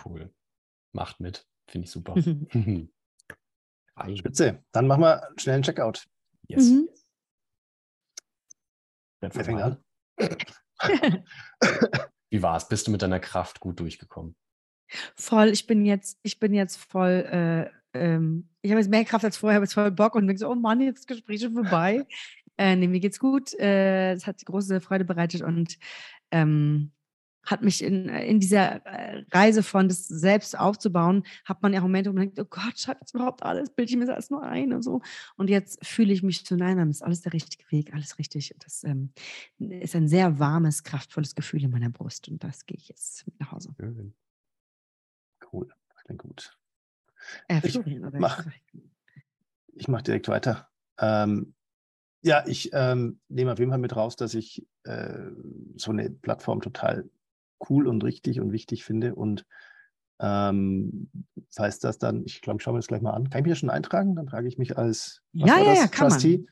Cool. 0.04 0.32
Macht 0.92 1.20
mit. 1.20 1.46
Finde 1.66 1.86
ich 1.86 1.90
super. 1.90 2.14
Spitze. 4.16 4.64
Dann 4.72 4.86
machen 4.86 5.02
wir 5.02 5.28
schnell 5.36 5.56
einen 5.56 5.64
Checkout. 5.64 6.06
Yes. 6.46 6.70
Mhm. 6.70 6.88
Wer 9.20 9.30
fängt 9.30 9.60
an? 9.60 9.84
Wie 12.30 12.42
war 12.42 12.56
es? 12.56 12.68
Bist 12.68 12.86
du 12.86 12.90
mit 12.90 13.02
deiner 13.02 13.20
Kraft 13.20 13.60
gut 13.60 13.80
durchgekommen? 13.80 14.36
Voll, 15.16 15.48
ich 15.48 15.66
bin 15.66 15.84
jetzt, 15.84 16.18
ich 16.22 16.38
bin 16.38 16.54
jetzt 16.54 16.76
voll, 16.76 17.26
äh, 17.30 17.70
ähm, 17.98 18.48
ich 18.62 18.70
habe 18.70 18.80
jetzt 18.80 18.90
mehr 18.90 19.04
Kraft 19.04 19.24
als 19.24 19.36
vorher, 19.36 19.56
habe 19.56 19.64
jetzt 19.64 19.74
voll 19.74 19.90
Bock 19.90 20.14
und 20.14 20.26
denke 20.26 20.38
so, 20.38 20.48
oh 20.48 20.54
Mann, 20.54 20.80
jetzt 20.80 21.00
ist 21.00 21.10
das 21.10 21.16
Gespräch 21.16 21.42
schon 21.42 21.54
vorbei. 21.54 22.06
äh, 22.56 22.76
nee, 22.76 22.88
mir 22.88 23.00
geht's 23.00 23.18
gut. 23.18 23.52
Äh, 23.54 24.12
es 24.12 24.26
hat 24.26 24.44
große 24.44 24.80
Freude 24.80 25.04
bereitet 25.04 25.42
und 25.42 25.78
ähm, 26.30 26.92
hat 27.44 27.62
mich 27.62 27.82
in, 27.82 28.08
äh, 28.08 28.26
in 28.26 28.40
dieser 28.40 28.84
äh, 28.86 29.24
Reise 29.32 29.62
von 29.62 29.88
das 29.88 30.06
selbst 30.06 30.58
aufzubauen, 30.58 31.24
hat 31.44 31.62
man 31.62 31.72
ja 31.72 31.80
Momente, 31.80 32.10
wo 32.10 32.14
man 32.14 32.22
denkt, 32.22 32.38
oh 32.38 32.44
Gott, 32.44 32.78
schreibt 32.78 33.02
jetzt 33.02 33.14
überhaupt 33.14 33.42
alles, 33.42 33.70
bilde 33.70 33.90
ich 33.90 33.96
mir 33.96 34.06
das 34.06 34.14
alles 34.14 34.30
nur 34.30 34.42
ein 34.42 34.72
und 34.72 34.82
so. 34.82 35.00
Und 35.36 35.50
jetzt 35.50 35.84
fühle 35.84 36.12
ich 36.12 36.22
mich 36.22 36.44
zu, 36.44 36.56
nein, 36.56 36.76
nein, 36.76 36.90
ist 36.90 37.02
alles 37.02 37.22
der 37.22 37.32
richtige 37.32 37.64
Weg, 37.70 37.94
alles 37.94 38.18
richtig. 38.18 38.54
Das 38.62 38.84
ähm, 38.84 39.12
ist 39.58 39.96
ein 39.96 40.08
sehr 40.08 40.38
warmes, 40.38 40.82
kraftvolles 40.82 41.34
Gefühl 41.34 41.64
in 41.64 41.70
meiner 41.70 41.90
Brust 41.90 42.28
und 42.28 42.42
das 42.44 42.66
gehe 42.66 42.76
ich 42.76 42.88
jetzt 42.88 43.26
mit 43.26 43.38
nach 43.40 43.52
Hause. 43.52 43.74
Cool, 45.52 45.68
das 45.94 46.04
klingt 46.04 46.20
gut. 46.20 46.58
Äh, 47.48 47.60
ich 47.64 47.78
mache 48.18 48.52
mach 49.86 50.02
direkt 50.02 50.28
weiter. 50.28 50.68
Ähm, 50.98 51.54
ja, 52.22 52.44
ich 52.46 52.70
ähm, 52.72 53.20
nehme 53.28 53.52
auf 53.52 53.58
jeden 53.58 53.70
Fall 53.70 53.78
mit 53.78 53.94
raus, 53.94 54.16
dass 54.16 54.34
ich 54.34 54.66
äh, 54.84 55.30
so 55.76 55.92
eine 55.92 56.10
Plattform 56.10 56.60
total 56.60 57.08
cool 57.68 57.86
und 57.86 58.04
richtig 58.04 58.40
und 58.40 58.52
wichtig 58.52 58.84
finde. 58.84 59.14
Und 59.14 59.44
ähm, 60.20 61.10
das 61.34 61.58
heißt 61.58 61.84
das 61.84 61.98
dann, 61.98 62.24
ich 62.26 62.40
glaube, 62.40 62.60
schauen 62.60 62.74
wir 62.74 62.78
das 62.78 62.88
gleich 62.88 63.02
mal 63.02 63.12
an. 63.12 63.30
Kann 63.30 63.40
ich 63.40 63.44
mich 63.44 63.50
ja 63.50 63.56
schon 63.56 63.70
eintragen? 63.70 64.16
Dann 64.16 64.26
trage 64.26 64.48
ich 64.48 64.58
mich 64.58 64.76
als 64.76 65.22
ja, 65.32 65.58
ja, 65.58 65.74
ja, 65.74 65.86
kann 65.86 66.08
Trustee 66.10 66.38
man. 66.38 66.46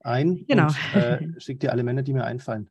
ein 0.00 0.46
genau. 0.46 0.66
und 0.66 0.94
äh, 0.94 1.28
schicke 1.40 1.60
dir 1.60 1.72
alle 1.72 1.84
Männer, 1.84 2.02
die 2.02 2.12
mir 2.12 2.24
einfallen. 2.24 2.70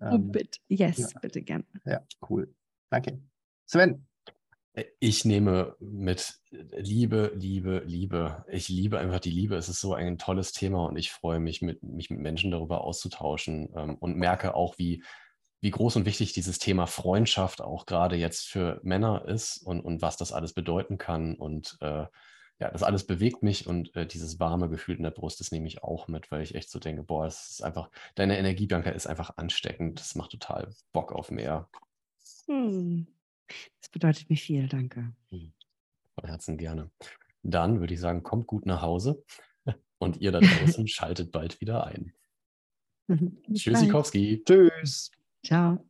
Oh, 0.00 0.04
ähm, 0.04 0.12
oh, 0.12 0.18
bitte. 0.18 0.60
Yes, 0.68 0.98
ja. 0.98 1.20
bitte 1.20 1.42
gern. 1.42 1.64
Ja, 1.84 2.02
cool. 2.28 2.54
Danke. 2.90 3.20
Sven. 3.66 4.06
Ich 5.00 5.26
nehme 5.26 5.76
mit 5.80 6.40
Liebe, 6.50 7.32
Liebe, 7.34 7.82
Liebe. 7.84 8.46
Ich 8.48 8.70
liebe 8.70 8.98
einfach 8.98 9.20
die 9.20 9.30
Liebe. 9.30 9.56
Es 9.56 9.68
ist 9.68 9.80
so 9.80 9.92
ein 9.92 10.16
tolles 10.16 10.52
Thema 10.52 10.86
und 10.86 10.96
ich 10.96 11.10
freue 11.10 11.40
mich, 11.40 11.60
mit, 11.60 11.82
mich 11.82 12.08
mit 12.08 12.20
Menschen 12.20 12.50
darüber 12.50 12.82
auszutauschen 12.82 13.68
ähm, 13.76 13.96
und 13.96 14.16
merke 14.16 14.54
auch, 14.54 14.78
wie, 14.78 15.02
wie 15.62 15.70
groß 15.70 15.94
und 15.96 16.06
wichtig 16.06 16.32
dieses 16.32 16.58
Thema 16.58 16.86
Freundschaft 16.86 17.62
auch 17.62 17.86
gerade 17.86 18.16
jetzt 18.16 18.48
für 18.48 18.80
Männer 18.82 19.24
ist 19.26 19.58
und, 19.58 19.80
und 19.80 20.02
was 20.02 20.16
das 20.16 20.32
alles 20.32 20.52
bedeuten 20.54 20.98
kann. 20.98 21.36
Und 21.36 21.78
äh, 21.80 22.06
ja, 22.58 22.70
das 22.72 22.82
alles 22.82 23.06
bewegt 23.06 23.44
mich 23.44 23.68
und 23.68 23.94
äh, 23.94 24.04
dieses 24.04 24.40
warme 24.40 24.68
Gefühl 24.68 24.96
in 24.96 25.04
der 25.04 25.12
Brust, 25.12 25.38
das 25.38 25.52
nehme 25.52 25.68
ich 25.68 25.84
auch 25.84 26.08
mit, 26.08 26.32
weil 26.32 26.42
ich 26.42 26.56
echt 26.56 26.68
so 26.68 26.80
denke, 26.80 27.04
boah, 27.04 27.26
es 27.26 27.48
ist 27.48 27.62
einfach, 27.62 27.90
deine 28.16 28.36
Energie, 28.38 28.66
Bianca, 28.66 28.90
ist 28.90 29.06
einfach 29.06 29.36
ansteckend. 29.36 30.00
Das 30.00 30.16
macht 30.16 30.32
total 30.32 30.74
Bock 30.92 31.12
auf 31.12 31.30
mehr. 31.30 31.68
Hm. 32.46 33.06
Das 33.80 33.88
bedeutet 33.88 34.30
mir 34.30 34.36
viel, 34.36 34.66
danke. 34.66 35.12
Hm. 35.30 35.52
Von 36.16 36.28
Herzen 36.28 36.58
gerne. 36.58 36.90
Dann 37.44 37.78
würde 37.78 37.94
ich 37.94 38.00
sagen, 38.00 38.24
kommt 38.24 38.48
gut 38.48 38.66
nach 38.66 38.82
Hause 38.82 39.22
und 39.98 40.16
ihr 40.16 40.32
da 40.32 40.40
draußen 40.40 40.88
schaltet 40.88 41.30
bald 41.30 41.60
wieder 41.60 41.86
ein. 41.86 42.12
Tschüssikowski. 43.54 44.42
Tschüss. 44.44 45.12
Ciao. 45.42 45.84